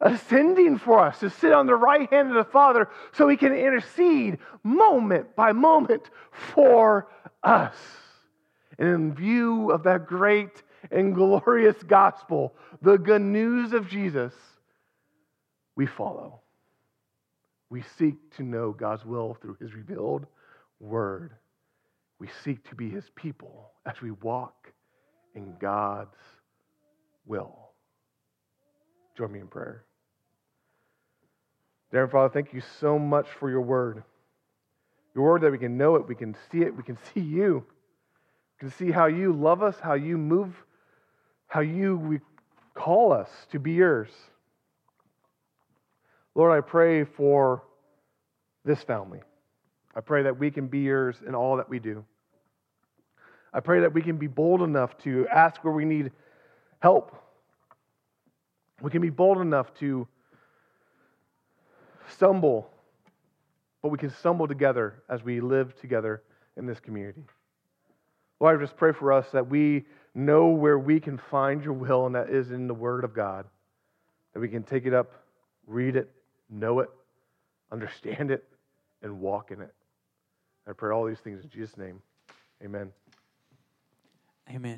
ascending 0.00 0.78
for 0.78 1.00
us 1.00 1.20
to 1.20 1.30
sit 1.30 1.52
on 1.52 1.66
the 1.66 1.74
right 1.74 2.10
hand 2.12 2.28
of 2.28 2.34
the 2.34 2.50
Father 2.50 2.88
so 3.12 3.28
he 3.28 3.36
can 3.36 3.54
intercede 3.54 4.38
moment 4.62 5.34
by 5.36 5.52
moment 5.52 6.10
for 6.32 7.08
us. 7.42 7.76
And 8.78 8.88
in 8.88 9.14
view 9.14 9.70
of 9.70 9.84
that 9.84 10.06
great 10.06 10.62
and 10.90 11.14
glorious 11.14 11.80
gospel, 11.84 12.54
the 12.82 12.98
good 12.98 13.22
news 13.22 13.72
of 13.72 13.88
Jesus, 13.88 14.34
we 15.76 15.86
follow. 15.86 16.40
We 17.70 17.82
seek 17.98 18.36
to 18.36 18.42
know 18.42 18.72
God's 18.72 19.04
will 19.04 19.34
through 19.34 19.56
his 19.60 19.74
revealed 19.74 20.26
word. 20.80 21.32
We 22.18 22.28
seek 22.44 22.68
to 22.68 22.74
be 22.74 22.90
his 22.90 23.04
people 23.16 23.72
as 23.86 24.00
we 24.00 24.10
walk 24.10 24.72
in 25.34 25.54
God's 25.58 26.16
will. 27.26 27.63
Join 29.16 29.32
me 29.32 29.40
in 29.40 29.46
prayer. 29.46 29.84
Dear 31.92 32.08
Father, 32.08 32.32
thank 32.32 32.52
you 32.52 32.60
so 32.80 32.98
much 32.98 33.28
for 33.38 33.48
your 33.48 33.60
word. 33.60 34.02
Your 35.14 35.24
word 35.24 35.42
that 35.42 35.52
we 35.52 35.58
can 35.58 35.76
know 35.76 35.94
it, 35.94 36.08
we 36.08 36.16
can 36.16 36.36
see 36.50 36.62
it, 36.62 36.76
we 36.76 36.82
can 36.82 36.98
see 37.14 37.20
you. 37.20 37.64
We 38.54 38.68
can 38.68 38.76
see 38.76 38.90
how 38.90 39.06
you 39.06 39.32
love 39.32 39.62
us, 39.62 39.76
how 39.80 39.94
you 39.94 40.18
move, 40.18 40.54
how 41.46 41.60
you 41.60 42.20
call 42.74 43.12
us 43.12 43.28
to 43.52 43.58
be 43.58 43.72
yours. 43.72 44.10
Lord, 46.34 46.56
I 46.56 46.60
pray 46.60 47.04
for 47.04 47.62
this 48.64 48.82
family. 48.82 49.20
I 49.94 50.00
pray 50.00 50.24
that 50.24 50.38
we 50.38 50.50
can 50.50 50.66
be 50.66 50.80
yours 50.80 51.16
in 51.26 51.34
all 51.36 51.58
that 51.58 51.68
we 51.68 51.78
do. 51.78 52.04
I 53.52 53.60
pray 53.60 53.80
that 53.80 53.94
we 53.94 54.02
can 54.02 54.16
be 54.16 54.26
bold 54.26 54.62
enough 54.62 54.98
to 55.04 55.28
ask 55.28 55.62
where 55.62 55.72
we 55.72 55.84
need 55.84 56.10
help. 56.80 57.16
We 58.84 58.90
can 58.90 59.00
be 59.00 59.08
bold 59.08 59.38
enough 59.38 59.72
to 59.76 60.06
stumble, 62.10 62.70
but 63.80 63.88
we 63.88 63.96
can 63.96 64.10
stumble 64.10 64.46
together 64.46 65.02
as 65.08 65.24
we 65.24 65.40
live 65.40 65.74
together 65.80 66.22
in 66.58 66.66
this 66.66 66.80
community. 66.80 67.24
Lord, 68.40 68.60
I 68.60 68.62
just 68.62 68.76
pray 68.76 68.92
for 68.92 69.10
us 69.10 69.26
that 69.32 69.48
we 69.48 69.86
know 70.14 70.48
where 70.48 70.78
we 70.78 71.00
can 71.00 71.16
find 71.16 71.64
your 71.64 71.72
will, 71.72 72.04
and 72.04 72.14
that 72.14 72.28
is 72.28 72.50
in 72.50 72.66
the 72.66 72.74
Word 72.74 73.04
of 73.04 73.14
God. 73.14 73.46
That 74.34 74.40
we 74.40 74.50
can 74.50 74.62
take 74.62 74.84
it 74.84 74.92
up, 74.92 75.12
read 75.66 75.96
it, 75.96 76.10
know 76.50 76.80
it, 76.80 76.90
understand 77.72 78.30
it, 78.30 78.44
and 79.00 79.18
walk 79.18 79.50
in 79.50 79.62
it. 79.62 79.72
I 80.68 80.72
pray 80.72 80.92
all 80.92 81.06
these 81.06 81.20
things 81.20 81.42
in 81.42 81.48
Jesus' 81.48 81.78
name. 81.78 82.02
Amen. 82.62 82.92
Amen. 84.50 84.72